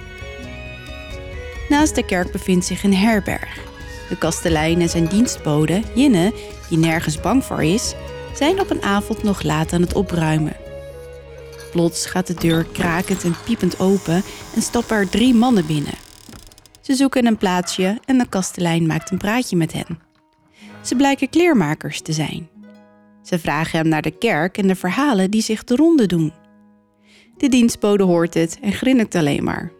Naast 1.69 1.95
de 1.95 2.05
kerk 2.05 2.31
bevindt 2.31 2.65
zich 2.65 2.83
een 2.83 2.95
herberg. 2.95 3.63
De 4.09 4.17
kastelein 4.17 4.81
en 4.81 4.89
zijn 4.89 5.07
dienstbode, 5.07 5.81
Jinne, 5.95 6.33
die 6.69 6.77
nergens 6.77 7.19
bang 7.19 7.43
voor 7.43 7.63
is, 7.63 7.93
zijn 8.33 8.59
op 8.59 8.69
een 8.69 8.81
avond 8.81 9.23
nog 9.23 9.43
laat 9.43 9.73
aan 9.73 9.81
het 9.81 9.93
opruimen. 9.93 10.55
Plots 11.71 12.05
gaat 12.05 12.27
de 12.27 12.33
deur 12.33 12.65
krakend 12.71 13.23
en 13.23 13.35
piepend 13.45 13.79
open 13.79 14.23
en 14.55 14.61
stappen 14.61 14.97
er 14.97 15.09
drie 15.09 15.33
mannen 15.33 15.65
binnen. 15.65 15.93
Ze 16.81 16.95
zoeken 16.95 17.25
een 17.25 17.37
plaatsje 17.37 17.99
en 18.05 18.17
de 18.17 18.29
kastelein 18.29 18.85
maakt 18.85 19.11
een 19.11 19.17
praatje 19.17 19.55
met 19.55 19.73
hen. 19.73 19.99
Ze 20.81 20.95
blijken 20.95 21.29
kleermakers 21.29 22.01
te 22.01 22.13
zijn. 22.13 22.49
Ze 23.23 23.39
vragen 23.39 23.79
hem 23.79 23.87
naar 23.87 24.01
de 24.01 24.17
kerk 24.17 24.57
en 24.57 24.67
de 24.67 24.75
verhalen 24.75 25.31
die 25.31 25.41
zich 25.41 25.63
de 25.63 25.75
ronde 25.75 26.05
doen. 26.05 26.33
De 27.37 27.49
dienstbode 27.49 28.03
hoort 28.03 28.33
het 28.33 28.57
en 28.61 28.71
grinnikt 28.71 29.15
alleen 29.15 29.43
maar. 29.43 29.71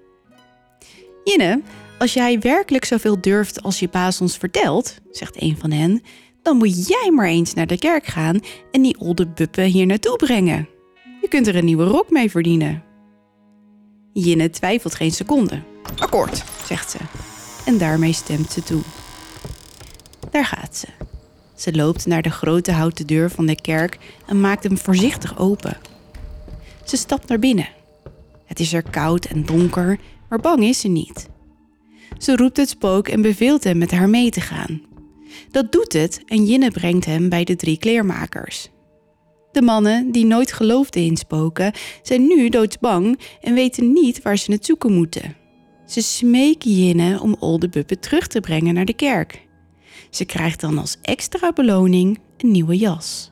Jinne, 1.23 1.61
als 1.99 2.13
jij 2.13 2.39
werkelijk 2.39 2.85
zoveel 2.85 3.21
durft 3.21 3.61
als 3.61 3.79
je 3.79 3.89
baas 3.89 4.21
ons 4.21 4.37
vertelt, 4.37 4.95
zegt 5.11 5.41
een 5.41 5.57
van 5.57 5.71
hen, 5.71 6.01
dan 6.41 6.57
moet 6.57 6.87
jij 6.87 7.11
maar 7.11 7.27
eens 7.27 7.53
naar 7.53 7.67
de 7.67 7.77
kerk 7.77 8.05
gaan 8.05 8.39
en 8.71 8.81
die 8.81 8.99
olde 8.99 9.27
buppen 9.27 9.63
hier 9.63 9.85
naartoe 9.85 10.15
brengen. 10.15 10.69
Je 11.21 11.27
kunt 11.27 11.47
er 11.47 11.55
een 11.55 11.65
nieuwe 11.65 11.83
rok 11.83 12.09
mee 12.09 12.31
verdienen. 12.31 12.83
Jinne 14.13 14.49
twijfelt 14.49 14.95
geen 14.95 15.11
seconde. 15.11 15.61
Akkoord, 15.97 16.43
zegt 16.65 16.91
ze. 16.91 16.97
En 17.65 17.77
daarmee 17.77 18.13
stemt 18.13 18.51
ze 18.51 18.63
toe. 18.63 18.81
Daar 20.31 20.45
gaat 20.45 20.77
ze. 20.77 20.87
Ze 21.55 21.75
loopt 21.75 22.05
naar 22.05 22.21
de 22.21 22.29
grote 22.29 22.71
houten 22.71 23.07
deur 23.07 23.31
van 23.31 23.45
de 23.45 23.61
kerk 23.61 23.97
en 24.25 24.41
maakt 24.41 24.63
hem 24.63 24.77
voorzichtig 24.77 25.37
open. 25.37 25.77
Ze 26.85 26.97
stapt 26.97 27.27
naar 27.27 27.39
binnen. 27.39 27.69
Het 28.45 28.59
is 28.59 28.73
er 28.73 28.89
koud 28.89 29.25
en 29.25 29.45
donker, 29.45 29.99
maar 30.29 30.39
bang 30.39 30.63
is 30.63 30.79
ze 30.79 30.87
niet. 30.87 31.29
Ze 32.17 32.35
roept 32.35 32.57
het 32.57 32.69
spook 32.69 33.07
en 33.07 33.21
beveelt 33.21 33.63
hem 33.63 33.77
met 33.77 33.91
haar 33.91 34.09
mee 34.09 34.29
te 34.29 34.41
gaan. 34.41 34.81
Dat 35.51 35.71
doet 35.71 35.93
het 35.93 36.21
en 36.25 36.45
Jinne 36.45 36.71
brengt 36.71 37.05
hem 37.05 37.29
bij 37.29 37.43
de 37.43 37.55
drie 37.55 37.77
kleermakers. 37.77 38.69
De 39.51 39.61
mannen, 39.61 40.11
die 40.11 40.25
nooit 40.25 40.51
geloofden 40.51 41.03
in 41.03 41.17
spoken, 41.17 41.73
zijn 42.01 42.27
nu 42.27 42.49
doodsbang 42.49 43.19
en 43.41 43.53
weten 43.53 43.93
niet 43.93 44.21
waar 44.21 44.37
ze 44.37 44.51
het 44.51 44.65
zoeken 44.65 44.93
moeten. 44.93 45.35
Ze 45.85 46.01
smeken 46.01 46.85
Jinne 46.85 47.21
om 47.21 47.35
Oldebuppe 47.39 47.99
terug 47.99 48.27
te 48.27 48.39
brengen 48.39 48.73
naar 48.73 48.85
de 48.85 48.93
kerk. 48.93 49.45
Ze 50.09 50.25
krijgt 50.25 50.59
dan 50.59 50.77
als 50.77 50.97
extra 51.01 51.51
beloning 51.51 52.19
een 52.37 52.51
nieuwe 52.51 52.77
jas. 52.77 53.31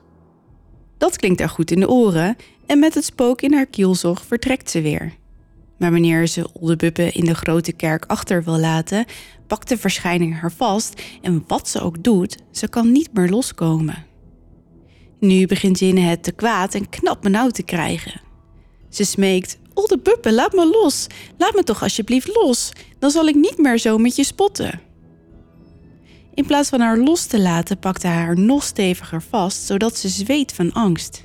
Dat 0.98 1.16
klinkt 1.16 1.40
haar 1.40 1.48
goed 1.48 1.70
in 1.70 1.80
de 1.80 1.88
oren 1.88 2.36
en 2.66 2.78
met 2.78 2.94
het 2.94 3.04
spook 3.04 3.42
in 3.42 3.52
haar 3.52 3.66
kielzog 3.66 4.24
vertrekt 4.26 4.70
ze 4.70 4.80
weer. 4.80 5.14
Maar 5.78 5.90
wanneer 5.90 6.26
ze 6.26 6.48
Oldebuppe 6.52 7.10
in 7.10 7.24
de 7.24 7.34
grote 7.34 7.72
kerk 7.72 8.04
achter 8.06 8.44
wil 8.44 8.58
laten, 8.58 9.04
pakt 9.46 9.68
de 9.68 9.76
verschijning 9.76 10.40
haar 10.40 10.52
vast 10.52 11.02
en 11.22 11.44
wat 11.46 11.68
ze 11.68 11.80
ook 11.80 12.04
doet, 12.04 12.36
ze 12.50 12.68
kan 12.68 12.92
niet 12.92 13.12
meer 13.12 13.28
loskomen. 13.28 14.04
Nu 15.20 15.46
begint 15.46 15.78
Jinne 15.78 16.00
het 16.00 16.22
te 16.22 16.32
kwaad 16.32 16.74
en 16.74 16.88
knap 16.88 17.22
benauwd 17.22 17.54
te 17.54 17.62
krijgen. 17.62 18.20
Ze 18.88 19.04
smeekt: 19.04 19.58
Oldebuppe, 19.74 20.32
laat 20.32 20.52
me 20.52 20.66
los. 20.66 21.06
Laat 21.38 21.54
me 21.54 21.62
toch 21.62 21.82
alsjeblieft 21.82 22.34
los. 22.34 22.72
Dan 22.98 23.10
zal 23.10 23.26
ik 23.26 23.34
niet 23.34 23.58
meer 23.58 23.78
zo 23.78 23.98
met 23.98 24.16
je 24.16 24.24
spotten. 24.24 24.80
In 26.34 26.46
plaats 26.46 26.68
van 26.68 26.80
haar 26.80 26.98
los 26.98 27.26
te 27.26 27.40
laten, 27.40 27.78
pakt 27.78 28.02
hij 28.02 28.12
haar 28.12 28.38
nog 28.38 28.62
steviger 28.62 29.22
vast, 29.22 29.66
zodat 29.66 29.96
ze 29.96 30.08
zweet 30.08 30.52
van 30.52 30.72
angst. 30.72 31.24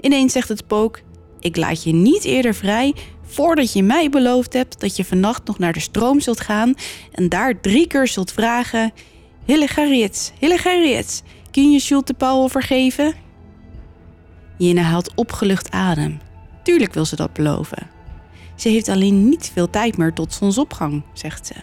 Ineens 0.00 0.32
zegt 0.32 0.48
het 0.48 0.58
spook: 0.58 1.00
Ik 1.40 1.56
laat 1.56 1.82
je 1.82 1.92
niet 1.92 2.24
eerder 2.24 2.54
vrij 2.54 2.94
voordat 3.22 3.72
je 3.72 3.82
mij 3.82 4.08
beloofd 4.10 4.52
hebt 4.52 4.80
dat 4.80 4.96
je 4.96 5.04
vannacht 5.04 5.46
nog 5.46 5.58
naar 5.58 5.72
de 5.72 5.80
stroom 5.80 6.20
zult 6.20 6.40
gaan 6.40 6.74
en 7.12 7.28
daar 7.28 7.60
drie 7.60 7.86
keer 7.86 8.08
zult 8.08 8.32
vragen: 8.32 8.92
Hillegariets, 9.44 10.32
Hillegariets, 10.38 11.22
kun 11.50 11.72
je 11.72 11.80
Schulte 11.80 12.14
Paul 12.14 12.48
vergeven? 12.48 13.14
Jinne 14.58 14.80
haalt 14.80 15.14
opgelucht 15.14 15.70
adem. 15.70 16.20
Tuurlijk 16.62 16.94
wil 16.94 17.04
ze 17.04 17.16
dat 17.16 17.32
beloven. 17.32 17.90
Ze 18.56 18.68
heeft 18.68 18.88
alleen 18.88 19.28
niet 19.28 19.50
veel 19.52 19.70
tijd 19.70 19.96
meer 19.96 20.12
tot 20.12 20.32
zonsopgang, 20.32 21.02
zegt 21.12 21.46
ze. 21.46 21.54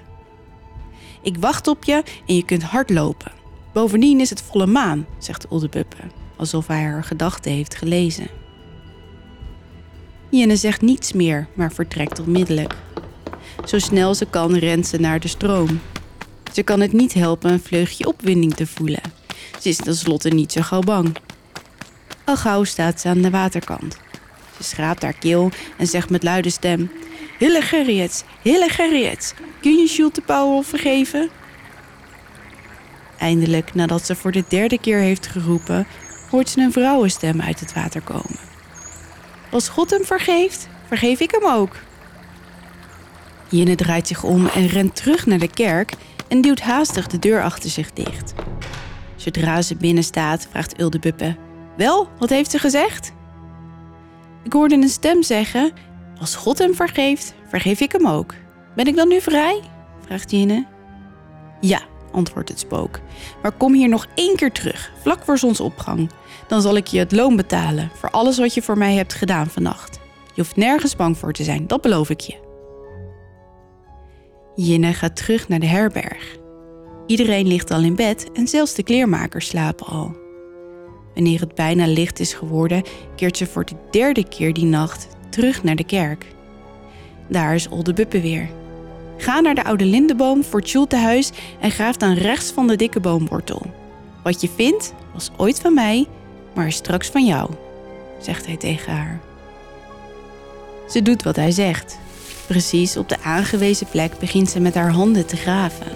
Ik 1.21 1.37
wacht 1.37 1.67
op 1.67 1.83
je 1.83 2.03
en 2.27 2.35
je 2.35 2.45
kunt 2.45 2.63
hard 2.63 2.89
lopen. 2.89 3.31
Bovendien 3.73 4.19
is 4.19 4.29
het 4.29 4.41
volle 4.41 4.65
maan, 4.65 5.05
zegt 5.19 5.47
Oldebuppe, 5.47 5.97
alsof 6.41 6.67
hij 6.67 6.81
haar 6.81 7.03
gedachten 7.03 7.51
heeft 7.51 7.75
gelezen. 7.75 8.27
Jenne 10.29 10.55
zegt 10.55 10.81
niets 10.81 11.13
meer, 11.13 11.47
maar 11.53 11.71
vertrekt 11.71 12.19
onmiddellijk. 12.19 12.73
Zo 13.65 13.79
snel 13.79 14.15
ze 14.15 14.25
kan 14.25 14.55
rent 14.55 14.87
ze 14.87 14.97
naar 14.97 15.19
de 15.19 15.27
stroom. 15.27 15.81
Ze 16.53 16.63
kan 16.63 16.79
het 16.79 16.93
niet 16.93 17.13
helpen 17.13 17.51
een 17.51 17.61
vleugje 17.61 18.07
opwinding 18.07 18.53
te 18.53 18.67
voelen. 18.67 19.01
Ze 19.59 19.69
is 19.69 19.77
tenslotte 19.77 20.29
niet 20.29 20.51
zo 20.51 20.61
gauw 20.61 20.79
bang. 20.79 21.17
Al 22.23 22.37
gauw 22.37 22.63
staat 22.63 22.99
ze 22.99 23.07
aan 23.07 23.21
de 23.21 23.29
waterkant. 23.29 23.97
Ze 24.57 24.63
schraapt 24.63 25.01
haar 25.01 25.13
keel 25.19 25.51
en 25.77 25.87
zegt 25.87 26.09
met 26.09 26.23
luide 26.23 26.49
stem... 26.49 26.91
Hille 27.37 27.61
Gerriets, 27.61 28.23
Hille 28.41 28.69
kun 29.61 29.77
je 29.77 29.85
Jules 29.85 30.13
de 30.13 30.21
Powell 30.21 30.63
vergeven? 30.63 31.29
Eindelijk, 33.17 33.73
nadat 33.73 34.05
ze 34.05 34.15
voor 34.15 34.31
de 34.31 34.43
derde 34.47 34.79
keer 34.79 34.99
heeft 34.99 35.27
geroepen... 35.27 35.87
hoort 36.31 36.49
ze 36.49 36.61
een 36.61 36.71
vrouwenstem 36.71 37.41
uit 37.41 37.59
het 37.59 37.73
water 37.73 38.01
komen. 38.01 38.39
Als 39.51 39.69
God 39.69 39.89
hem 39.89 40.03
vergeeft, 40.03 40.67
vergeef 40.87 41.19
ik 41.19 41.31
hem 41.31 41.45
ook. 41.45 41.75
Jinne 43.49 43.75
draait 43.75 44.07
zich 44.07 44.23
om 44.23 44.47
en 44.47 44.67
rent 44.67 44.95
terug 44.95 45.25
naar 45.25 45.39
de 45.39 45.53
kerk 45.53 45.93
en 46.27 46.41
duwt 46.41 46.59
haastig 46.59 47.07
de 47.07 47.19
deur 47.19 47.43
achter 47.43 47.69
zich 47.69 47.91
dicht. 47.91 48.33
Zodra 49.15 49.61
ze 49.61 49.75
binnen 49.75 50.03
staat, 50.03 50.47
vraagt 50.51 50.79
Uldebuppe: 50.79 51.35
Wel, 51.77 52.09
wat 52.19 52.29
heeft 52.29 52.51
ze 52.51 52.59
gezegd? 52.59 53.11
Ik 54.43 54.53
hoorde 54.53 54.75
een 54.75 54.89
stem 54.89 55.23
zeggen: 55.23 55.71
Als 56.19 56.35
God 56.35 56.57
hem 56.57 56.75
vergeeft, 56.75 57.33
vergeef 57.47 57.79
ik 57.79 57.91
hem 57.91 58.07
ook. 58.07 58.33
Ben 58.75 58.85
ik 58.85 58.95
dan 58.95 59.07
nu 59.07 59.21
vrij? 59.21 59.61
vraagt 60.05 60.31
Jinne. 60.31 60.65
Ja, 61.59 61.81
antwoordt 62.11 62.49
het 62.49 62.59
spook. 62.59 62.99
Maar 63.41 63.51
kom 63.51 63.73
hier 63.73 63.89
nog 63.89 64.07
één 64.15 64.35
keer 64.35 64.51
terug, 64.51 64.91
vlak 65.01 65.23
voor 65.23 65.37
zonsopgang. 65.37 66.09
Dan 66.47 66.61
zal 66.61 66.75
ik 66.75 66.87
je 66.87 66.99
het 66.99 67.11
loon 67.11 67.35
betalen 67.35 67.91
voor 67.93 68.09
alles 68.09 68.37
wat 68.37 68.53
je 68.53 68.61
voor 68.61 68.77
mij 68.77 68.93
hebt 68.93 69.13
gedaan 69.13 69.47
vannacht. 69.47 69.99
Je 70.33 70.41
hoeft 70.41 70.55
nergens 70.55 70.95
bang 70.95 71.17
voor 71.17 71.33
te 71.33 71.43
zijn, 71.43 71.67
dat 71.67 71.81
beloof 71.81 72.09
ik 72.09 72.19
je. 72.19 72.49
Jinne 74.55 74.93
gaat 74.93 75.15
terug 75.15 75.47
naar 75.47 75.59
de 75.59 75.65
herberg. 75.65 76.37
Iedereen 77.07 77.47
ligt 77.47 77.71
al 77.71 77.81
in 77.81 77.95
bed 77.95 78.31
en 78.33 78.47
zelfs 78.47 78.73
de 78.73 78.83
kleermakers 78.83 79.47
slapen 79.47 79.85
al. 79.85 80.15
Wanneer 81.13 81.39
het 81.39 81.55
bijna 81.55 81.87
licht 81.87 82.19
is 82.19 82.33
geworden, 82.33 82.83
keert 83.15 83.37
ze 83.37 83.45
voor 83.45 83.65
de 83.65 83.75
derde 83.91 84.27
keer 84.27 84.53
die 84.53 84.65
nacht 84.65 85.07
terug 85.29 85.63
naar 85.63 85.75
de 85.75 85.85
kerk. 85.85 86.25
Daar 87.29 87.55
is 87.55 87.69
Oldebuppe 87.69 88.21
weer. 88.21 88.60
Ga 89.21 89.39
naar 89.39 89.55
de 89.55 89.63
oude 89.63 89.85
lindenboom 89.85 90.43
voor 90.43 90.61
het 90.61 90.91
huis 90.91 91.31
en 91.59 91.71
graaf 91.71 91.97
dan 91.97 92.13
rechts 92.13 92.51
van 92.51 92.67
de 92.67 92.75
dikke 92.75 92.99
boomwortel. 92.99 93.71
Wat 94.23 94.41
je 94.41 94.49
vindt, 94.55 94.93
was 95.13 95.31
ooit 95.37 95.59
van 95.59 95.73
mij, 95.73 96.07
maar 96.53 96.67
is 96.67 96.75
straks 96.75 97.07
van 97.07 97.25
jou, 97.25 97.49
zegt 98.21 98.45
hij 98.45 98.57
tegen 98.57 98.93
haar. 98.93 99.19
Ze 100.89 101.01
doet 101.01 101.23
wat 101.23 101.35
hij 101.35 101.51
zegt. 101.51 101.97
Precies 102.47 102.97
op 102.97 103.09
de 103.09 103.19
aangewezen 103.23 103.87
plek 103.87 104.19
begint 104.19 104.49
ze 104.49 104.59
met 104.59 104.75
haar 104.75 104.91
handen 104.91 105.25
te 105.25 105.35
graven. 105.35 105.87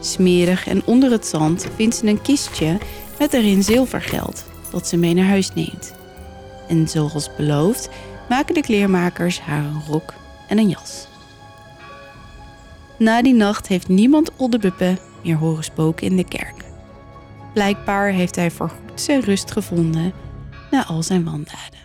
Smerig 0.00 0.66
en 0.66 0.82
onder 0.84 1.10
het 1.10 1.26
zand 1.26 1.66
vindt 1.76 1.96
ze 1.96 2.06
een 2.06 2.22
kistje 2.22 2.78
met 3.18 3.32
erin 3.32 3.62
zilvergeld 3.62 4.44
dat 4.70 4.88
ze 4.88 4.96
mee 4.96 5.14
naar 5.14 5.28
huis 5.28 5.54
neemt. 5.54 5.94
En 6.68 6.88
zoals 6.88 7.36
beloofd 7.36 7.88
maken 8.28 8.54
de 8.54 8.60
kleermakers 8.60 9.40
haar 9.40 9.64
een 9.64 9.82
rok 9.88 10.14
en 10.48 10.58
een 10.58 10.68
jas. 10.68 11.06
Na 12.98 13.22
die 13.22 13.34
nacht 13.34 13.68
heeft 13.68 13.88
niemand 13.88 14.30
Oldebuppe 14.36 14.96
meer 15.24 15.36
horen 15.36 15.64
spoken 15.64 16.06
in 16.06 16.16
de 16.16 16.24
kerk. 16.28 16.54
Blijkbaar 17.54 18.10
heeft 18.10 18.36
hij 18.36 18.50
voorgoed 18.50 19.00
zijn 19.00 19.20
rust 19.20 19.50
gevonden 19.50 20.12
na 20.70 20.86
al 20.86 21.02
zijn 21.02 21.24
wandaden. 21.24 21.84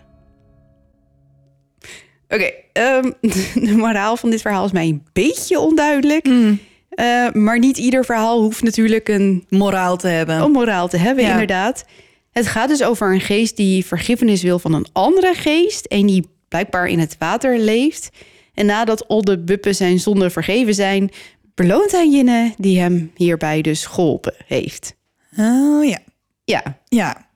Oké, 2.30 2.52
ehm, 2.74 3.12
de 3.68 3.76
moraal 3.78 4.18
van 4.18 4.30
dit 4.30 4.42
verhaal 4.42 4.66
is 4.66 4.72
mij 4.72 4.88
een 4.88 5.04
beetje 5.14 5.60
onduidelijk. 5.60 6.26
Mm. 6.28 6.60
Uh, 6.96 7.32
maar 7.32 7.60
niet 7.60 7.78
ieder 7.78 8.06
verhaal 8.06 8.42
hoeft 8.42 8.64
natuurlijk 8.64 9.10
een 9.10 9.46
Moraal 9.50 9.98
te 9.98 10.08
hebben. 10.08 10.36
een 10.42 10.52
moraal 10.52 10.88
te 10.88 10.98
hebben, 10.98 11.24
Ja. 11.24 11.32
inderdaad. 11.32 11.86
Het 12.32 12.48
gaat 12.48 12.70
dus 12.70 12.84
over 12.84 13.14
een 13.14 13.22
geest 13.22 13.56
die 13.58 13.86
vergiffenis 13.86 14.42
wil 14.44 14.60
van 14.60 14.74
een 14.74 14.86
andere 14.92 15.34
geest... 15.34 15.86
en 15.86 16.06
die 16.06 16.28
blijkbaar 16.48 16.88
in 16.88 17.00
het 17.00 17.16
water 17.20 17.58
leeft. 17.60 18.10
En 18.54 18.66
nadat 18.66 19.08
al 19.08 19.22
de 19.22 19.40
buppen 19.40 19.76
zijn 19.76 20.00
zonden 20.00 20.32
vergeven 20.32 20.74
zijn... 20.74 21.12
beloont 21.56 21.92
hij 21.92 22.10
Jinne 22.10 22.54
die 22.58 22.80
hem 22.80 23.12
hierbij 23.16 23.62
dus 23.62 23.86
geholpen 23.86 24.34
heeft. 24.46 24.96
Oh 25.38 25.86
ja. 25.86 25.98
Ja, 26.44 26.80
Ja. 26.88 27.30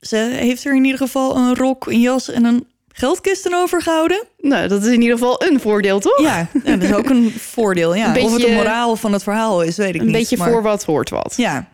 Ze 0.00 0.16
heeft 0.16 0.64
er 0.64 0.74
in 0.76 0.84
ieder 0.84 0.98
geval 1.00 1.36
een 1.36 1.54
rok, 1.54 1.86
een 1.86 2.00
jas 2.00 2.30
en 2.30 2.44
een 2.44 2.66
geldkist 2.88 3.46
aan 3.46 3.54
overgehouden. 3.54 4.24
nou, 4.38 4.68
dat 4.68 4.82
is 4.84 4.92
in 4.92 5.00
ieder 5.02 5.18
geval 5.18 5.42
een 5.44 5.60
voordeel, 5.60 6.00
toch? 6.00 6.20
Ja, 6.20 6.48
ja, 6.64 6.76
dat 6.76 6.82
is 6.82 6.94
ook 6.94 7.08
een 7.08 7.30
voordeel. 7.54 7.94
Ja. 7.94 8.16
Een 8.16 8.22
Of 8.22 8.30
het 8.32 8.40
beetje- 8.40 8.46
de 8.50 8.56
moraal 8.56 8.96
van 8.96 9.12
het 9.12 9.22
verhaal 9.22 9.62
is, 9.62 9.76
weet 9.76 9.94
ik 9.94 10.00
Een 10.00 10.06
niet. 10.06 10.16
beetje 10.16 10.36
maar- 10.36 10.50
voor 10.50 10.62
wat 10.62 10.84
hoort 10.84 11.10
wat. 11.10 11.34
Ja. 11.36 11.68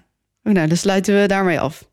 Oh, 0.44 0.52
Nou, 0.52 0.66
dan 0.68 0.76
sluiten 0.76 1.20
we 1.20 1.26
daarmee 1.26 1.60
af. 1.60 1.88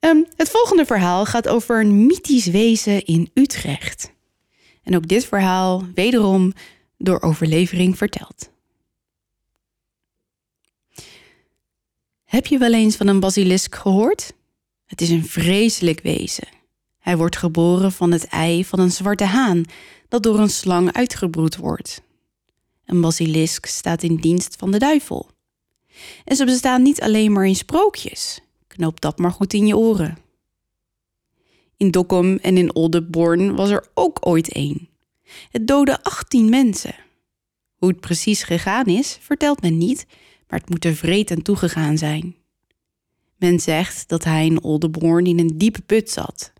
Ehm, 0.00 0.16
het 0.36 0.50
volgende 0.50 0.84
verhaal 0.84 1.24
gaat 1.26 1.48
over 1.48 1.80
een 1.80 2.06
mythisch 2.06 2.46
wezen 2.46 3.04
in 3.04 3.30
Utrecht. 3.34 4.10
En 4.90 4.96
ook 4.96 5.08
dit 5.08 5.24
verhaal 5.24 5.84
wederom 5.94 6.52
door 6.98 7.20
overlevering 7.20 7.96
verteld. 7.96 8.50
Heb 12.24 12.46
je 12.46 12.58
wel 12.58 12.72
eens 12.72 12.96
van 12.96 13.06
een 13.06 13.20
basilisk 13.20 13.74
gehoord? 13.74 14.32
Het 14.86 15.00
is 15.00 15.10
een 15.10 15.24
vreselijk 15.24 16.00
wezen. 16.00 16.48
Hij 16.98 17.16
wordt 17.16 17.36
geboren 17.36 17.92
van 17.92 18.12
het 18.12 18.26
ei 18.26 18.64
van 18.64 18.78
een 18.78 18.90
zwarte 18.90 19.24
haan 19.24 19.64
dat 20.08 20.22
door 20.22 20.38
een 20.38 20.50
slang 20.50 20.92
uitgebroed 20.92 21.56
wordt. 21.56 22.02
Een 22.84 23.00
basilisk 23.00 23.66
staat 23.66 24.02
in 24.02 24.16
dienst 24.16 24.56
van 24.56 24.70
de 24.70 24.78
duivel. 24.78 25.30
En 26.24 26.36
ze 26.36 26.44
bestaan 26.44 26.82
niet 26.82 27.00
alleen 27.00 27.32
maar 27.32 27.46
in 27.46 27.56
sprookjes. 27.56 28.40
Knoop 28.66 29.00
dat 29.00 29.18
maar 29.18 29.32
goed 29.32 29.52
in 29.52 29.66
je 29.66 29.76
oren. 29.76 30.18
In 31.80 31.90
Dokkum 31.90 32.36
en 32.36 32.56
in 32.56 32.74
Oldenborn 32.74 33.54
was 33.54 33.70
er 33.70 33.88
ook 33.94 34.18
ooit 34.20 34.52
één. 34.52 34.88
Het 35.50 35.66
doodde 35.66 36.02
18 36.02 36.48
mensen. 36.48 36.94
Hoe 37.74 37.88
het 37.88 38.00
precies 38.00 38.42
gegaan 38.42 38.86
is, 38.86 39.18
vertelt 39.20 39.62
men 39.62 39.78
niet, 39.78 40.06
maar 40.48 40.58
het 40.58 40.68
moet 40.68 40.84
er 40.84 40.94
vreed 40.94 41.30
aan 41.30 41.42
toegegaan 41.42 41.98
zijn. 41.98 42.36
Men 43.36 43.60
zegt 43.60 44.08
dat 44.08 44.24
hij 44.24 44.46
in 44.46 44.62
Oldenborn 44.62 45.26
in 45.26 45.38
een 45.38 45.58
diepe 45.58 45.80
put 45.80 46.10
zat. 46.10 46.52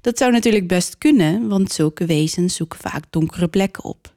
Dat 0.00 0.18
zou 0.18 0.32
natuurlijk 0.32 0.68
best 0.68 0.98
kunnen, 0.98 1.48
want 1.48 1.72
zulke 1.72 2.06
wezens 2.06 2.54
zoeken 2.54 2.78
vaak 2.78 3.04
donkere 3.10 3.48
plekken 3.48 3.84
op. 3.84 4.14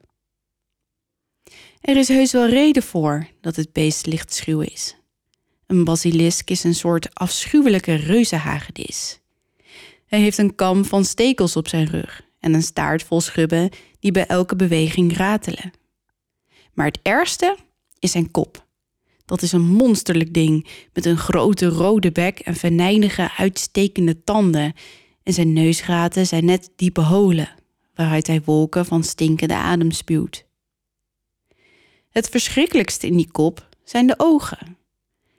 Er 1.80 1.96
is 1.96 2.08
heus 2.08 2.32
wel 2.32 2.48
reden 2.48 2.82
voor 2.82 3.28
dat 3.40 3.56
het 3.56 3.72
beest 3.72 4.06
lichtschuw 4.06 4.60
is. 4.60 4.96
Een 5.66 5.84
basilisk 5.84 6.50
is 6.50 6.64
een 6.64 6.74
soort 6.74 7.14
afschuwelijke 7.14 7.94
reuzenhagedis. 7.94 9.20
Hij 10.16 10.24
heeft 10.24 10.38
een 10.38 10.54
kam 10.54 10.84
van 10.84 11.04
stekels 11.04 11.56
op 11.56 11.68
zijn 11.68 11.86
rug 11.86 12.22
en 12.40 12.54
een 12.54 12.62
staart 12.62 13.02
vol 13.02 13.20
schubben 13.20 13.70
die 14.00 14.12
bij 14.12 14.26
elke 14.26 14.56
beweging 14.56 15.16
ratelen. 15.16 15.72
Maar 16.74 16.86
het 16.86 16.98
ergste 17.02 17.56
is 17.98 18.10
zijn 18.10 18.30
kop. 18.30 18.66
Dat 19.24 19.42
is 19.42 19.52
een 19.52 19.66
monsterlijk 19.66 20.34
ding 20.34 20.66
met 20.92 21.04
een 21.04 21.16
grote 21.16 21.66
rode 21.66 22.12
bek 22.12 22.38
en 22.38 22.54
venijnige 22.54 23.30
uitstekende 23.36 24.24
tanden. 24.24 24.72
En 25.22 25.32
zijn 25.32 25.52
neusgaten 25.52 26.26
zijn 26.26 26.44
net 26.44 26.70
diepe 26.76 27.00
holen, 27.00 27.54
waaruit 27.94 28.26
hij 28.26 28.42
wolken 28.44 28.86
van 28.86 29.04
stinkende 29.04 29.54
adem 29.54 29.90
spuwt. 29.90 30.46
Het 32.10 32.28
verschrikkelijkste 32.28 33.06
in 33.06 33.16
die 33.16 33.30
kop 33.30 33.68
zijn 33.84 34.06
de 34.06 34.14
ogen. 34.16 34.76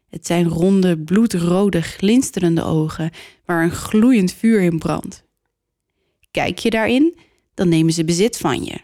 Het 0.10 0.26
zijn 0.26 0.48
ronde, 0.48 0.98
bloedrode, 0.98 1.82
glinsterende 1.82 2.64
ogen 2.64 3.12
waar 3.46 3.64
een 3.64 3.72
gloeiend 3.72 4.34
vuur 4.34 4.62
in 4.62 4.80
brandt. 4.80 5.24
Kijk 6.32 6.60
je 6.60 6.70
daarin, 6.70 7.18
dan 7.54 7.70
nemen 7.70 7.94
ze 7.94 8.06
bezit 8.06 8.38
van 8.38 8.64
je. 8.64 8.78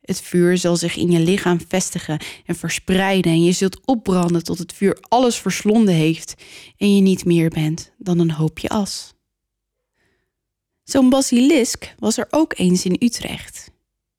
Het 0.00 0.20
vuur 0.20 0.58
zal 0.58 0.76
zich 0.76 0.96
in 0.96 1.10
je 1.10 1.20
lichaam 1.20 1.60
vestigen 1.68 2.20
en 2.44 2.54
verspreiden 2.54 3.32
en 3.32 3.44
je 3.44 3.52
zult 3.52 3.80
opbranden 3.84 4.44
tot 4.44 4.58
het 4.58 4.72
vuur 4.72 4.98
alles 5.00 5.36
verslonden 5.36 5.94
heeft 5.94 6.34
en 6.76 6.94
je 6.94 7.00
niet 7.00 7.24
meer 7.24 7.48
bent 7.48 7.92
dan 7.98 8.18
een 8.18 8.30
hoopje 8.30 8.68
as. 8.68 9.14
Zo'n 10.82 11.10
basilisk 11.10 11.94
was 11.98 12.18
er 12.18 12.26
ook 12.30 12.58
eens 12.58 12.84
in 12.84 12.96
Utrecht. 12.98 13.70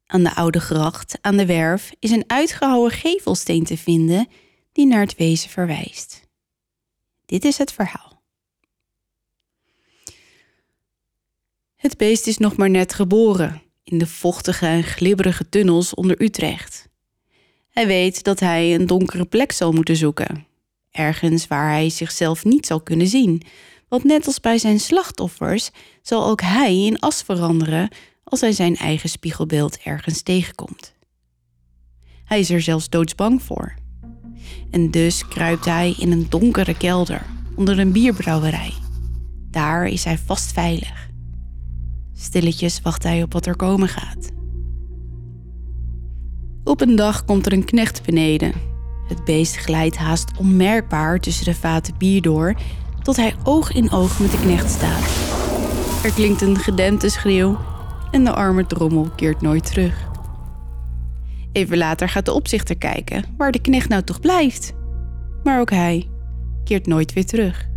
Aan 0.06 0.24
de 0.24 0.36
Oude 0.36 0.60
Gracht, 0.60 1.18
aan 1.22 1.38
de 1.38 1.46
Werf, 1.46 1.92
is 2.00 2.12
een 2.12 2.24
uitgehouwen 2.28 2.92
gevelsteen 2.92 3.64
te 3.64 3.78
vinden 3.78 4.28
die 4.78 4.86
naar 4.86 5.02
het 5.02 5.16
wezen 5.16 5.50
verwijst. 5.50 6.22
Dit 7.26 7.46
is 7.46 7.58
het 7.58 7.72
verhaal. 7.72 8.22
Het 11.76 11.98
beest 11.98 12.28
is 12.28 12.38
nog 12.38 12.58
maar 12.58 12.70
net 12.70 12.94
geboren 12.94 13.62
in 13.84 13.98
de 13.98 14.08
vochtige 14.08 14.66
en 14.66 14.84
glibberige 14.84 15.50
tunnels 15.50 15.94
onder 15.94 16.22
Utrecht. 16.22 16.90
Hij 17.70 17.88
weet 17.88 18.24
dat 18.24 18.40
hij 18.40 18.76
een 18.76 18.86
donkere 18.86 19.26
plek 19.26 19.52
zal 19.52 19.72
moeten 19.72 19.96
zoeken, 19.96 20.48
ergens 20.92 21.48
waar 21.48 21.70
hij 21.70 21.90
zichzelf 21.90 22.44
niet 22.44 22.66
zal 22.66 22.82
kunnen 22.82 23.08
zien, 23.08 23.42
want 23.88 24.04
net 24.04 24.26
als 24.26 24.40
bij 24.40 24.58
zijn 24.58 24.80
slachtoffers 24.80 25.70
zal 26.02 26.26
ook 26.26 26.42
hij 26.42 26.78
in 26.86 27.00
as 27.00 27.24
veranderen 27.24 27.90
als 28.24 28.42
hij 28.42 28.52
zijn 28.52 28.76
eigen 28.76 29.10
spiegelbeeld 29.10 29.78
ergens 29.78 30.22
tegenkomt. 30.22 30.94
Hij 32.26 32.40
is 32.40 32.50
er 32.50 32.62
zelfs 32.62 32.90
doodsbang 32.90 33.42
voor. 33.42 33.86
En 34.72 34.92
dus 34.92 35.28
kruipt 35.28 35.66
hij 35.66 35.96
in 36.00 36.12
een 36.12 36.26
donkere 36.30 36.78
kelder 36.78 37.26
onder 37.56 37.80
een 37.80 37.92
bierbrouwerij. 37.92 38.74
Daar 39.52 39.86
is 39.86 40.04
hij 40.04 40.18
vast 40.18 40.52
veilig. 40.52 41.10
Stilletjes 42.14 42.82
wacht 42.82 43.04
hij 43.04 43.24
op 43.24 43.34
wat 43.34 43.46
er 43.46 43.56
komen 43.56 43.88
gaat. 43.88 44.32
Op 46.64 46.82
een 46.82 46.96
dag 46.96 47.26
komt 47.26 47.46
er 47.46 47.54
een 47.54 47.66
knecht 47.66 48.06
beneden. 48.06 48.54
Het 49.08 49.26
beest 49.26 49.56
glijdt 49.56 49.98
haast 49.98 50.32
onmerkbaar 50.38 51.20
tussen 51.20 51.46
de 51.46 51.56
vaten 51.56 51.94
bier 51.98 52.22
door, 52.22 52.56
tot 53.02 53.16
hij 53.16 53.36
oog 53.44 53.72
in 53.72 53.92
oog 53.92 54.20
met 54.20 54.32
de 54.32 54.40
knecht 54.40 54.70
staat. 54.70 55.10
Er 56.04 56.12
klinkt 56.14 56.42
een 56.42 56.58
gedempte 56.58 57.10
schreeuw 57.10 57.58
en 58.12 58.24
de 58.24 58.34
arme 58.34 58.66
drommel 58.66 59.10
keert 59.16 59.42
nooit 59.42 59.66
terug. 59.66 60.07
Even 61.52 61.78
later 61.78 62.10
gaat 62.10 62.26
de 62.26 62.34
opzichter 62.34 62.78
kijken 62.78 63.24
waar 63.38 63.52
de 63.52 63.62
knecht 63.62 63.90
nou 63.90 64.04
toch 64.04 64.20
blijft. 64.20 64.74
Maar 65.44 65.60
ook 65.60 65.70
hij 65.70 66.08
keert 66.64 66.88
nooit 66.88 67.14
weer 67.14 67.26
terug. 67.26 67.68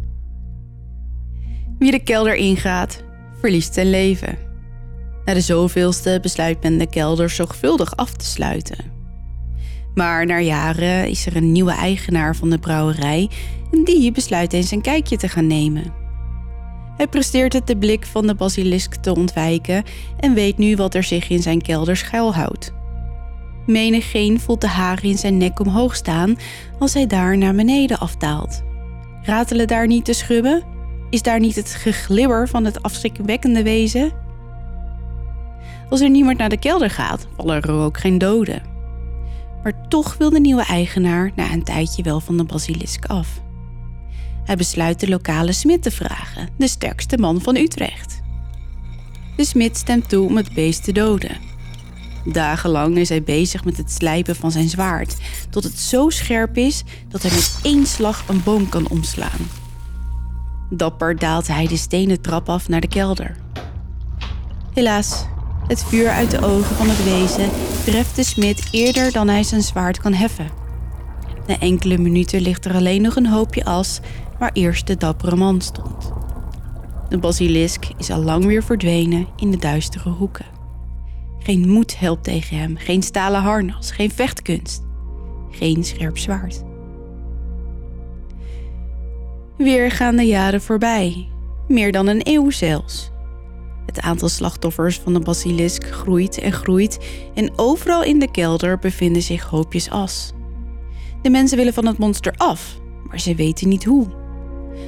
Wie 1.78 1.90
de 1.90 2.02
kelder 2.02 2.34
ingaat, 2.34 3.02
verliest 3.40 3.74
zijn 3.74 3.90
leven. 3.90 4.38
Na 5.24 5.34
de 5.34 5.40
zoveelste 5.40 6.18
besluit 6.22 6.62
men 6.62 6.78
de 6.78 6.86
kelder 6.86 7.30
zorgvuldig 7.30 7.96
af 7.96 8.12
te 8.12 8.24
sluiten. 8.24 8.84
Maar 9.94 10.26
na 10.26 10.40
jaren 10.40 11.08
is 11.08 11.26
er 11.26 11.36
een 11.36 11.52
nieuwe 11.52 11.72
eigenaar 11.72 12.36
van 12.36 12.50
de 12.50 12.58
brouwerij 12.58 13.30
en 13.72 13.84
die 13.84 14.12
besluit 14.12 14.52
eens 14.52 14.70
een 14.70 14.82
kijkje 14.82 15.16
te 15.16 15.28
gaan 15.28 15.46
nemen. 15.46 15.98
Hij 16.96 17.08
presteert 17.08 17.52
het 17.52 17.66
de 17.66 17.76
blik 17.76 18.06
van 18.06 18.26
de 18.26 18.34
basilisk 18.34 18.94
te 18.94 19.14
ontwijken 19.14 19.84
en 20.18 20.34
weet 20.34 20.58
nu 20.58 20.76
wat 20.76 20.94
er 20.94 21.02
zich 21.02 21.28
in 21.28 21.42
zijn 21.42 21.62
kelder 21.62 21.96
schuilhoudt. 21.96 22.72
Menigeen 23.70 24.40
voelt 24.40 24.60
de 24.60 24.68
haren 24.68 25.04
in 25.04 25.18
zijn 25.18 25.36
nek 25.36 25.60
omhoog 25.60 25.96
staan 25.96 26.36
als 26.78 26.94
hij 26.94 27.06
daar 27.06 27.38
naar 27.38 27.54
beneden 27.54 27.98
afdaalt. 27.98 28.62
Ratelen 29.22 29.66
daar 29.66 29.86
niet 29.86 30.06
de 30.06 30.12
schubben? 30.12 30.62
Is 31.10 31.22
daar 31.22 31.40
niet 31.40 31.56
het 31.56 31.70
geglibber 31.70 32.48
van 32.48 32.64
het 32.64 32.82
afschrikwekkende 32.82 33.62
wezen? 33.62 34.12
Als 35.90 36.00
er 36.00 36.10
niemand 36.10 36.38
naar 36.38 36.48
de 36.48 36.58
kelder 36.58 36.90
gaat, 36.90 37.26
vallen 37.36 37.62
er 37.62 37.70
ook 37.70 37.98
geen 37.98 38.18
doden. 38.18 38.62
Maar 39.62 39.88
toch 39.88 40.16
wil 40.16 40.30
de 40.30 40.40
nieuwe 40.40 40.64
eigenaar 40.64 41.32
na 41.36 41.52
een 41.52 41.64
tijdje 41.64 42.02
wel 42.02 42.20
van 42.20 42.36
de 42.36 42.44
basilisk 42.44 43.04
af. 43.04 43.40
Hij 44.44 44.56
besluit 44.56 45.00
de 45.00 45.08
lokale 45.08 45.52
smid 45.52 45.82
te 45.82 45.90
vragen, 45.90 46.48
de 46.56 46.68
sterkste 46.68 47.18
man 47.18 47.40
van 47.40 47.56
Utrecht. 47.56 48.20
De 49.36 49.44
smid 49.44 49.76
stemt 49.76 50.08
toe 50.08 50.26
om 50.26 50.36
het 50.36 50.54
beest 50.54 50.84
te 50.84 50.92
doden. 50.92 51.49
Dagenlang 52.24 52.96
is 52.96 53.08
hij 53.08 53.22
bezig 53.22 53.64
met 53.64 53.76
het 53.76 53.92
slijpen 53.92 54.36
van 54.36 54.50
zijn 54.50 54.68
zwaard, 54.68 55.16
tot 55.50 55.64
het 55.64 55.78
zo 55.78 56.10
scherp 56.10 56.56
is 56.56 56.82
dat 57.08 57.22
hij 57.22 57.30
met 57.30 57.58
één 57.62 57.86
slag 57.86 58.24
een 58.28 58.42
boom 58.42 58.68
kan 58.68 58.88
omslaan. 58.88 59.48
Dapper 60.70 61.18
daalt 61.18 61.46
hij 61.46 61.66
de 61.66 61.76
stenen 61.76 62.20
trap 62.20 62.48
af 62.48 62.68
naar 62.68 62.80
de 62.80 62.88
kelder. 62.88 63.36
Helaas, 64.72 65.26
Het 65.66 65.84
vuur 65.84 66.08
uit 66.08 66.30
de 66.30 66.42
ogen 66.42 66.76
van 66.76 66.88
het 66.88 67.04
wezen 67.04 67.50
treft 67.84 68.16
de 68.16 68.24
smid 68.24 68.68
eerder 68.70 69.12
dan 69.12 69.28
hij 69.28 69.42
zijn 69.42 69.62
zwaard 69.62 69.98
kan 69.98 70.12
heffen. 70.12 70.50
Na 71.46 71.58
enkele 71.58 71.98
minuten 71.98 72.40
ligt 72.40 72.64
er 72.64 72.74
alleen 72.74 73.02
nog 73.02 73.16
een 73.16 73.26
hoopje 73.26 73.64
as 73.64 74.00
waar 74.38 74.50
eerst 74.52 74.86
de 74.86 74.96
dappere 74.96 75.36
man 75.36 75.60
stond. 75.60 76.12
De 77.08 77.18
basilisk 77.18 77.84
is 77.96 78.10
al 78.10 78.22
lang 78.22 78.44
weer 78.44 78.62
verdwenen 78.62 79.26
in 79.36 79.50
de 79.50 79.56
duistere 79.56 80.08
hoeken. 80.08 80.59
Geen 81.50 81.68
moed 81.68 81.98
helpt 81.98 82.24
tegen 82.24 82.56
hem, 82.56 82.76
geen 82.76 83.02
stalen 83.02 83.40
harnas, 83.40 83.90
geen 83.90 84.10
vechtkunst, 84.10 84.82
geen 85.50 85.84
scherp 85.84 86.18
zwaard. 86.18 86.62
Weer 89.56 89.90
gaan 89.90 90.16
de 90.16 90.22
jaren 90.22 90.60
voorbij, 90.60 91.28
meer 91.68 91.92
dan 91.92 92.06
een 92.06 92.20
eeuw 92.22 92.50
zelfs. 92.50 93.10
Het 93.86 94.00
aantal 94.00 94.28
slachtoffers 94.28 94.98
van 94.98 95.12
de 95.12 95.20
basilisk 95.20 95.84
groeit 95.84 96.38
en 96.38 96.52
groeit 96.52 96.98
en 97.34 97.58
overal 97.58 98.02
in 98.02 98.18
de 98.18 98.30
kelder 98.30 98.78
bevinden 98.78 99.22
zich 99.22 99.44
hoopjes 99.44 99.90
as. 99.90 100.32
De 101.22 101.30
mensen 101.30 101.56
willen 101.56 101.74
van 101.74 101.86
het 101.86 101.98
monster 101.98 102.34
af, 102.36 102.78
maar 103.08 103.20
ze 103.20 103.34
weten 103.34 103.68
niet 103.68 103.84
hoe. 103.84 104.06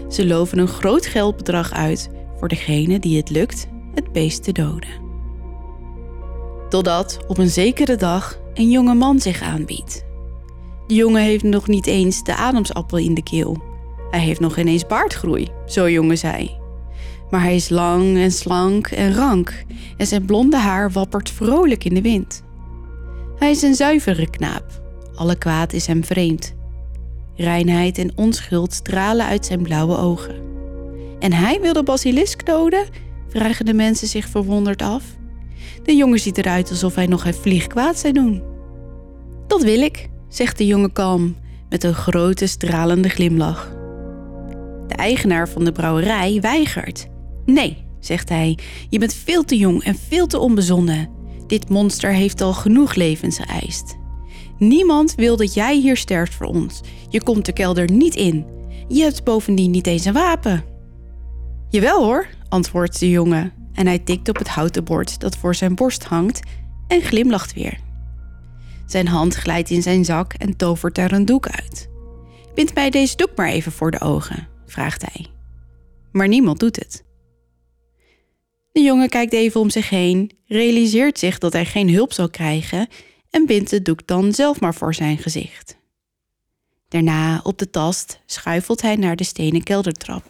Ze 0.08 0.26
loven 0.26 0.58
een 0.58 0.68
groot 0.68 1.06
geldbedrag 1.06 1.72
uit 1.72 2.10
voor 2.38 2.48
degene 2.48 2.98
die 2.98 3.16
het 3.16 3.30
lukt 3.30 3.66
het 3.94 4.12
beest 4.12 4.42
te 4.42 4.52
doden. 4.52 5.01
Totdat 6.73 7.18
op 7.27 7.39
een 7.39 7.49
zekere 7.49 7.97
dag 7.97 8.39
een 8.55 8.70
jonge 8.70 8.95
man 8.95 9.20
zich 9.20 9.43
aanbiedt. 9.43 10.05
De 10.87 10.95
jongen 10.95 11.23
heeft 11.23 11.43
nog 11.43 11.68
niet 11.68 11.87
eens 11.87 12.25
de 12.25 12.35
ademsappel 12.35 12.99
in 12.99 13.14
de 13.14 13.23
keel. 13.23 13.62
Hij 14.11 14.20
heeft 14.20 14.41
nog 14.41 14.59
ineens 14.59 14.87
baardgroei, 14.87 15.49
zo 15.66 15.91
jongen 15.91 16.18
zei. 16.18 16.59
Maar 17.31 17.43
hij 17.43 17.55
is 17.55 17.68
lang 17.68 18.16
en 18.16 18.33
slank 18.33 18.87
en 18.87 19.14
rank 19.14 19.64
en 19.97 20.07
zijn 20.07 20.25
blonde 20.25 20.57
haar 20.57 20.91
wappert 20.91 21.31
vrolijk 21.31 21.85
in 21.85 21.95
de 21.95 22.03
wind. 22.03 22.43
Hij 23.37 23.51
is 23.51 23.62
een 23.62 23.75
zuivere 23.75 24.31
knaap. 24.31 24.83
Alle 25.14 25.39
kwaad 25.39 25.73
is 25.73 25.87
hem 25.87 26.05
vreemd. 26.05 26.55
Reinheid 27.37 27.99
en 27.99 28.12
onschuld 28.16 28.73
stralen 28.73 29.27
uit 29.27 29.47
zijn 29.47 29.62
blauwe 29.62 29.97
ogen. 29.97 30.43
En 31.18 31.33
hij 31.33 31.61
wil 31.61 31.73
de 31.73 31.83
basilisk 31.83 32.47
doden? 32.47 32.87
vragen 33.29 33.64
de 33.64 33.75
mensen 33.75 34.09
zich 34.09 34.29
verwonderd 34.29 34.83
af. 34.83 35.20
De 35.82 35.96
jongen 35.96 36.18
ziet 36.18 36.38
eruit 36.38 36.70
alsof 36.70 36.94
hij 36.94 37.06
nog 37.06 37.24
een 37.24 37.34
vlieg 37.34 37.66
kwaad 37.66 37.98
zou 37.98 38.12
doen. 38.12 38.42
Dat 39.46 39.62
wil 39.62 39.80
ik, 39.80 40.08
zegt 40.28 40.58
de 40.58 40.66
jongen 40.66 40.92
kalm, 40.92 41.36
met 41.68 41.84
een 41.84 41.94
grote 41.94 42.46
stralende 42.46 43.08
glimlach. 43.08 43.72
De 44.88 44.94
eigenaar 44.94 45.48
van 45.48 45.64
de 45.64 45.72
brouwerij 45.72 46.40
weigert. 46.40 47.06
Nee, 47.44 47.84
zegt 48.00 48.28
hij, 48.28 48.58
je 48.88 48.98
bent 48.98 49.14
veel 49.14 49.44
te 49.44 49.56
jong 49.56 49.84
en 49.84 49.96
veel 50.08 50.26
te 50.26 50.38
onbezonnen. 50.38 51.08
Dit 51.46 51.68
monster 51.68 52.12
heeft 52.12 52.40
al 52.40 52.52
genoeg 52.52 52.94
levens 52.94 53.38
geëist. 53.38 53.96
Niemand 54.58 55.14
wil 55.14 55.36
dat 55.36 55.54
jij 55.54 55.76
hier 55.76 55.96
sterft 55.96 56.34
voor 56.34 56.46
ons. 56.46 56.80
Je 57.08 57.22
komt 57.22 57.46
de 57.46 57.52
kelder 57.52 57.90
niet 57.90 58.14
in. 58.14 58.46
Je 58.88 59.02
hebt 59.02 59.24
bovendien 59.24 59.70
niet 59.70 59.86
eens 59.86 60.04
een 60.04 60.12
wapen. 60.12 60.64
Jawel 61.68 62.04
hoor, 62.04 62.26
antwoordt 62.48 62.98
de 62.98 63.10
jongen 63.10 63.52
en 63.75 63.87
hij 63.87 63.99
tikt 63.99 64.29
op 64.29 64.39
het 64.39 64.49
houten 64.49 64.85
bord 64.85 65.20
dat 65.20 65.37
voor 65.37 65.55
zijn 65.55 65.75
borst 65.75 66.05
hangt 66.05 66.41
en 66.87 67.01
glimlacht 67.01 67.53
weer. 67.53 67.79
Zijn 68.87 69.09
hand 69.09 69.35
glijdt 69.35 69.70
in 69.70 69.83
zijn 69.83 70.05
zak 70.05 70.33
en 70.33 70.57
tovert 70.57 70.95
daar 70.95 71.12
een 71.12 71.25
doek 71.25 71.49
uit. 71.49 71.89
Bind 72.55 72.75
mij 72.75 72.91
deze 72.91 73.16
doek 73.16 73.31
maar 73.37 73.49
even 73.49 73.73
voor 73.73 73.91
de 73.91 74.01
ogen, 74.01 74.49
vraagt 74.66 75.05
hij. 75.12 75.27
Maar 76.12 76.29
niemand 76.29 76.61
doet 76.61 76.77
het. 76.77 77.05
De 78.73 78.81
jongen 78.81 79.09
kijkt 79.09 79.33
even 79.33 79.61
om 79.61 79.70
zich 79.70 79.89
heen, 79.89 80.31
realiseert 80.47 81.18
zich 81.18 81.39
dat 81.39 81.53
hij 81.53 81.64
geen 81.64 81.91
hulp 81.91 82.12
zal 82.12 82.31
krijgen 82.31 82.89
en 83.31 83.47
bindt 83.47 83.70
de 83.70 83.83
doek 83.83 84.07
dan 84.07 84.33
zelf 84.33 84.61
maar 84.61 84.75
voor 84.75 84.95
zijn 84.95 85.18
gezicht. 85.18 85.81
Daarna, 86.89 87.41
op 87.43 87.59
de 87.59 87.70
tast, 87.70 88.20
schuifelt 88.27 88.83
hij 88.83 88.97
naar 88.97 89.16
de 89.16 89.25
stenen 89.25 89.62
keldertrap. 89.62 90.25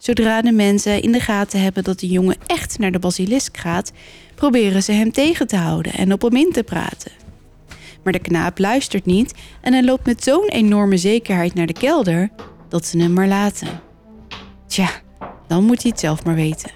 Zodra 0.00 0.42
de 0.42 0.52
mensen 0.52 1.02
in 1.02 1.12
de 1.12 1.20
gaten 1.20 1.62
hebben 1.62 1.84
dat 1.84 2.00
de 2.00 2.06
jongen 2.06 2.36
echt 2.46 2.78
naar 2.78 2.90
de 2.90 2.98
basilisk 2.98 3.56
gaat, 3.56 3.92
proberen 4.34 4.82
ze 4.82 4.92
hem 4.92 5.12
tegen 5.12 5.46
te 5.46 5.56
houden 5.56 5.92
en 5.92 6.12
op 6.12 6.22
hem 6.22 6.36
in 6.36 6.52
te 6.52 6.62
praten. 6.62 7.10
Maar 8.02 8.12
de 8.12 8.18
knaap 8.18 8.58
luistert 8.58 9.06
niet 9.06 9.34
en 9.60 9.72
hij 9.72 9.84
loopt 9.84 10.06
met 10.06 10.24
zo'n 10.24 10.48
enorme 10.48 10.96
zekerheid 10.96 11.54
naar 11.54 11.66
de 11.66 11.72
kelder 11.72 12.30
dat 12.68 12.86
ze 12.86 12.98
hem 12.98 13.12
maar 13.12 13.28
laten. 13.28 13.68
Tja, 14.66 14.90
dan 15.46 15.64
moet 15.64 15.82
hij 15.82 15.90
het 15.90 16.00
zelf 16.00 16.24
maar 16.24 16.34
weten. 16.34 16.70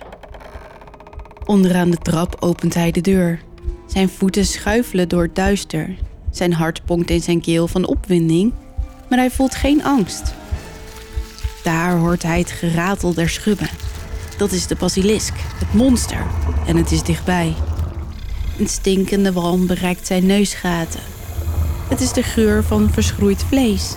Onderaan 1.44 1.90
de 1.90 1.98
trap 1.98 2.36
opent 2.40 2.74
hij 2.74 2.90
de 2.90 3.00
deur. 3.00 3.40
Zijn 3.86 4.08
voeten 4.08 4.44
schuifelen 4.46 5.08
door 5.08 5.22
het 5.22 5.34
duister. 5.34 5.94
Zijn 6.30 6.52
hart 6.52 6.84
ponkt 6.84 7.10
in 7.10 7.22
zijn 7.22 7.40
keel 7.40 7.68
van 7.68 7.86
opwinding, 7.86 8.52
maar 9.08 9.18
hij 9.18 9.30
voelt 9.30 9.54
geen 9.54 9.84
angst. 9.84 10.34
Daar 11.64 11.96
hoort 11.96 12.22
hij 12.22 12.38
het 12.38 12.50
geratel 12.50 13.14
der 13.14 13.28
schubben. 13.28 13.68
Dat 14.36 14.52
is 14.52 14.66
de 14.66 14.74
basilisk, 14.74 15.34
het 15.58 15.74
monster, 15.74 16.26
en 16.66 16.76
het 16.76 16.90
is 16.90 17.02
dichtbij. 17.02 17.54
Een 18.58 18.68
stinkende 18.68 19.32
walm 19.32 19.66
bereikt 19.66 20.06
zijn 20.06 20.26
neusgaten. 20.26 21.00
Het 21.88 22.00
is 22.00 22.12
de 22.12 22.22
geur 22.22 22.64
van 22.64 22.90
verschroeid 22.90 23.44
vlees. 23.48 23.94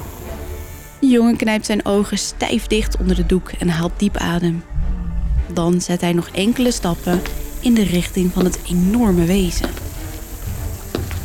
De 1.00 1.08
jongen 1.08 1.38
knijpt 1.38 1.66
zijn 1.66 1.86
ogen 1.86 2.18
stijf 2.18 2.68
dicht 2.68 2.98
onder 2.98 3.16
de 3.16 3.26
doek 3.26 3.52
en 3.60 3.70
haalt 3.70 4.00
diep 4.00 4.18
adem. 4.18 4.64
Dan 5.54 5.82
zet 5.82 6.02
hij 6.02 6.14
nog 6.14 6.28
enkele 6.28 6.72
stappen 6.72 7.22
in 7.60 7.74
de 7.74 7.84
richting 7.84 8.32
van 8.34 8.44
het 8.46 8.60
enorme 8.70 9.26
wezen. 9.26 9.70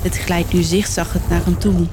Het 0.03 0.19
glijdt 0.19 0.53
nu 0.53 0.63
zigzaggend 0.63 1.29
naar 1.29 1.45
hem 1.45 1.59
toe. 1.59 1.87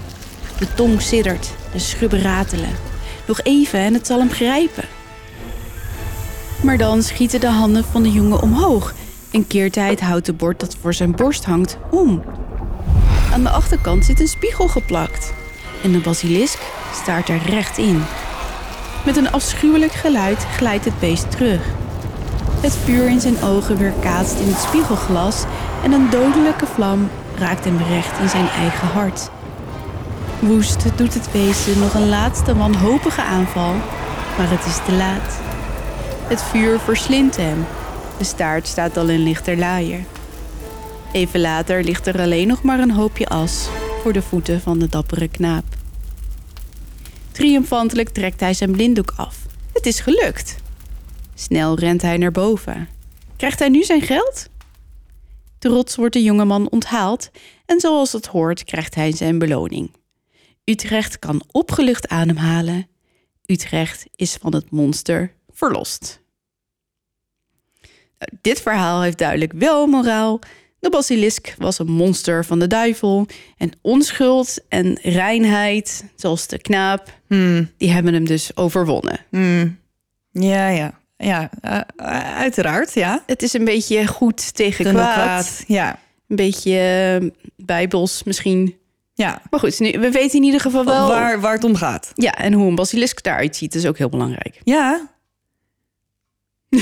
De 0.60 0.74
tong 0.74 1.02
siddert, 1.02 1.50
de 1.72 1.80
schubben 1.80 2.22
ratelen. 2.22 2.88
Nog 3.30 3.42
even 3.42 3.80
en 3.80 3.94
het 3.94 4.08
zal 4.08 4.20
hem 4.20 4.32
grijpen. 4.32 4.84
Maar 6.62 6.78
dan 6.78 7.04
schieten 7.04 7.40
de 7.40 7.48
handen 7.48 7.84
van 7.84 8.04
de 8.04 8.12
jongen 8.12 8.42
omhoog 8.42 8.94
en 9.32 9.48
keert 9.48 9.76
hij 9.76 9.90
het 9.90 10.02
houten 10.02 10.36
bord 10.36 10.60
dat 10.60 10.78
voor 10.82 10.94
zijn 10.94 11.12
borst 11.12 11.46
hangt 11.46 11.78
om. 11.92 12.24
Aan 13.34 13.44
de 13.44 13.50
achterkant 13.50 14.06
zit 14.06 14.20
een 14.20 14.28
spiegel 14.28 14.68
geplakt 14.68 15.34
en 15.84 15.92
de 15.92 16.00
basilisk 16.00 16.60
staart 16.94 17.30
er 17.30 17.42
recht 17.46 17.78
in. 17.78 18.02
Met 19.06 19.18
een 19.18 19.32
afschuwelijk 19.32 19.94
geluid 19.94 20.46
glijdt 20.56 20.86
het 20.86 21.00
beest 21.00 21.32
terug. 21.32 21.62
Het 22.62 22.78
vuur 22.84 23.10
in 23.10 23.22
zijn 23.22 23.42
ogen 23.42 23.78
weerkaatst 23.78 24.40
in 24.40 24.48
het 24.48 24.60
spiegelglas 24.60 25.44
en 25.84 25.92
een 25.92 26.10
dodelijke 26.10 26.66
vlam 26.66 27.10
raakt 27.36 27.66
hem 27.66 27.78
recht 27.78 28.20
in 28.20 28.30
zijn 28.30 28.48
eigen 28.48 28.88
hart. 28.88 29.30
Woest 30.40 30.98
doet 30.98 31.14
het 31.14 31.32
wezen 31.32 31.80
nog 31.80 31.94
een 31.94 32.10
laatste 32.10 32.56
wanhopige 32.56 33.22
aanval, 33.22 33.74
maar 34.38 34.50
het 34.50 34.66
is 34.66 34.86
te 34.86 34.92
laat. 34.92 35.40
Het 36.28 36.44
vuur 36.44 36.80
verslindt 36.80 37.38
hem. 37.38 37.66
De 38.18 38.24
staart 38.24 38.68
staat 38.68 38.98
al 38.98 39.10
in 39.10 39.24
lichterlaaien. 39.24 40.06
Even 41.12 41.40
later 41.40 41.84
ligt 41.84 42.08
er 42.08 42.20
alleen 42.20 42.48
nog 42.48 42.64
maar 42.64 42.80
een 42.80 42.92
hoopje 42.92 43.28
as 43.28 43.70
voor 44.02 44.14
de 44.14 44.22
voeten 44.22 44.62
van 44.62 44.80
de 44.80 44.90
dappere 44.90 45.28
knaap. 45.28 45.66
Triomfantelijk 47.32 48.10
trekt 48.10 48.40
hij 48.40 48.54
zijn 48.54 48.72
blinddoek 48.72 49.14
af. 49.16 49.38
Het 49.74 49.86
is 49.86 50.00
gelukt. 50.00 50.56
Snel 51.34 51.80
rent 51.80 52.02
hij 52.02 52.18
naar 52.18 52.32
boven. 52.32 52.88
Krijgt 53.36 53.60
hij 53.60 53.70
nu 53.70 53.84
zijn 53.84 54.02
geld? 54.02 54.50
Trots 55.58 55.96
wordt 55.96 56.14
de 56.14 56.24
jongeman 56.24 56.70
onthaald 56.70 57.30
en 57.66 57.80
zoals 57.80 58.12
het 58.12 58.26
hoort 58.26 58.64
krijgt 58.64 58.96
hij 58.96 59.12
zijn 59.12 59.40
beloning. 59.40 59.92
Utrecht 60.70 61.20
kan 61.20 61.44
opgelucht 61.52 62.08
ademhalen. 62.08 62.88
Utrecht 63.46 64.06
is 64.16 64.36
van 64.42 64.54
het 64.54 64.72
monster 64.72 65.34
verlost. 65.54 66.22
Nou, 68.18 68.32
dit 68.42 68.62
verhaal 68.62 69.02
heeft 69.02 69.18
duidelijk 69.18 69.54
wel 69.54 69.88
moraal. 69.88 70.40
De 70.80 70.90
basilisk 70.90 71.56
was 71.58 71.80
een 71.80 71.92
monster 71.92 72.46
van 72.46 72.60
de 72.60 72.68
duivel. 72.68 73.26
En 73.58 73.72
onschuld 73.82 74.60
en 74.68 75.00
reinheid, 75.02 76.06
zoals 76.16 76.48
de 76.48 76.60
knaap, 76.60 77.18
Hmm. 77.28 77.72
die 77.78 77.92
hebben 77.92 78.14
hem 78.14 78.26
dus 78.26 78.56
overwonnen. 78.56 79.20
Hmm. 79.30 79.80
Ja, 80.32 80.68
ja. 80.70 81.00
Ja, 81.18 81.50
eh, 81.62 81.80
uiteraard, 82.38 82.94
ja. 82.94 83.24
Het 83.26 83.42
is 83.44 83.54
een 83.54 83.66
beetje 83.66 84.08
goed 84.08 84.56
tegen 84.56 84.86
kwaad, 84.86 85.64
Ja, 85.68 86.00
Een 86.28 86.36
beetje 86.36 86.78
eh, 87.22 87.30
bijbels 87.66 88.24
misschien. 88.24 88.78
Ja. 89.20 89.42
Maar 89.50 89.60
goed, 89.60 89.80
nu, 89.80 89.92
we 89.92 90.12
weten 90.12 90.38
in 90.38 90.44
ieder 90.44 90.60
geval 90.60 90.86
wel... 90.86 91.08
Waar, 91.08 91.42
waar 91.42 91.54
het 91.54 91.64
om 91.64 91.76
gaat. 91.76 92.12
Ja, 92.16 92.32
en 92.32 92.54
hoe 92.54 92.68
een 92.68 92.76
basilisk 92.76 93.26
eruit 93.26 93.56
ziet 93.56 93.76
is 93.76 93.86
ook 93.86 93.98
heel 93.98 94.10
belangrijk. 94.10 94.62
Ja. 94.64 95.10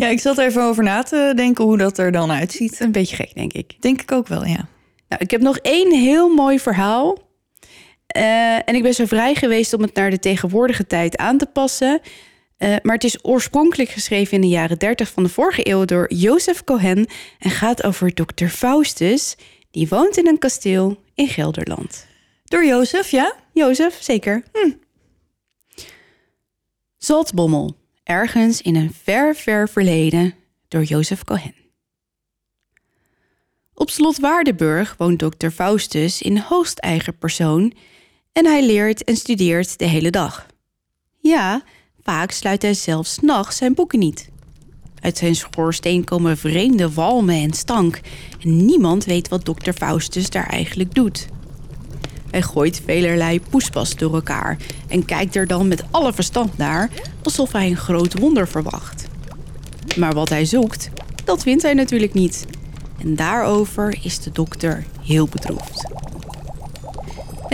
ja, 0.00 0.06
ik 0.06 0.20
zat 0.20 0.38
er 0.38 0.46
even 0.46 0.62
over 0.62 0.82
na 0.82 1.02
te 1.02 1.32
denken 1.36 1.64
hoe 1.64 1.78
dat 1.78 1.98
er 1.98 2.12
dan 2.12 2.30
uitziet. 2.30 2.80
Een 2.80 2.92
beetje 2.92 3.16
gek, 3.16 3.34
denk 3.34 3.52
ik. 3.52 3.82
Denk 3.82 4.02
ik 4.02 4.12
ook 4.12 4.28
wel, 4.28 4.44
ja. 4.44 4.68
Nou, 5.08 5.22
ik 5.22 5.30
heb 5.30 5.40
nog 5.40 5.56
één 5.56 5.92
heel 5.92 6.28
mooi 6.34 6.60
verhaal. 6.60 7.18
Eh, 8.06 8.54
en 8.54 8.74
ik 8.74 8.82
ben 8.82 8.94
zo 8.94 9.04
vrij 9.04 9.34
geweest 9.34 9.72
om 9.72 9.82
het 9.82 9.94
naar 9.94 10.10
de 10.10 10.18
tegenwoordige 10.18 10.86
tijd 10.86 11.16
aan 11.16 11.38
te 11.38 11.46
passen. 11.46 12.00
Uh, 12.58 12.74
maar 12.82 12.94
het 12.94 13.04
is 13.04 13.24
oorspronkelijk 13.24 13.90
geschreven 13.90 14.34
in 14.34 14.40
de 14.40 14.48
jaren 14.48 14.78
30 14.78 15.10
van 15.10 15.22
de 15.22 15.28
vorige 15.28 15.68
eeuw 15.68 15.84
door 15.84 16.12
Jozef 16.12 16.64
Cohen 16.64 17.06
en 17.38 17.50
gaat 17.50 17.84
over 17.84 18.14
dokter 18.14 18.48
Faustus, 18.48 19.36
die 19.74 19.88
woont 19.88 20.16
in 20.16 20.26
een 20.26 20.38
kasteel 20.38 21.02
in 21.14 21.28
Gelderland. 21.28 22.06
Door 22.44 22.64
Jozef, 22.64 23.10
ja? 23.10 23.34
Jozef, 23.52 24.02
zeker. 24.02 24.42
Hm. 24.52 24.70
Zaltbommel, 26.96 27.76
ergens 28.02 28.62
in 28.62 28.76
een 28.76 28.92
ver, 29.02 29.34
ver 29.34 29.68
verleden, 29.68 30.34
door 30.68 30.82
Jozef 30.82 31.24
Cohen. 31.24 31.54
Op 33.74 33.90
slot 33.90 34.18
Waardenburg 34.18 34.94
woont 34.98 35.18
dokter 35.18 35.50
Faustus 35.50 36.22
in 36.22 36.38
hoogst 36.38 36.78
eigen 36.78 37.18
persoon 37.18 37.72
en 38.32 38.46
hij 38.46 38.66
leert 38.66 39.04
en 39.04 39.16
studeert 39.16 39.78
de 39.78 39.86
hele 39.86 40.10
dag. 40.10 40.46
Ja, 41.18 41.62
vaak 42.02 42.30
sluit 42.30 42.62
hij 42.62 42.74
zelfs 42.74 43.18
nachts 43.18 43.56
zijn 43.56 43.74
boeken 43.74 43.98
niet. 43.98 44.28
Uit 45.04 45.16
zijn 45.18 45.34
schoorsteen 45.34 46.04
komen 46.04 46.36
vreemde 46.36 46.92
walmen 46.92 47.34
en 47.34 47.52
stank 47.52 48.00
en 48.40 48.66
niemand 48.66 49.04
weet 49.04 49.28
wat 49.28 49.44
dokter 49.44 49.72
Faustus 49.72 50.30
daar 50.30 50.46
eigenlijk 50.46 50.94
doet. 50.94 51.26
Hij 52.30 52.42
gooit 52.42 52.82
velerlei 52.84 53.40
poespas 53.40 53.96
door 53.96 54.14
elkaar 54.14 54.56
en 54.88 55.04
kijkt 55.04 55.36
er 55.36 55.46
dan 55.46 55.68
met 55.68 55.84
alle 55.90 56.12
verstand 56.12 56.56
naar 56.56 56.90
alsof 57.22 57.52
hij 57.52 57.66
een 57.66 57.76
groot 57.76 58.18
wonder 58.18 58.48
verwacht. 58.48 59.06
Maar 59.96 60.14
wat 60.14 60.28
hij 60.28 60.44
zoekt, 60.44 60.90
dat 61.24 61.42
vindt 61.42 61.62
hij 61.62 61.74
natuurlijk 61.74 62.14
niet. 62.14 62.46
En 62.98 63.16
daarover 63.16 63.98
is 64.02 64.18
de 64.18 64.32
dokter 64.32 64.84
heel 65.02 65.28
bedroefd. 65.28 65.88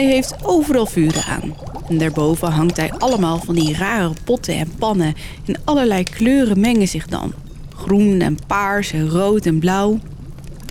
Hij 0.00 0.08
heeft 0.08 0.34
overal 0.42 0.86
vuren 0.86 1.24
aan. 1.24 1.54
En 1.88 1.98
daarboven 1.98 2.50
hangt 2.50 2.76
hij 2.76 2.92
allemaal 2.92 3.38
van 3.38 3.54
die 3.54 3.76
rare 3.76 4.12
potten 4.24 4.54
en 4.54 4.72
pannen. 4.78 5.14
En 5.46 5.60
allerlei 5.64 6.02
kleuren 6.02 6.60
mengen 6.60 6.88
zich 6.88 7.06
dan. 7.06 7.32
Groen 7.74 8.20
en 8.20 8.36
paars 8.46 8.92
en 8.92 9.08
rood 9.08 9.46
en 9.46 9.58
blauw. 9.58 9.98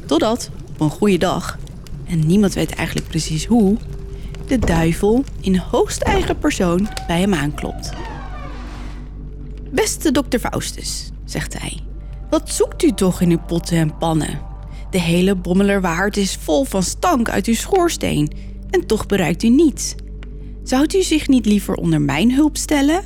Totdat, 0.05 0.49
op 0.69 0.79
een 0.79 0.89
goede 0.89 1.17
dag, 1.17 1.57
en 2.05 2.27
niemand 2.27 2.53
weet 2.53 2.75
eigenlijk 2.75 3.07
precies 3.07 3.45
hoe, 3.45 3.77
de 4.47 4.59
duivel 4.59 5.23
in 5.41 5.57
hoogst 5.57 6.01
eigen 6.01 6.37
persoon 6.37 6.87
bij 7.07 7.19
hem 7.19 7.33
aanklopt. 7.33 7.89
Beste 9.71 10.11
dokter 10.11 10.39
Faustus, 10.39 11.09
zegt 11.25 11.59
hij, 11.59 11.79
wat 12.29 12.49
zoekt 12.49 12.83
u 12.83 12.91
toch 12.91 13.21
in 13.21 13.31
uw 13.31 13.41
potten 13.47 13.77
en 13.77 13.97
pannen? 13.97 14.39
De 14.91 14.99
hele 14.99 15.35
Bommelerwaard 15.35 16.17
is 16.17 16.35
vol 16.35 16.63
van 16.63 16.83
stank 16.83 17.29
uit 17.29 17.45
uw 17.45 17.55
schoorsteen 17.55 18.48
en 18.69 18.85
toch 18.85 19.05
bereikt 19.05 19.43
u 19.43 19.49
niets. 19.49 19.95
Zou 20.63 20.85
u 20.95 21.01
zich 21.01 21.27
niet 21.27 21.45
liever 21.45 21.75
onder 21.75 22.01
mijn 22.01 22.33
hulp 22.33 22.57
stellen? 22.57 23.03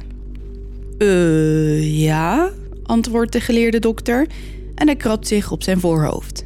Eh, 0.98 2.02
ja, 2.02 2.52
antwoordt 2.84 3.32
de 3.32 3.40
geleerde 3.40 3.80
dokter 3.80 4.28
en 4.76 4.88
hij 4.88 4.96
krabt 4.96 5.28
zich 5.28 5.52
op 5.52 5.64
zijn 5.64 5.80
voorhoofd. 5.80 6.46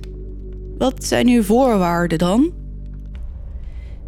Wat 0.77 1.03
zijn 1.03 1.27
uw 1.27 1.43
voorwaarden 1.43 2.17
dan? 2.17 2.51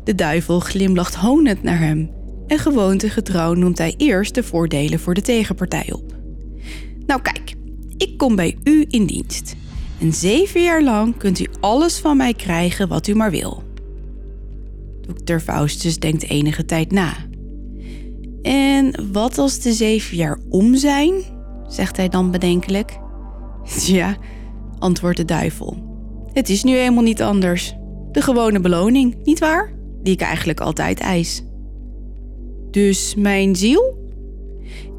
De 0.03 0.15
duivel 0.15 0.59
glimlacht 0.59 1.15
honend 1.15 1.63
naar 1.63 1.79
hem 1.79 2.09
en 2.47 2.59
gewoontegetrouw 2.59 3.53
noemt 3.53 3.77
hij 3.77 3.93
eerst 3.97 4.35
de 4.35 4.43
voordelen 4.43 4.99
voor 4.99 5.13
de 5.13 5.21
tegenpartij 5.21 5.91
op. 5.91 6.15
Nou 7.05 7.21
kijk, 7.21 7.53
ik 7.97 8.17
kom 8.17 8.35
bij 8.35 8.57
u 8.63 8.85
in 8.89 9.05
dienst. 9.05 9.55
En 9.99 10.13
zeven 10.13 10.63
jaar 10.63 10.83
lang 10.83 11.17
kunt 11.17 11.39
u 11.39 11.47
alles 11.59 11.97
van 11.97 12.17
mij 12.17 12.33
krijgen 12.33 12.87
wat 12.87 13.07
u 13.07 13.15
maar 13.15 13.31
wil. 13.31 13.63
Dokter 15.09 15.39
Faustus 15.39 15.99
denkt 15.99 16.29
enige 16.29 16.65
tijd 16.65 16.91
na. 16.91 17.13
En 18.41 19.11
wat 19.11 19.37
als 19.37 19.59
de 19.59 19.73
zeven 19.73 20.17
jaar 20.17 20.39
om 20.49 20.75
zijn? 20.75 21.13
zegt 21.67 21.97
hij 21.97 22.09
dan 22.09 22.31
bedenkelijk. 22.31 22.99
Ja, 23.85 24.17
antwoordt 24.79 25.17
de 25.17 25.25
duivel. 25.25 25.77
Het 26.33 26.49
is 26.49 26.63
nu 26.63 26.77
eenmaal 26.77 27.03
niet 27.03 27.21
anders. 27.21 27.75
De 28.11 28.21
gewone 28.21 28.59
beloning, 28.59 29.15
niet 29.23 29.39
waar? 29.39 29.73
Die 30.03 30.13
ik 30.13 30.21
eigenlijk 30.21 30.59
altijd 30.59 30.99
eis. 30.99 31.43
Dus 32.71 33.15
mijn 33.15 33.55
ziel? 33.55 33.97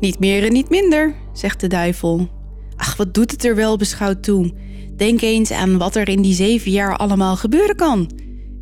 Niet 0.00 0.18
meer 0.18 0.44
en 0.44 0.52
niet 0.52 0.70
minder, 0.70 1.14
zegt 1.32 1.60
de 1.60 1.66
duivel. 1.66 2.28
Ach, 2.76 2.96
wat 2.96 3.14
doet 3.14 3.30
het 3.30 3.44
er 3.44 3.54
wel 3.54 3.76
beschouwd 3.76 4.22
toe? 4.22 4.52
Denk 4.96 5.20
eens 5.20 5.50
aan 5.50 5.78
wat 5.78 5.96
er 5.96 6.08
in 6.08 6.22
die 6.22 6.34
zeven 6.34 6.70
jaar 6.70 6.96
allemaal 6.96 7.36
gebeuren 7.36 7.76
kan. 7.76 8.10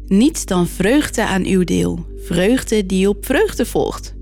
Niets 0.08 0.44
dan 0.44 0.66
vreugde 0.66 1.26
aan 1.26 1.44
uw 1.44 1.64
deel, 1.64 2.06
vreugde 2.16 2.86
die 2.86 3.08
op 3.08 3.26
vreugde 3.26 3.66
volgt. 3.66 4.14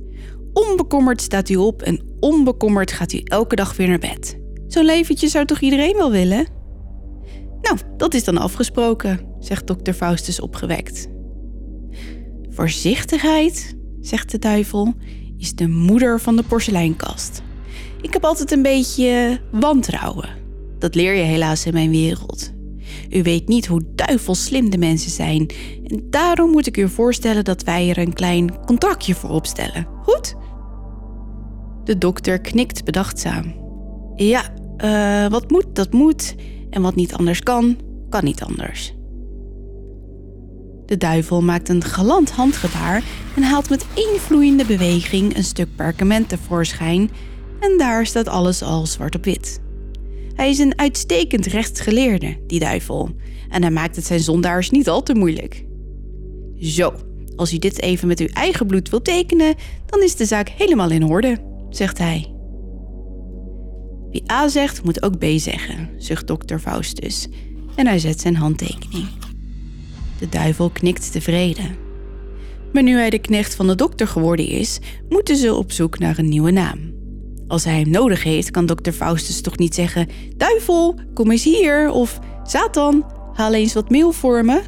Onbekommerd 0.53 1.20
staat 1.20 1.49
u 1.49 1.57
op 1.57 1.82
en 1.82 2.01
onbekommerd 2.20 2.93
gaat 2.93 3.12
u 3.12 3.20
elke 3.24 3.57
dag 3.57 3.76
weer 3.76 3.89
naar 3.89 3.99
bed. 3.99 4.39
Zo'n 4.66 4.84
leventje 4.84 5.28
zou 5.28 5.45
toch 5.45 5.61
iedereen 5.61 5.97
wel 5.97 6.11
willen? 6.11 6.47
Nou, 7.61 7.78
dat 7.97 8.14
is 8.14 8.24
dan 8.24 8.39
afgesproken, 8.39 9.20
zegt 9.41 9.66
dokter 9.66 9.95
Faustus 9.95 10.41
opgewekt. 10.41 11.09
Voorzichtigheid, 12.49 13.76
zegt 14.01 14.30
de 14.30 14.39
duivel, 14.39 14.95
is 15.39 15.55
de 15.55 15.68
moeder 15.68 16.20
van 16.20 16.37
de 16.37 16.43
porseleinkast. 16.43 17.43
Ik 18.03 18.12
heb 18.12 18.24
altijd 18.24 18.51
een 18.53 18.62
beetje 18.62 19.41
wantrouwen. 19.51 20.28
Dat 20.78 20.95
leer 20.95 21.14
je 21.14 21.22
helaas 21.22 21.66
in 21.66 21.72
mijn 21.72 21.91
wereld. 21.91 22.55
U 23.11 23.22
weet 23.22 23.48
niet 23.48 23.66
hoe 23.66 23.82
duivelslim 23.94 24.70
de 24.70 24.78
mensen 24.78 25.11
zijn. 25.11 25.50
En 25.86 26.07
daarom 26.11 26.50
moet 26.50 26.66
ik 26.66 26.76
u 26.76 26.88
voorstellen 26.88 27.44
dat 27.44 27.62
wij 27.62 27.88
er 27.88 27.98
een 27.98 28.12
klein 28.12 28.64
contractje 28.64 29.14
voor 29.14 29.30
opstellen. 29.30 29.86
Goed? 30.02 30.34
De 31.84 31.98
dokter 31.98 32.38
knikt 32.38 32.84
bedachtzaam. 32.84 33.54
Ja, 34.16 34.42
uh, 34.84 35.30
wat 35.30 35.50
moet, 35.50 35.66
dat 35.72 35.92
moet. 35.92 36.34
En 36.70 36.82
wat 36.82 36.94
niet 36.94 37.14
anders 37.14 37.40
kan, 37.40 37.76
kan 38.09 38.24
niet 38.24 38.42
anders. 38.42 38.94
De 40.86 40.96
duivel 40.96 41.42
maakt 41.42 41.68
een 41.68 41.84
galant 41.84 42.30
handgebaar 42.30 43.02
en 43.36 43.42
haalt 43.42 43.68
met 43.68 43.86
één 43.94 44.20
vloeiende 44.20 44.64
beweging 44.64 45.36
een 45.36 45.44
stuk 45.44 45.68
perkament 45.76 46.28
tevoorschijn. 46.28 47.11
En 47.61 47.78
daar 47.78 48.07
staat 48.07 48.28
alles 48.28 48.62
al 48.62 48.86
zwart 48.86 49.14
op 49.14 49.24
wit. 49.24 49.61
Hij 50.37 50.51
is 50.51 50.59
een 50.59 50.78
uitstekend 50.78 51.47
rechtsgeleerde, 51.47 52.37
die 52.47 52.61
duivel. 52.61 53.11
En 53.49 53.62
hij 53.62 53.70
maakt 53.70 53.97
het 53.97 54.05
zijn 54.05 54.20
zondaars 54.20 54.70
niet 54.70 54.89
al 54.89 55.03
te 55.03 55.14
moeilijk. 55.14 55.64
Zo, 56.59 56.95
als 57.37 57.53
u 57.53 57.59
dit 57.59 57.80
even 57.82 58.09
met 58.09 58.20
uw 58.20 58.26
eigen 58.26 58.66
bloed 58.66 58.91
wilt 58.91 59.05
tekenen, 59.05 59.55
dan 59.87 60.03
is 60.03 60.16
de 60.16 60.24
zaak 60.24 60.49
helemaal 60.49 60.91
in 60.91 61.05
orde, 61.05 61.39
zegt 61.70 61.99
hij. 61.99 62.34
Wie 64.11 64.32
A 64.32 64.49
zegt, 64.49 64.84
moet 64.84 65.03
ook 65.03 65.18
B 65.18 65.24
zeggen, 65.37 65.91
zucht 65.97 66.26
dokter 66.26 66.59
Faustus. 66.59 67.28
En 67.74 67.87
hij 67.87 67.99
zet 67.99 68.20
zijn 68.20 68.37
handtekening. 68.37 69.09
De 70.18 70.28
duivel 70.28 70.70
knikt 70.70 71.12
tevreden. 71.12 71.76
Maar 72.72 72.82
nu 72.82 72.97
hij 72.97 73.11
de 73.11 73.18
knecht 73.18 73.55
van 73.55 73.66
de 73.66 73.74
dokter 73.74 74.09
geworden 74.09 74.47
is, 74.47 74.78
moeten 75.09 75.37
ze 75.37 75.55
op 75.55 75.72
zoek 75.72 75.99
naar 75.99 76.18
een 76.18 76.28
nieuwe 76.28 76.51
naam. 76.51 76.95
Als 77.49 77.64
hij 77.64 77.78
hem 77.78 77.90
nodig 77.90 78.22
heeft, 78.22 78.51
kan 78.51 78.66
dokter 78.66 78.92
Faustus 78.92 79.40
toch 79.40 79.59
niet 79.59 79.74
zeggen: 79.74 80.09
Duivel, 80.36 80.94
kom 81.14 81.30
eens 81.30 81.44
hier. 81.44 81.90
Of 81.90 82.18
Satan, 82.42 83.05
haal 83.32 83.55
eens 83.55 83.72
wat 83.72 83.90
meel 83.90 84.12
voor 84.12 84.44
me. 84.44 84.62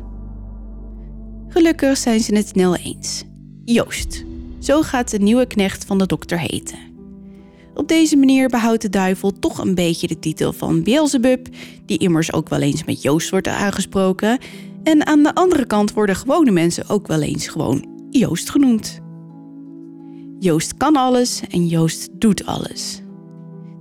Gelukkig 1.48 1.96
zijn 1.96 2.20
ze 2.20 2.34
het 2.34 2.48
snel 2.48 2.76
eens. 2.76 3.24
Joost, 3.64 4.24
zo 4.58 4.82
gaat 4.82 5.10
de 5.10 5.18
nieuwe 5.18 5.46
knecht 5.46 5.84
van 5.84 5.98
de 5.98 6.06
dokter 6.06 6.40
heten. 6.40 6.78
Op 7.74 7.88
deze 7.88 8.16
manier 8.16 8.48
behoudt 8.48 8.82
de 8.82 8.90
duivel 8.90 9.38
toch 9.38 9.58
een 9.58 9.74
beetje 9.74 10.06
de 10.06 10.18
titel 10.18 10.52
van 10.52 10.82
Beelzebub, 10.82 11.48
die 11.86 11.98
immers 11.98 12.32
ook 12.32 12.48
wel 12.48 12.60
eens 12.60 12.84
met 12.84 13.02
Joost 13.02 13.30
wordt 13.30 13.48
aangesproken. 13.48 14.38
En 14.82 15.06
aan 15.06 15.22
de 15.22 15.34
andere 15.34 15.66
kant 15.66 15.92
worden 15.92 16.16
gewone 16.16 16.50
mensen 16.50 16.88
ook 16.88 17.06
wel 17.06 17.22
eens 17.22 17.48
gewoon 17.48 17.86
Joost 18.10 18.50
genoemd. 18.50 19.00
Joost 20.40 20.76
kan 20.76 20.96
alles 20.96 21.42
en 21.50 21.66
Joost 21.66 22.08
doet 22.12 22.46
alles. 22.46 23.02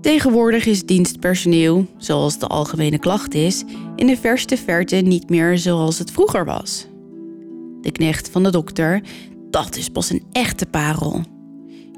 Tegenwoordig 0.02 0.66
is 0.66 0.86
dienstpersoneel, 0.86 1.86
zoals 1.98 2.40
de 2.40 2.48
algemene 2.48 3.00
klacht 3.00 3.34
is, 3.34 3.64
in 3.96 4.08
de 4.08 4.18
verste 4.18 4.58
verte 4.58 4.96
niet 4.96 5.30
meer 5.30 5.58
zoals 5.58 6.00
het 6.00 6.12
vroeger 6.12 6.46
was. 6.46 6.88
De 7.82 7.92
knecht 7.92 8.30
van 8.30 8.44
de 8.44 8.50
dokter, 8.50 9.02
dat 9.50 9.76
is 9.76 9.90
pas 9.90 10.10
een 10.10 10.24
echte 10.32 10.66
parel. 10.66 11.22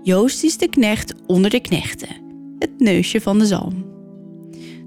Joost 0.03 0.43
is 0.43 0.57
de 0.57 0.69
knecht 0.69 1.13
onder 1.27 1.49
de 1.49 1.59
knechten, 1.59 2.15
het 2.59 2.79
neusje 2.79 3.21
van 3.21 3.39
de 3.39 3.45
zalm. 3.45 3.85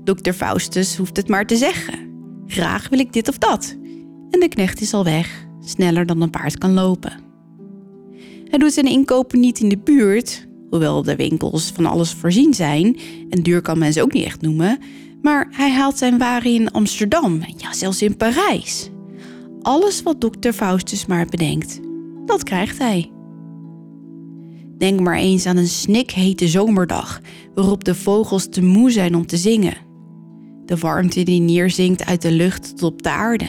Dokter 0.04 0.32
Faustus 0.32 0.96
hoeft 0.96 1.16
het 1.16 1.28
maar 1.28 1.46
te 1.46 1.56
zeggen. 1.56 2.10
Graag 2.46 2.88
wil 2.88 2.98
ik 2.98 3.12
dit 3.12 3.28
of 3.28 3.38
dat. 3.38 3.76
En 4.30 4.40
de 4.40 4.48
knecht 4.48 4.80
is 4.80 4.94
al 4.94 5.04
weg, 5.04 5.46
sneller 5.64 6.06
dan 6.06 6.20
een 6.20 6.30
paard 6.30 6.58
kan 6.58 6.72
lopen. 6.72 7.31
Hij 8.52 8.60
doet 8.60 8.72
zijn 8.72 8.86
inkopen 8.86 9.40
niet 9.40 9.60
in 9.60 9.68
de 9.68 9.78
buurt, 9.78 10.46
hoewel 10.70 11.02
de 11.02 11.16
winkels 11.16 11.70
van 11.74 11.86
alles 11.86 12.12
voorzien 12.12 12.54
zijn. 12.54 12.96
En 13.30 13.42
duur 13.42 13.60
kan 13.60 13.78
men 13.78 13.92
ze 13.92 14.02
ook 14.02 14.12
niet 14.12 14.24
echt 14.24 14.40
noemen. 14.40 14.78
Maar 15.22 15.48
hij 15.50 15.70
haalt 15.70 15.98
zijn 15.98 16.18
waren 16.18 16.54
in 16.54 16.70
Amsterdam, 16.70 17.40
ja 17.56 17.72
zelfs 17.72 18.02
in 18.02 18.16
Parijs. 18.16 18.90
Alles 19.62 20.02
wat 20.02 20.20
dokter 20.20 20.52
Faustus 20.52 21.06
maar 21.06 21.26
bedenkt, 21.26 21.80
dat 22.26 22.42
krijgt 22.42 22.78
hij. 22.78 23.10
Denk 24.78 25.00
maar 25.00 25.16
eens 25.16 25.46
aan 25.46 25.56
een 25.56 25.68
snikhete 25.68 26.48
zomerdag 26.48 27.20
waarop 27.54 27.84
de 27.84 27.94
vogels 27.94 28.48
te 28.48 28.62
moe 28.62 28.90
zijn 28.90 29.14
om 29.14 29.26
te 29.26 29.36
zingen. 29.36 29.76
De 30.64 30.76
warmte 30.76 31.22
die 31.22 31.40
neerzinkt 31.40 32.04
uit 32.04 32.22
de 32.22 32.32
lucht 32.32 32.76
tot 32.76 32.92
op 32.92 33.02
de 33.02 33.10
aarde. 33.10 33.48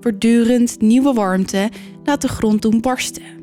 Voortdurend 0.00 0.80
nieuwe 0.80 1.12
warmte 1.12 1.70
laat 2.04 2.20
de 2.20 2.28
grond 2.28 2.62
doen 2.62 2.80
barsten. 2.80 3.41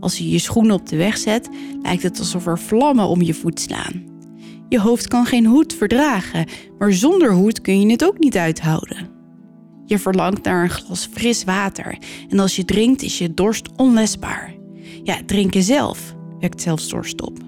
Als 0.00 0.18
je 0.18 0.30
je 0.30 0.38
schoenen 0.38 0.74
op 0.74 0.88
de 0.88 0.96
weg 0.96 1.18
zet, 1.18 1.48
lijkt 1.82 2.02
het 2.02 2.18
alsof 2.18 2.46
er 2.46 2.58
vlammen 2.58 3.08
om 3.08 3.22
je 3.22 3.34
voet 3.34 3.60
slaan. 3.60 4.04
Je 4.68 4.80
hoofd 4.80 5.08
kan 5.08 5.26
geen 5.26 5.46
hoed 5.46 5.74
verdragen, 5.74 6.46
maar 6.78 6.92
zonder 6.92 7.32
hoed 7.32 7.60
kun 7.60 7.80
je 7.80 7.90
het 7.90 8.04
ook 8.04 8.18
niet 8.18 8.36
uithouden. 8.36 9.08
Je 9.86 9.98
verlangt 9.98 10.44
naar 10.44 10.62
een 10.62 10.70
glas 10.70 11.08
fris 11.12 11.44
water 11.44 11.98
en 12.28 12.38
als 12.38 12.56
je 12.56 12.64
drinkt 12.64 13.02
is 13.02 13.18
je 13.18 13.34
dorst 13.34 13.68
onlesbaar. 13.76 14.54
Ja, 15.02 15.18
drinken 15.26 15.62
zelf 15.62 16.14
wekt 16.40 16.62
zelfs 16.62 16.88
dorst 16.88 17.22
op. 17.22 17.38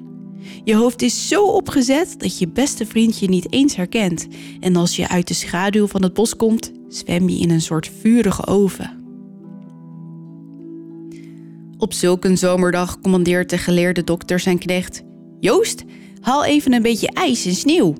Je 0.65 0.75
hoofd 0.75 1.03
is 1.03 1.29
zo 1.29 1.45
opgezet 1.45 2.15
dat 2.19 2.39
je 2.39 2.49
beste 2.49 2.87
vriend 2.87 3.19
je 3.19 3.29
niet 3.29 3.53
eens 3.53 3.77
herkent. 3.77 4.27
En 4.61 4.77
als 4.77 4.97
je 4.97 5.09
uit 5.09 5.29
de 5.29 5.35
schaduw 5.35 5.87
van 5.87 6.03
het 6.03 6.15
bos 6.15 6.37
komt, 6.37 6.73
zwem 6.89 7.29
je 7.29 7.39
in 7.39 7.51
een 7.51 7.61
soort 7.61 7.91
vurige 8.01 8.47
oven. 8.47 9.02
Op 11.83 11.93
zulk 11.93 12.25
een 12.25 12.39
zomerdag 12.39 13.01
commandeert 13.01 13.51
de 13.51 13.59
geleerde 13.59 14.05
dokter 14.05 14.41
zijn 14.41 14.59
knecht: 14.59 15.03
Joost, 15.41 15.85
haal 16.21 16.45
even 16.45 16.73
een 16.73 16.83
beetje 16.83 17.11
ijs 17.13 17.47
en 17.47 17.55
sneeuw. 17.55 17.95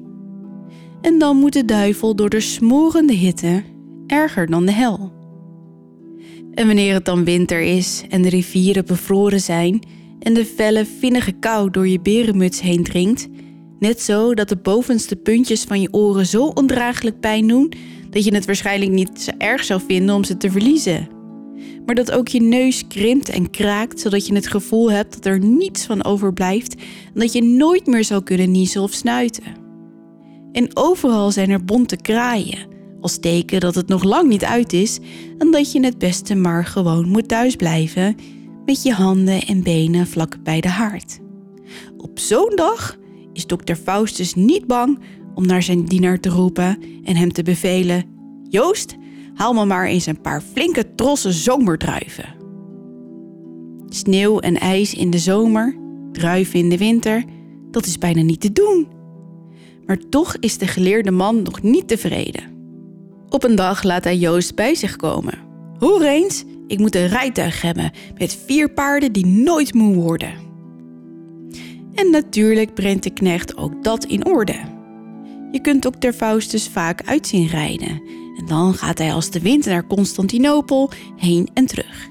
En 1.01 1.19
dan 1.19 1.37
moet 1.37 1.53
de 1.53 1.65
duivel 1.65 2.17
door 2.17 2.29
de 2.29 2.41
smorende 2.41 3.13
hitte 3.13 3.63
erger 4.07 4.47
dan 4.47 4.67
de 4.67 4.73
hel. 4.73 5.13
En 6.55 6.67
wanneer 6.67 6.95
het 6.95 7.05
dan 7.05 7.25
winter 7.25 7.61
is 7.61 8.03
en 8.09 8.23
de 8.23 8.29
rivieren 8.29 8.87
bevroren 8.87 9.41
zijn 9.41 9.83
en 10.19 10.35
de 10.35 10.45
felle, 10.45 10.87
vinnige 10.99 11.33
kou 11.33 11.71
door 11.71 11.89
je 11.89 12.01
berenmuts 12.01 12.61
heen 12.61 12.83
dringt, 12.83 13.29
net 13.79 14.01
zo 14.01 14.35
dat 14.35 14.49
de 14.49 14.57
bovenste 14.57 15.17
puntjes 15.17 15.63
van 15.63 15.81
je 15.81 15.93
oren 15.93 16.27
zo 16.27 16.45
ondraaglijk 16.45 17.21
pijn 17.21 17.49
doen 17.49 17.73
dat 18.11 18.25
je 18.25 18.35
het 18.35 18.47
waarschijnlijk 18.47 18.91
niet 18.91 19.21
zo 19.21 19.31
erg 19.39 19.65
zou 19.65 19.81
vinden 19.87 20.15
om 20.15 20.25
ze 20.25 20.37
te 20.37 20.51
verliezen. 20.51 21.21
Maar 21.87 21.95
dat 21.95 22.11
ook 22.11 22.29
je 22.29 22.41
neus 22.41 22.87
krimpt 22.87 23.29
en 23.29 23.51
kraakt, 23.51 24.01
zodat 24.01 24.27
je 24.27 24.35
het 24.35 24.47
gevoel 24.47 24.91
hebt 24.91 25.15
dat 25.15 25.27
er 25.27 25.39
niets 25.39 25.87
van 25.87 26.05
overblijft 26.05 26.75
en 27.15 27.21
dat 27.21 27.33
je 27.33 27.43
nooit 27.43 27.87
meer 27.87 28.05
zou 28.05 28.23
kunnen 28.23 28.51
niezen 28.51 28.83
of 28.83 28.93
snuiten. 28.93 29.45
En 30.53 30.77
overal 30.77 31.31
zijn 31.31 31.51
er 31.51 31.65
bonte 31.65 31.97
kraaien, 31.97 32.67
als 33.01 33.19
teken 33.19 33.61
dat 33.61 33.75
het 33.75 33.89
nog 33.89 34.03
lang 34.03 34.29
niet 34.29 34.45
uit 34.45 34.73
is 34.73 34.99
en 35.39 35.51
dat 35.51 35.73
je 35.73 35.85
het 35.85 35.99
beste 35.99 36.35
maar 36.35 36.65
gewoon 36.65 37.09
moet 37.09 37.29
thuisblijven 37.29 38.17
met 38.65 38.83
je 38.83 38.93
handen 38.93 39.43
en 39.43 39.63
benen 39.63 40.07
vlak 40.07 40.43
bij 40.43 40.61
de 40.61 40.69
haard. 40.69 41.19
Op 41.97 42.19
zo'n 42.19 42.53
dag 42.55 42.97
is 43.33 43.47
dokter 43.47 43.77
Faustus 43.77 44.35
niet 44.35 44.67
bang 44.67 44.99
om 45.35 45.47
naar 45.47 45.63
zijn 45.63 45.85
dienaar 45.85 46.21
te 46.21 46.29
roepen 46.29 46.79
en 47.05 47.17
hem 47.17 47.33
te 47.33 47.43
bevelen: 47.43 48.05
Joost, 48.49 48.97
haal 49.35 49.53
me 49.53 49.65
maar 49.65 49.87
eens 49.87 50.07
een 50.07 50.21
paar 50.21 50.43
flinke 50.53 50.95
trossen 50.95 51.33
zomerdruiven. 51.33 52.35
Sneeuw 53.89 54.39
en 54.39 54.59
ijs 54.59 54.95
in 54.95 55.11
de 55.11 55.19
zomer, 55.19 55.77
druiven 56.13 56.59
in 56.59 56.69
de 56.69 56.79
winter, 56.79 57.25
dat 57.71 57.87
is 57.87 57.99
bijna 57.99 58.23
niet 58.23 58.41
te 58.41 58.53
doen. 58.53 58.89
Maar 59.87 59.99
toch 60.09 60.37
is 60.37 60.59
de 60.59 60.67
geleerde 60.67 61.11
man 61.11 61.43
nog 61.43 61.63
niet 61.63 61.89
tevreden. 61.89 62.45
Op 63.29 63.45
een 63.45 63.55
dag 63.55 63.83
laat 63.83 64.05
hij 64.05 64.17
Joost 64.17 64.55
bij 64.55 64.75
zich 64.75 64.97
komen. 64.97 65.39
Hoor 65.79 66.03
eens, 66.03 66.45
ik 66.67 66.79
moet 66.79 66.95
een 66.95 67.09
rijtuig 67.09 67.63
hebben 67.63 67.91
met 68.19 68.39
vier 68.47 68.71
paarden 68.73 69.13
die 69.13 69.27
nooit 69.27 69.75
moe 69.75 69.95
worden. 69.95 70.33
En 71.95 72.11
natuurlijk 72.11 72.75
brengt 72.75 73.03
de 73.03 73.11
knecht 73.11 73.57
ook 73.57 73.85
dat 73.85 74.05
in 74.05 74.27
orde. 74.27 74.57
Je 75.51 75.61
kunt 75.61 75.87
ook 75.87 75.95
ter 75.95 76.13
Faustus 76.13 76.69
vaak 76.69 77.03
uitzien 77.05 77.47
rijden. 77.47 78.03
Dan 78.47 78.75
gaat 78.75 78.99
hij 78.99 79.13
als 79.13 79.31
de 79.31 79.41
wind 79.41 79.65
naar 79.65 79.87
Constantinopel 79.87 80.91
heen 81.17 81.49
en 81.55 81.67
terug. 81.67 82.11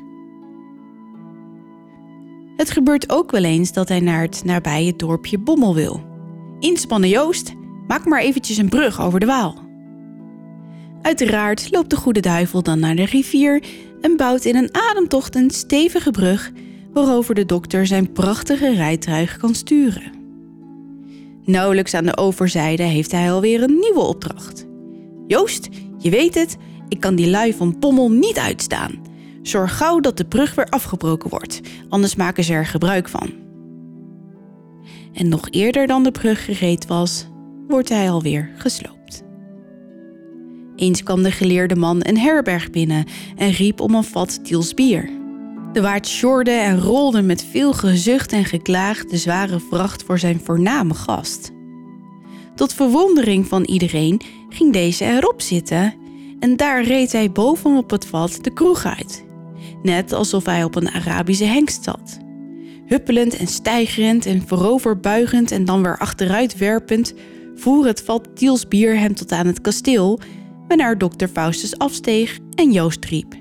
Het 2.56 2.72
gebeurt 2.72 3.10
ook 3.10 3.32
wel 3.32 3.44
eens 3.44 3.74
dat 3.74 3.90
hij 3.90 4.00
naar 4.00 4.22
het 4.22 4.42
nabije 4.44 4.96
dorpje 4.96 5.38
Bommel 5.38 5.76
wil. 5.76 6.04
Inspannen 6.60 7.10
Joost, 7.10 7.54
maak 7.88 8.06
maar 8.06 8.22
eventjes 8.22 8.58
een 8.58 8.70
brug 8.70 9.02
over 9.02 9.20
de 9.20 9.26
Waal. 9.26 9.70
Uiteraard 11.02 11.72
loopt 11.72 11.90
de 11.90 11.96
goede 11.96 12.20
duivel 12.20 12.62
dan 12.64 12.80
naar 12.80 12.96
de 12.96 13.06
rivier 13.06 13.64
en 14.02 14.18
bouwt 14.18 14.46
in 14.46 14.56
een 14.56 14.76
ademtocht 14.76 15.36
een 15.36 15.50
stevige 15.50 16.12
brug 16.12 16.52
waarover 16.94 17.36
de 17.36 17.46
dokter 17.46 17.88
zijn 17.88 18.12
prachtige 18.12 18.74
rijtuig 18.74 19.38
kan 19.38 19.56
sturen. 19.56 20.12
Nauwelijks 21.44 21.94
aan 21.94 22.06
de 22.06 22.18
overzijde 22.18 22.84
heeft 22.84 23.12
hij 23.12 23.32
alweer 23.32 23.64
een 23.64 23.80
nieuwe 23.80 24.00
opdracht. 24.00 24.66
Joost, 25.28 25.70
je 26.02 26.10
weet 26.10 26.36
het, 26.36 26.58
ik 26.90 27.00
kan 27.00 27.16
die 27.16 27.30
lui 27.30 27.54
van 27.54 27.80
Pommel 27.80 28.12
niet 28.12 28.38
uitstaan. 28.38 28.92
Zorg 29.42 29.78
gauw 29.78 30.00
dat 30.00 30.18
de 30.18 30.26
brug 30.26 30.56
weer 30.56 30.66
afgebroken 30.70 31.30
wordt, 31.30 31.62
anders 31.90 32.16
maken 32.16 32.44
ze 32.44 32.54
er 32.54 32.66
gebruik 32.66 33.10
van. 33.10 33.30
En 35.14 35.30
nog 35.30 35.48
eerder 35.50 35.88
dan 35.88 36.04
de 36.04 36.12
brug 36.12 36.46
gereed 36.46 36.88
was, 36.88 37.28
wordt 37.68 37.90
hij 37.90 38.10
alweer 38.10 38.52
gesloopt. 38.58 39.24
Eens 40.76 41.04
kwam 41.04 41.24
de 41.24 41.32
geleerde 41.32 41.76
man 41.76 41.98
een 42.00 42.18
herberg 42.18 42.70
binnen 42.70 43.06
en 43.36 43.52
riep 43.52 43.80
om 43.80 43.96
een 43.96 44.04
vat 44.04 44.46
Tiels 44.46 44.74
bier. 44.74 45.10
De 45.74 45.82
waard 45.82 46.08
sjorde 46.08 46.52
en 46.52 46.80
rolde 46.80 47.22
met 47.22 47.46
veel 47.52 47.74
gezucht 47.74 48.32
en 48.32 48.46
geklaag 48.46 49.06
de 49.06 49.18
zware 49.18 49.60
vracht 49.60 50.04
voor 50.04 50.20
zijn 50.20 50.40
voorname 50.44 50.94
gast. 50.94 51.52
Tot 52.56 52.74
verwondering 52.74 53.48
van 53.48 53.64
iedereen 53.64 54.22
ging 54.54 54.74
deze 54.74 55.06
erop 55.06 55.42
zitten 55.42 55.94
en 56.40 56.58
daar 56.58 56.84
reed 56.84 57.12
hij 57.12 57.32
bovenop 57.32 57.90
het 57.90 58.06
vat 58.06 58.38
de 58.42 58.54
kroeg 58.54 58.86
uit. 58.86 59.26
Net 59.84 60.14
alsof 60.14 60.46
hij 60.46 60.64
op 60.64 60.76
een 60.76 60.90
Arabische 60.90 61.46
hengst 61.46 61.84
zat. 61.84 62.20
Huppelend 62.86 63.38
en 63.38 63.48
stijgerend 63.48 64.26
en 64.26 64.48
vooroverbuigend 64.48 65.52
en 65.52 65.66
dan 65.66 65.82
weer 65.82 65.98
achteruit 65.98 66.58
werpend 66.58 67.14
voer 67.56 67.86
het 67.86 68.02
vat 68.02 68.36
Tiels 68.36 68.68
bier 68.68 69.00
hem 69.00 69.16
tot 69.16 69.32
aan 69.32 69.48
het 69.48 69.62
kasteel 69.62 70.20
waarna 70.68 70.96
dokter 70.96 71.28
Faustus 71.28 71.78
afsteeg 71.78 72.40
en 72.56 72.72
Joost 72.72 73.06
riep. 73.06 73.36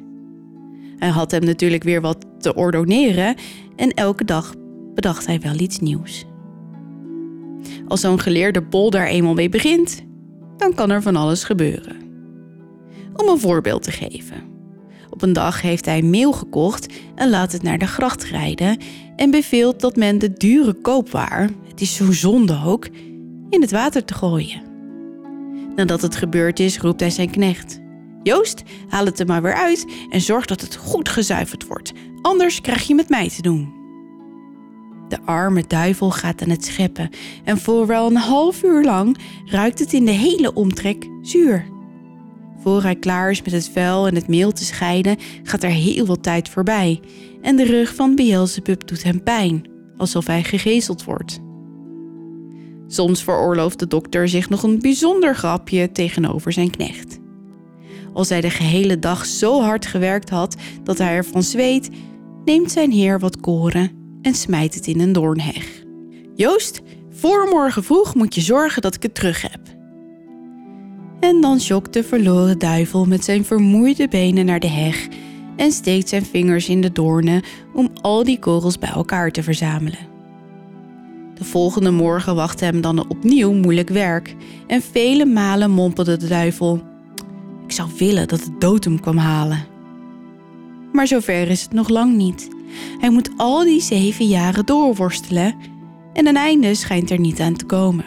Hij 0.96 1.08
had 1.08 1.30
hem 1.30 1.44
natuurlijk 1.44 1.82
weer 1.82 2.00
wat 2.00 2.26
te 2.38 2.54
ordoneren 2.54 3.34
en 3.76 3.90
elke 3.90 4.24
dag 4.24 4.54
bedacht 4.94 5.26
hij 5.26 5.40
wel 5.40 5.58
iets 5.58 5.78
nieuws. 5.78 6.24
Als 7.88 8.00
zo'n 8.00 8.20
geleerde 8.20 8.62
bol 8.62 8.90
daar 8.90 9.06
eenmaal 9.06 9.34
mee 9.34 9.48
begint, 9.48 10.02
dan 10.60 10.74
kan 10.74 10.90
er 10.90 11.02
van 11.02 11.16
alles 11.16 11.44
gebeuren. 11.44 11.96
Om 13.16 13.28
een 13.28 13.40
voorbeeld 13.40 13.82
te 13.82 13.90
geven. 13.90 14.48
Op 15.10 15.22
een 15.22 15.32
dag 15.32 15.62
heeft 15.62 15.84
hij 15.84 16.02
meel 16.02 16.32
gekocht 16.32 16.92
en 17.14 17.30
laat 17.30 17.52
het 17.52 17.62
naar 17.62 17.78
de 17.78 17.86
gracht 17.86 18.24
rijden 18.24 18.78
en 19.16 19.30
beveelt 19.30 19.80
dat 19.80 19.96
men 19.96 20.18
de 20.18 20.32
dure 20.32 20.72
koopwaar, 20.74 21.50
het 21.68 21.80
is 21.80 21.94
zo 21.94 22.12
zonde 22.12 22.60
ook, 22.64 22.86
in 23.50 23.60
het 23.60 23.70
water 23.70 24.04
te 24.04 24.14
gooien. 24.14 24.62
Nadat 25.76 26.02
het 26.02 26.16
gebeurd 26.16 26.60
is, 26.60 26.78
roept 26.78 27.00
hij 27.00 27.10
zijn 27.10 27.30
knecht. 27.30 27.80
Joost, 28.22 28.62
haal 28.88 29.04
het 29.04 29.20
er 29.20 29.26
maar 29.26 29.42
weer 29.42 29.54
uit 29.54 29.86
en 30.10 30.20
zorg 30.20 30.46
dat 30.46 30.60
het 30.60 30.76
goed 30.76 31.08
gezuiverd 31.08 31.66
wordt. 31.66 31.92
Anders 32.22 32.60
krijg 32.60 32.86
je 32.86 32.94
met 32.94 33.08
mij 33.08 33.28
te 33.28 33.42
doen. 33.42 33.79
De 35.10 35.18
arme 35.24 35.64
duivel 35.66 36.10
gaat 36.10 36.42
aan 36.42 36.50
het 36.50 36.64
scheppen 36.64 37.10
en 37.44 37.58
voor 37.58 37.86
wel 37.86 38.06
een 38.06 38.16
half 38.16 38.62
uur 38.62 38.84
lang 38.84 39.18
ruikt 39.44 39.78
het 39.78 39.92
in 39.92 40.04
de 40.04 40.10
hele 40.10 40.54
omtrek 40.54 41.08
zuur. 41.22 41.64
Voor 42.62 42.82
hij 42.82 42.96
klaar 42.96 43.30
is 43.30 43.42
met 43.42 43.52
het 43.52 43.68
vuil 43.68 44.06
en 44.06 44.14
het 44.14 44.28
meel 44.28 44.52
te 44.52 44.64
scheiden, 44.64 45.16
gaat 45.42 45.62
er 45.62 45.70
heel 45.70 46.04
veel 46.04 46.20
tijd 46.20 46.48
voorbij. 46.48 47.00
En 47.42 47.56
de 47.56 47.64
rug 47.64 47.94
van 47.94 48.14
Beelzebub 48.14 48.86
doet 48.86 49.02
hem 49.02 49.22
pijn, 49.22 49.68
alsof 49.96 50.26
hij 50.26 50.42
gegezeld 50.42 51.04
wordt. 51.04 51.40
Soms 52.86 53.22
veroorlooft 53.22 53.78
de 53.78 53.86
dokter 53.86 54.28
zich 54.28 54.48
nog 54.48 54.62
een 54.62 54.80
bijzonder 54.80 55.36
grapje 55.36 55.92
tegenover 55.92 56.52
zijn 56.52 56.70
knecht. 56.70 57.18
Als 58.12 58.28
hij 58.28 58.40
de 58.40 58.50
gehele 58.50 58.98
dag 58.98 59.26
zo 59.26 59.60
hard 59.60 59.86
gewerkt 59.86 60.30
had 60.30 60.56
dat 60.82 60.98
hij 60.98 61.14
ervan 61.14 61.42
zweet, 61.42 61.90
neemt 62.44 62.70
zijn 62.70 62.90
heer 62.90 63.18
wat 63.18 63.40
koren 63.40 63.99
en 64.22 64.34
smijt 64.34 64.74
het 64.74 64.86
in 64.86 65.00
een 65.00 65.12
doornheg. 65.12 65.82
Joost, 66.34 66.80
voor 67.10 67.48
morgen 67.50 67.84
vroeg 67.84 68.14
moet 68.14 68.34
je 68.34 68.40
zorgen 68.40 68.82
dat 68.82 68.94
ik 68.94 69.02
het 69.02 69.14
terug 69.14 69.42
heb. 69.42 69.60
En 71.20 71.40
dan 71.40 71.60
schokt 71.60 71.92
de 71.92 72.04
verloren 72.04 72.58
duivel 72.58 73.04
met 73.06 73.24
zijn 73.24 73.44
vermoeide 73.44 74.08
benen 74.08 74.46
naar 74.46 74.60
de 74.60 74.68
heg 74.68 75.08
en 75.56 75.72
steekt 75.72 76.08
zijn 76.08 76.24
vingers 76.24 76.68
in 76.68 76.80
de 76.80 76.92
doornen 76.92 77.42
om 77.74 77.90
al 78.00 78.24
die 78.24 78.38
korrels 78.38 78.78
bij 78.78 78.88
elkaar 78.88 79.30
te 79.30 79.42
verzamelen. 79.42 80.08
De 81.34 81.44
volgende 81.44 81.90
morgen 81.90 82.34
wachtte 82.34 82.64
hem 82.64 82.80
dan 82.80 83.08
opnieuw 83.08 83.52
moeilijk 83.52 83.88
werk 83.88 84.36
en 84.66 84.82
vele 84.82 85.24
malen 85.24 85.70
mompelde 85.70 86.16
de 86.16 86.28
duivel: 86.28 86.80
Ik 87.66 87.72
zou 87.72 87.88
willen 87.98 88.28
dat 88.28 88.40
de 88.40 88.56
dood 88.58 88.84
hem 88.84 89.00
kwam 89.00 89.16
halen. 89.16 89.66
Maar 90.92 91.06
zover 91.06 91.48
is 91.48 91.62
het 91.62 91.72
nog 91.72 91.88
lang 91.88 92.16
niet. 92.16 92.48
Hij 92.98 93.10
moet 93.10 93.30
al 93.36 93.64
die 93.64 93.80
zeven 93.80 94.26
jaren 94.26 94.66
doorworstelen 94.66 95.54
en 96.12 96.26
een 96.26 96.36
einde 96.36 96.74
schijnt 96.74 97.10
er 97.10 97.20
niet 97.20 97.40
aan 97.40 97.56
te 97.56 97.64
komen. 97.64 98.04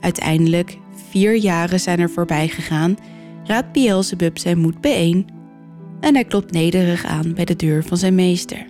Uiteindelijk, 0.00 0.78
vier 1.08 1.34
jaren 1.34 1.80
zijn 1.80 2.00
er 2.00 2.10
voorbij 2.10 2.48
gegaan, 2.48 2.96
raadt 3.44 3.72
Beelzebub 3.72 4.38
zijn 4.38 4.58
moed 4.58 4.80
bijeen 4.80 5.26
en 6.00 6.14
hij 6.14 6.24
klopt 6.24 6.52
nederig 6.52 7.04
aan 7.04 7.34
bij 7.34 7.44
de 7.44 7.56
deur 7.56 7.84
van 7.84 7.96
zijn 7.96 8.14
meester. 8.14 8.66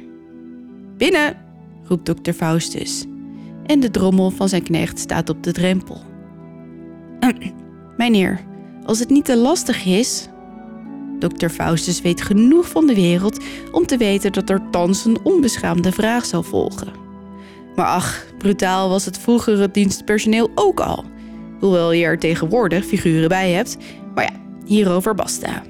Binnen, 0.96 1.36
roept 1.84 2.07
dokter 2.07 2.32
Faustus 2.32 3.05
en 3.66 3.80
de 3.80 3.90
drommel 3.90 4.30
van 4.30 4.48
zijn 4.48 4.62
knecht 4.62 4.98
staat 4.98 5.28
op 5.28 5.42
de 5.42 5.53
drempel. 5.53 6.01
Mijnheer, 7.96 8.40
als 8.84 8.98
het 8.98 9.11
niet 9.11 9.24
te 9.24 9.36
lastig 9.36 9.84
is. 9.84 10.28
Dr. 11.21 11.49
Faustus 11.49 12.01
weet 12.01 12.23
genoeg 12.23 12.68
van 12.68 12.87
de 12.87 12.95
wereld 12.95 13.45
om 13.73 13.87
te 13.87 13.97
weten 13.97 14.33
dat 14.33 14.51
er 14.51 14.62
thans 14.71 15.05
een 15.05 15.18
onbeschaamde 15.23 15.93
vraag 15.93 16.25
zal 16.25 16.43
volgen. 16.43 16.89
Maar 17.77 17.87
ach, 17.87 18.25
brutaal 18.39 18.89
was 18.89 19.05
het 19.05 19.18
vroegere 19.18 19.71
dienstpersoneel 19.71 20.51
ook 20.55 20.81
al. 20.81 21.05
Hoewel 21.61 21.93
je 21.93 22.05
er 22.05 22.18
tegenwoordig 22.18 22.85
figuren 22.85 23.29
bij 23.29 23.51
hebt, 23.51 23.77
maar 24.14 24.25
ja, 24.25 24.41
hierover 24.64 25.14
basta. 25.14 25.62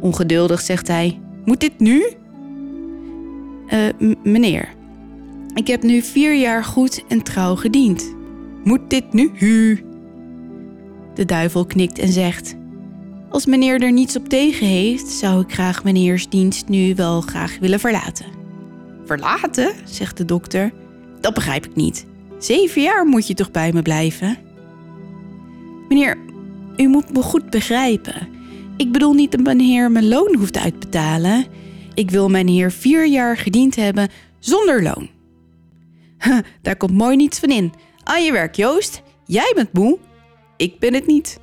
Ongeduldig 0.00 0.60
zegt 0.60 0.88
hij: 0.88 1.20
Moet 1.44 1.60
dit 1.60 1.78
nu? 1.78 2.06
Uh, 3.98 4.14
meneer, 4.22 4.68
ik 5.54 5.66
heb 5.66 5.82
nu 5.82 6.02
vier 6.02 6.34
jaar 6.34 6.64
goed 6.64 7.04
en 7.08 7.22
trouw 7.22 7.56
gediend. 7.56 8.14
Moet 8.64 8.90
dit 8.90 9.12
nu? 9.12 9.30
De 11.14 11.24
duivel 11.24 11.64
knikt 11.64 11.98
en 11.98 12.12
zegt: 12.12 12.54
Als 13.34 13.46
meneer 13.46 13.82
er 13.82 13.92
niets 13.92 14.16
op 14.16 14.28
tegen 14.28 14.66
heeft, 14.66 15.08
zou 15.08 15.40
ik 15.40 15.52
graag 15.52 15.84
meneers 15.84 16.28
dienst 16.28 16.68
nu 16.68 16.94
wel 16.94 17.20
graag 17.20 17.58
willen 17.58 17.80
verlaten. 17.80 18.26
Verlaten? 19.04 19.74
zegt 19.84 20.16
de 20.16 20.24
dokter. 20.24 20.72
Dat 21.20 21.34
begrijp 21.34 21.66
ik 21.66 21.74
niet. 21.74 22.06
Zeven 22.38 22.82
jaar 22.82 23.06
moet 23.06 23.26
je 23.26 23.34
toch 23.34 23.50
bij 23.50 23.72
me 23.72 23.82
blijven? 23.82 24.36
Meneer, 25.88 26.18
u 26.76 26.88
moet 26.88 27.12
me 27.12 27.22
goed 27.22 27.50
begrijpen. 27.50 28.28
Ik 28.76 28.92
bedoel 28.92 29.12
niet 29.12 29.30
dat 29.30 29.40
mijn 29.40 29.60
heer 29.60 29.90
mijn 29.90 30.08
loon 30.08 30.36
hoeft 30.38 30.58
uit 30.58 30.80
te 30.80 30.86
betalen. 30.86 31.46
Ik 31.94 32.10
wil 32.10 32.28
mijn 32.28 32.48
heer 32.48 32.72
vier 32.72 33.06
jaar 33.06 33.36
gediend 33.36 33.76
hebben 33.76 34.08
zonder 34.38 34.82
loon. 34.82 35.08
Daar 36.62 36.76
komt 36.76 36.92
mooi 36.92 37.16
niets 37.16 37.38
van 37.38 37.48
in. 37.48 37.72
Aan 38.02 38.24
je 38.24 38.32
werk, 38.32 38.54
Joost. 38.54 39.02
Jij 39.26 39.52
bent 39.54 39.72
moe. 39.72 39.98
Ik 40.56 40.78
ben 40.78 40.94
het 40.94 41.06
niet. 41.06 41.42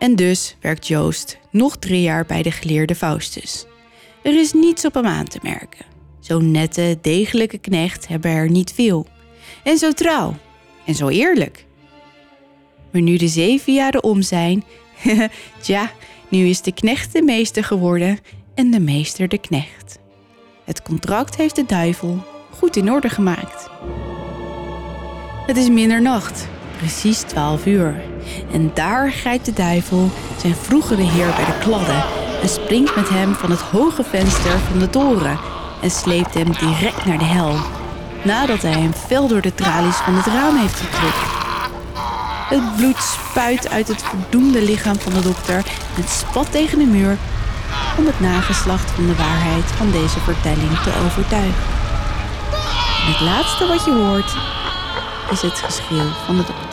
En 0.00 0.16
dus 0.16 0.56
werkt 0.60 0.86
Joost 0.86 1.38
nog 1.50 1.76
drie 1.76 2.02
jaar 2.02 2.26
bij 2.26 2.42
de 2.42 2.50
geleerde 2.50 2.94
Faustus. 2.94 3.66
Er 4.22 4.38
is 4.38 4.52
niets 4.52 4.84
op 4.84 4.94
hem 4.94 5.06
aan 5.06 5.24
te 5.24 5.38
merken. 5.42 5.84
Zo'n 6.20 6.50
nette, 6.50 6.98
degelijke 7.02 7.58
knecht 7.58 8.08
hebben 8.08 8.30
er 8.30 8.50
niet 8.50 8.72
veel. 8.72 9.06
En 9.64 9.78
zo 9.78 9.92
trouw. 9.92 10.36
En 10.86 10.94
zo 10.94 11.08
eerlijk. 11.08 11.64
Maar 12.92 13.02
nu 13.02 13.16
de 13.16 13.28
zeven 13.28 13.74
jaren 13.74 14.04
om 14.04 14.22
zijn, 14.22 14.64
tja, 15.62 15.92
nu 16.28 16.46
is 16.46 16.62
de 16.62 16.72
knecht 16.72 17.12
de 17.12 17.22
meester 17.22 17.64
geworden 17.64 18.18
en 18.54 18.70
de 18.70 18.80
meester 18.80 19.28
de 19.28 19.38
knecht. 19.38 19.98
Het 20.64 20.82
contract 20.82 21.36
heeft 21.36 21.56
de 21.56 21.66
duivel 21.66 22.18
goed 22.50 22.76
in 22.76 22.92
orde 22.92 23.08
gemaakt. 23.08 23.68
Het 25.46 25.56
is 25.56 25.68
middernacht, 25.68 26.48
precies 26.80 27.20
12 27.20 27.66
uur. 27.66 27.94
En 28.52 28.70
daar 28.74 29.10
grijpt 29.10 29.44
de 29.44 29.52
duivel 29.52 30.10
zijn 30.40 30.54
vroegere 30.54 31.02
heer 31.02 31.26
bij 31.36 31.44
de 31.44 31.58
kladden 31.58 32.04
en 32.42 32.48
springt 32.48 32.96
met 32.96 33.08
hem 33.08 33.34
van 33.34 33.50
het 33.50 33.60
hoge 33.60 34.04
venster 34.04 34.58
van 34.58 34.78
de 34.78 34.90
toren 34.90 35.38
en 35.82 35.90
sleept 35.90 36.34
hem 36.34 36.52
direct 36.52 37.04
naar 37.04 37.18
de 37.18 37.24
hel, 37.24 37.56
nadat 38.22 38.62
hij 38.62 38.72
hem 38.72 38.92
fel 38.92 39.28
door 39.28 39.40
de 39.40 39.54
tralies 39.54 39.96
van 39.96 40.14
het 40.14 40.26
raam 40.26 40.56
heeft 40.56 40.80
gedrukt. 40.80 41.38
Het 42.48 42.76
bloed 42.76 42.96
spuit 42.98 43.68
uit 43.68 43.88
het 43.88 44.02
verdoemde 44.02 44.62
lichaam 44.62 44.98
van 44.98 45.12
de 45.12 45.20
dokter 45.20 45.64
en 45.96 46.08
spat 46.08 46.52
tegen 46.52 46.78
de 46.78 46.84
muur 46.84 47.16
om 47.98 48.06
het 48.06 48.20
nageslacht 48.20 48.90
van 48.90 49.06
de 49.06 49.14
waarheid 49.14 49.64
van 49.64 49.90
deze 49.90 50.20
vertelling 50.20 50.78
te 50.78 50.92
overtuigen. 51.04 51.64
En 53.06 53.12
het 53.12 53.20
laatste 53.20 53.66
wat 53.66 53.84
je 53.84 53.92
hoort 53.92 54.34
is 55.30 55.42
het 55.42 55.58
geschreeuw 55.58 56.08
van 56.26 56.36
de 56.36 56.42
dokter. 56.42 56.69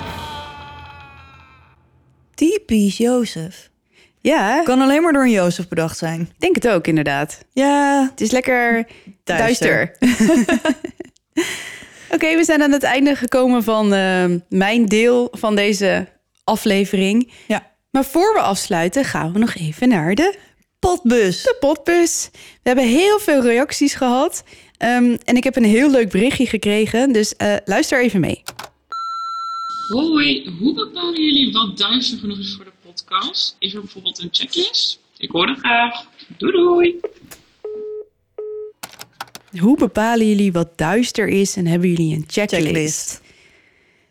Typisch 2.37 2.97
Jozef. 2.97 3.69
Ja, 4.21 4.61
Kan 4.63 4.81
alleen 4.81 5.01
maar 5.01 5.13
door 5.13 5.23
een 5.23 5.31
Jozef 5.31 5.67
bedacht 5.67 5.97
zijn. 5.97 6.21
ik 6.21 6.39
denk 6.39 6.55
het 6.55 6.67
ook 6.67 6.87
inderdaad. 6.87 7.39
Ja, 7.53 8.07
Het 8.11 8.21
is 8.21 8.31
lekker 8.31 8.87
Duister. 9.23 9.95
duister. 9.99 10.65
Oké, 12.13 12.35
we 12.35 12.43
zijn 12.43 12.63
aan 12.63 12.71
het 12.71 12.83
einde 12.83 13.15
gekomen 13.15 13.63
van 13.63 13.93
eh, 13.93 14.25
mijn 14.49 14.85
deel 14.85 15.27
van 15.31 15.55
deze 15.55 16.07
aflevering. 16.43 17.31
ja. 17.47 17.75
Maar 17.91 18.05
voor 18.05 18.33
we 18.33 18.39
afsluiten 18.39 19.03
gaan 19.05 19.33
we 19.33 19.39
nog 19.39 19.55
even 19.55 19.87
naar 19.89 20.15
de, 20.15 20.35
Potbus. 20.79 21.43
de 21.43 21.55
potbus. 21.59 22.29
We 22.33 22.39
hebben 22.63 22.87
heel 22.87 23.19
veel 23.19 23.41
reacties 23.41 23.93
gehad. 23.93 24.43
Ehm, 24.77 25.15
en 25.25 25.35
ik 25.35 25.43
heb 25.43 25.55
een 25.55 25.63
heel 25.63 25.89
leuk 25.89 26.09
berichtje 26.09 26.45
gekregen. 26.45 27.11
Dus 27.11 27.35
eh, 27.35 27.53
luister 27.65 28.01
even 28.01 28.19
mee. 28.19 28.43
Hoi, 29.89 30.49
hoe 30.59 30.73
bepalen 30.73 31.23
jullie 31.23 31.51
wat 31.51 31.77
duister 31.77 32.17
genoeg 32.17 32.37
is 32.37 32.55
voor 32.55 32.65
de 32.65 32.71
podcast? 32.85 33.55
Is 33.59 33.73
er 33.73 33.79
bijvoorbeeld 33.79 34.19
een 34.19 34.29
checklist? 34.31 34.99
Ik 35.17 35.31
hoor 35.31 35.47
het 35.47 35.59
graag. 35.59 36.05
Doei 36.37 36.51
doei! 36.51 36.99
Hoe 39.59 39.77
bepalen 39.77 40.27
jullie 40.27 40.51
wat 40.51 40.77
duister 40.77 41.27
is 41.27 41.55
en 41.55 41.65
hebben 41.67 41.89
jullie 41.89 42.15
een 42.15 42.23
checklist? 42.27 42.65
Checklist. 42.65 43.21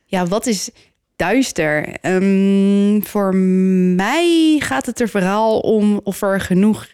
Ja, 0.06 0.26
wat 0.26 0.46
is 0.46 0.70
duister? 1.16 1.96
Ehm, 2.00 3.00
voor 3.00 3.34
mij 3.34 4.56
gaat 4.58 4.86
het 4.86 5.00
er 5.00 5.08
vooral 5.08 5.58
om 5.58 6.00
of 6.04 6.22
er 6.22 6.40
genoeg 6.40 6.86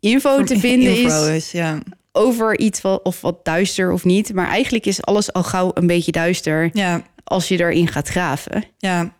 info 0.00 0.44
te 0.44 0.58
vinden 0.58 0.96
Info 0.96 1.26
is 1.26 1.36
is. 1.36 1.52
Ja. 1.52 1.82
over 2.12 2.58
iets 2.58 2.80
wat, 2.80 3.02
of 3.02 3.20
wat 3.20 3.44
duister 3.44 3.92
of 3.92 4.04
niet. 4.04 4.34
Maar 4.34 4.48
eigenlijk 4.48 4.86
is 4.86 5.02
alles 5.02 5.32
al 5.32 5.42
gauw 5.42 5.70
een 5.74 5.86
beetje 5.86 6.12
duister 6.12 6.70
Ja, 6.72 7.02
als 7.28 7.48
je 7.48 7.58
erin 7.58 7.88
gaat 7.88 8.08
graven. 8.08 8.64
ja. 8.78 9.16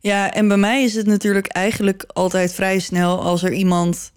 Ja, 0.00 0.32
en 0.32 0.48
bij 0.48 0.56
mij 0.56 0.82
is 0.82 0.94
het 0.94 1.06
natuurlijk 1.06 1.46
eigenlijk 1.46 2.04
altijd 2.12 2.54
vrij 2.54 2.78
snel 2.78 3.22
als 3.22 3.42
er 3.42 3.52
iemand 3.52 4.12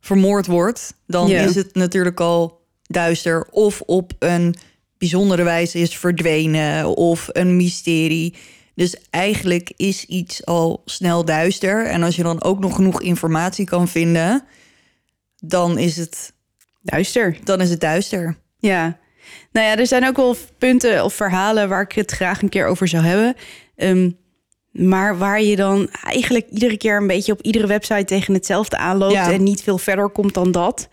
vermoord 0.00 0.46
wordt, 0.46 0.94
dan 1.06 1.28
Ja. 1.28 1.42
is 1.42 1.54
het 1.54 1.74
natuurlijk 1.74 2.20
al 2.20 2.60
duister 2.82 3.46
of 3.50 3.80
op 3.80 4.12
een 4.18 4.54
bijzondere 4.98 5.42
wijze 5.42 5.78
is 5.78 5.96
verdwenen 5.98 6.96
of 6.96 7.28
een 7.32 7.56
mysterie. 7.56 8.34
Dus 8.74 8.96
eigenlijk 9.10 9.72
is 9.76 10.04
iets 10.04 10.46
al 10.46 10.82
snel 10.84 11.24
duister 11.24 11.86
en 11.86 12.02
als 12.02 12.16
je 12.16 12.22
dan 12.22 12.42
ook 12.42 12.58
nog 12.58 12.74
genoeg 12.74 13.00
informatie 13.02 13.64
kan 13.64 13.88
vinden, 13.88 14.44
dan 15.36 15.78
is 15.78 15.96
het 15.96 16.32
Duister. 16.82 17.38
dan 17.44 17.60
is 17.60 17.70
het 17.70 17.80
duister. 17.80 18.36
Ja. 18.58 18.98
Nou 19.52 19.66
ja, 19.66 19.76
er 19.76 19.86
zijn 19.86 20.06
ook 20.06 20.16
wel 20.16 20.36
punten 20.58 21.04
of 21.04 21.14
verhalen 21.14 21.68
waar 21.68 21.82
ik 21.82 21.92
het 21.92 22.10
graag 22.10 22.42
een 22.42 22.48
keer 22.48 22.66
over 22.66 22.88
zou 22.88 23.04
hebben. 23.04 23.34
Ehm, 23.76 24.10
maar 24.70 25.18
waar 25.18 25.42
je 25.42 25.56
dan 25.56 25.88
eigenlijk 26.04 26.46
iedere 26.50 26.76
keer 26.76 26.96
een 26.96 27.06
beetje 27.06 27.32
op 27.32 27.42
iedere 27.42 27.66
website 27.66 28.04
tegen 28.04 28.34
hetzelfde 28.34 28.76
aanloopt 28.76 29.12
Ja. 29.12 29.32
en 29.32 29.42
niet 29.42 29.62
veel 29.62 29.78
verder 29.78 30.08
komt 30.08 30.34
dan 30.34 30.52
dat. 30.52 30.88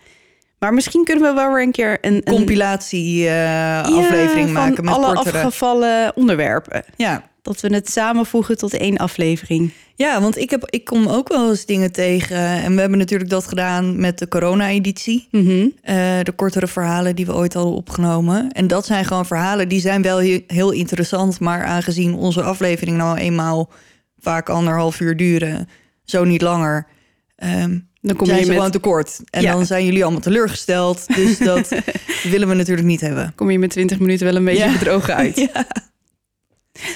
Maar 0.58 0.74
misschien 0.74 1.04
kunnen 1.04 1.24
we 1.28 1.34
wel 1.34 1.52
weer 1.52 1.62
een 1.62 1.72
keer 1.72 1.98
een, 2.00 2.14
een 2.14 2.22
Compilatie 2.24 3.26
eh, 3.26 3.32
Ja, 3.32 4.46
maken 4.52 4.84
met 4.84 4.94
alle 4.94 5.14
kortere. 5.14 5.36
afgevallen 5.38 6.16
onderwerpen. 6.16 6.84
Ja. 6.96 7.30
Dat 7.42 7.60
we 7.60 7.74
het 7.74 7.90
samenvoegen 7.90 8.56
tot 8.56 8.74
één 8.74 8.96
aflevering. 8.96 9.72
Ja, 9.94 10.20
want 10.20 10.36
ik, 10.38 10.50
heb, 10.50 10.66
ik 10.70 10.84
kom 10.84 11.06
ook 11.06 11.28
wel 11.28 11.50
eens 11.50 11.66
dingen 11.66 11.92
tegen. 11.92 12.36
En 12.36 12.74
we 12.74 12.80
hebben 12.80 12.98
natuurlijk 12.98 13.30
dat 13.30 13.46
gedaan 13.46 14.00
met 14.00 14.18
de 14.18 14.28
corona-editie. 14.28 15.28
Mhm. 15.30 15.66
Eh, 15.82 15.94
de 16.22 16.32
kortere 16.36 16.66
verhalen 16.66 17.16
die 17.16 17.26
we 17.26 17.34
ooit 17.34 17.54
hadden 17.54 17.72
opgenomen. 17.74 18.52
En 18.52 18.66
dat 18.66 18.86
zijn 18.86 19.04
gewoon 19.04 19.26
verhalen 19.26 19.68
die 19.68 19.80
zijn 19.80 20.02
wel 20.02 20.18
heel, 20.18 20.40
heel 20.46 20.70
interessant. 20.70 21.40
Maar 21.40 21.64
aangezien 21.64 22.14
onze 22.14 22.42
aflevering 22.42 22.96
nou 22.96 23.18
eenmaal 23.18 23.70
vaak 24.18 24.48
anderhalf 24.48 25.00
uur 25.00 25.16
duren, 25.16 25.68
zo 26.04 26.24
niet 26.24 26.42
langer, 26.42 26.86
ehm, 27.36 27.78
Dan 28.00 28.16
kom 28.16 28.26
je, 28.26 28.32
met, 28.34 28.44
gewoon 28.48 28.70
tekort. 28.70 29.20
En 29.30 29.42
Ja. 29.42 29.52
dan 29.52 29.66
zijn 29.66 29.84
jullie 29.84 30.02
allemaal 30.02 30.20
teleurgesteld. 30.20 31.06
Dus 31.14 31.38
dat 31.38 31.68
willen 32.32 32.48
we 32.48 32.54
natuurlijk 32.54 32.86
niet 32.86 33.00
hebben. 33.00 33.32
kom 33.34 33.50
je 33.50 33.58
met 33.58 33.70
20 33.70 33.98
minuten 33.98 34.26
wel 34.26 34.36
een 34.36 34.44
beetje 34.44 34.64
Ja. 34.64 34.72
bedrogen 34.72 35.14
uit. 35.14 35.36
Ja. 35.54 35.66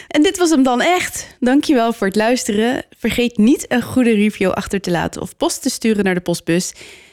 En 0.08 0.22
dit 0.22 0.38
was 0.38 0.50
hem 0.50 0.62
dan 0.62 0.80
echt. 0.80 1.36
Dankjewel 1.40 1.92
voor 1.92 2.06
het 2.06 2.16
luisteren. 2.16 2.84
Vergeet 2.98 3.36
niet 3.36 3.64
een 3.68 3.82
goede 3.82 4.14
review 4.14 4.50
achter 4.50 4.80
te 4.80 4.90
laten 4.90 5.22
of 5.22 5.36
post 5.36 5.62
te 5.62 5.70
sturen 5.70 6.04
naar 6.04 6.14
de 6.14 6.20
postbus. 6.20 6.72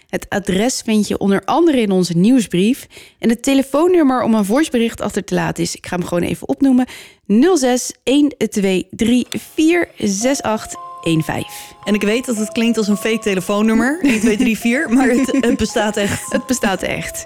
Het 0.09 0.25
adres 0.29 0.81
vind 0.81 1.07
je 1.07 1.17
onder 1.17 1.45
andere 1.45 1.81
in 1.81 1.91
onze 1.91 2.17
nieuwsbrief. 2.17 2.87
En 3.19 3.29
het 3.29 3.43
telefoonnummer 3.43 4.21
om 4.21 4.33
een 4.33 4.45
voicebericht 4.45 5.01
achter 5.01 5.23
te 5.23 5.35
laten 5.35 5.63
is, 5.63 5.75
ik 5.75 5.87
ga 5.87 5.95
hem 5.95 6.05
gewoon 6.05 6.23
even 6.23 6.47
opnoemen, 6.47 6.85
06 7.27 7.93
1234 8.03 10.87
68 11.03 11.45
En 11.83 11.93
ik 11.93 12.01
weet 12.01 12.25
dat 12.25 12.37
het 12.37 12.51
klinkt 12.51 12.77
als 12.77 12.87
een 12.87 12.97
fake 12.97 13.19
telefoonnummer. 13.19 13.99
1, 14.01 14.19
2, 14.19 14.37
3, 14.37 14.57
4. 14.57 14.89
Maar 14.89 15.09
het, 15.09 15.37
het 15.41 15.57
bestaat 15.57 15.97
echt. 15.97 16.31
Het 16.31 16.45
bestaat 16.45 16.81
echt. 16.81 17.25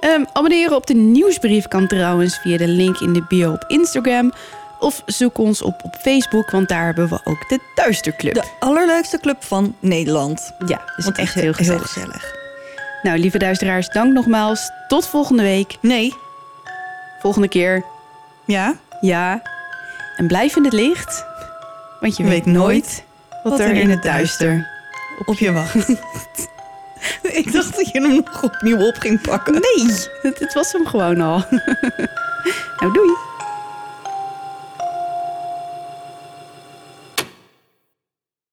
Ehm, 0.00 0.24
abonneren 0.32 0.76
op 0.76 0.86
de 0.86 0.94
nieuwsbrief 0.94 1.68
kan 1.68 1.86
trouwens 1.86 2.38
via 2.38 2.56
de 2.56 2.68
link 2.68 2.98
in 2.98 3.12
de 3.12 3.24
bio 3.28 3.52
op 3.52 3.64
Instagram. 3.68 4.32
Of 4.80 5.02
zoek 5.06 5.38
ons 5.38 5.62
op 5.62 5.80
op 5.84 5.94
Facebook, 6.00 6.50
want 6.50 6.68
daar 6.68 6.84
hebben 6.84 7.08
we 7.08 7.20
ook 7.24 7.48
de 7.48 7.60
Duisterclub. 7.74 8.34
De 8.34 8.44
allerleukste 8.58 9.18
club 9.20 9.44
van 9.44 9.76
Nederland. 9.80 10.52
Ja, 10.66 10.80
dus 10.96 11.04
Want 11.04 11.18
echt 11.18 11.34
heel 11.34 11.52
gezellig. 11.52 11.82
gezellig. 11.92 12.34
Nou, 13.02 13.18
lieve 13.18 13.38
duisteraars, 13.38 13.88
dank 13.88 14.12
nogmaals. 14.12 14.70
Tot 14.88 15.06
volgende 15.06 15.42
week. 15.42 15.76
Nee. 15.80 16.14
Volgende 17.20 17.48
keer. 17.48 17.84
Ja. 18.44 18.74
Ja. 19.00 19.42
En 20.16 20.26
blijf 20.26 20.56
in 20.56 20.64
het 20.64 20.72
licht. 20.72 21.24
Want 22.00 22.16
je 22.16 22.24
weet 22.24 22.46
nooit 22.46 23.04
wat 23.42 23.60
er 23.60 23.70
in 23.72 23.90
het 23.90 24.02
duister 24.02 24.68
Op 25.24 25.38
je 25.38 25.52
wacht. 25.52 25.88
ik 27.40 27.52
dacht 27.52 27.76
dat 27.76 27.90
je 27.90 28.00
hem 28.00 28.14
nog 28.14 28.42
opnieuw 28.42 28.86
op 28.86 28.96
ging 28.98 29.20
pakken. 29.20 29.52
Nee, 29.52 29.86
het, 30.22 30.38
het 30.38 30.52
was 30.52 30.72
hem 30.72 30.86
gewoon 30.86 31.20
al. 31.20 31.44
nou, 32.80 32.92
doei. 32.92 33.10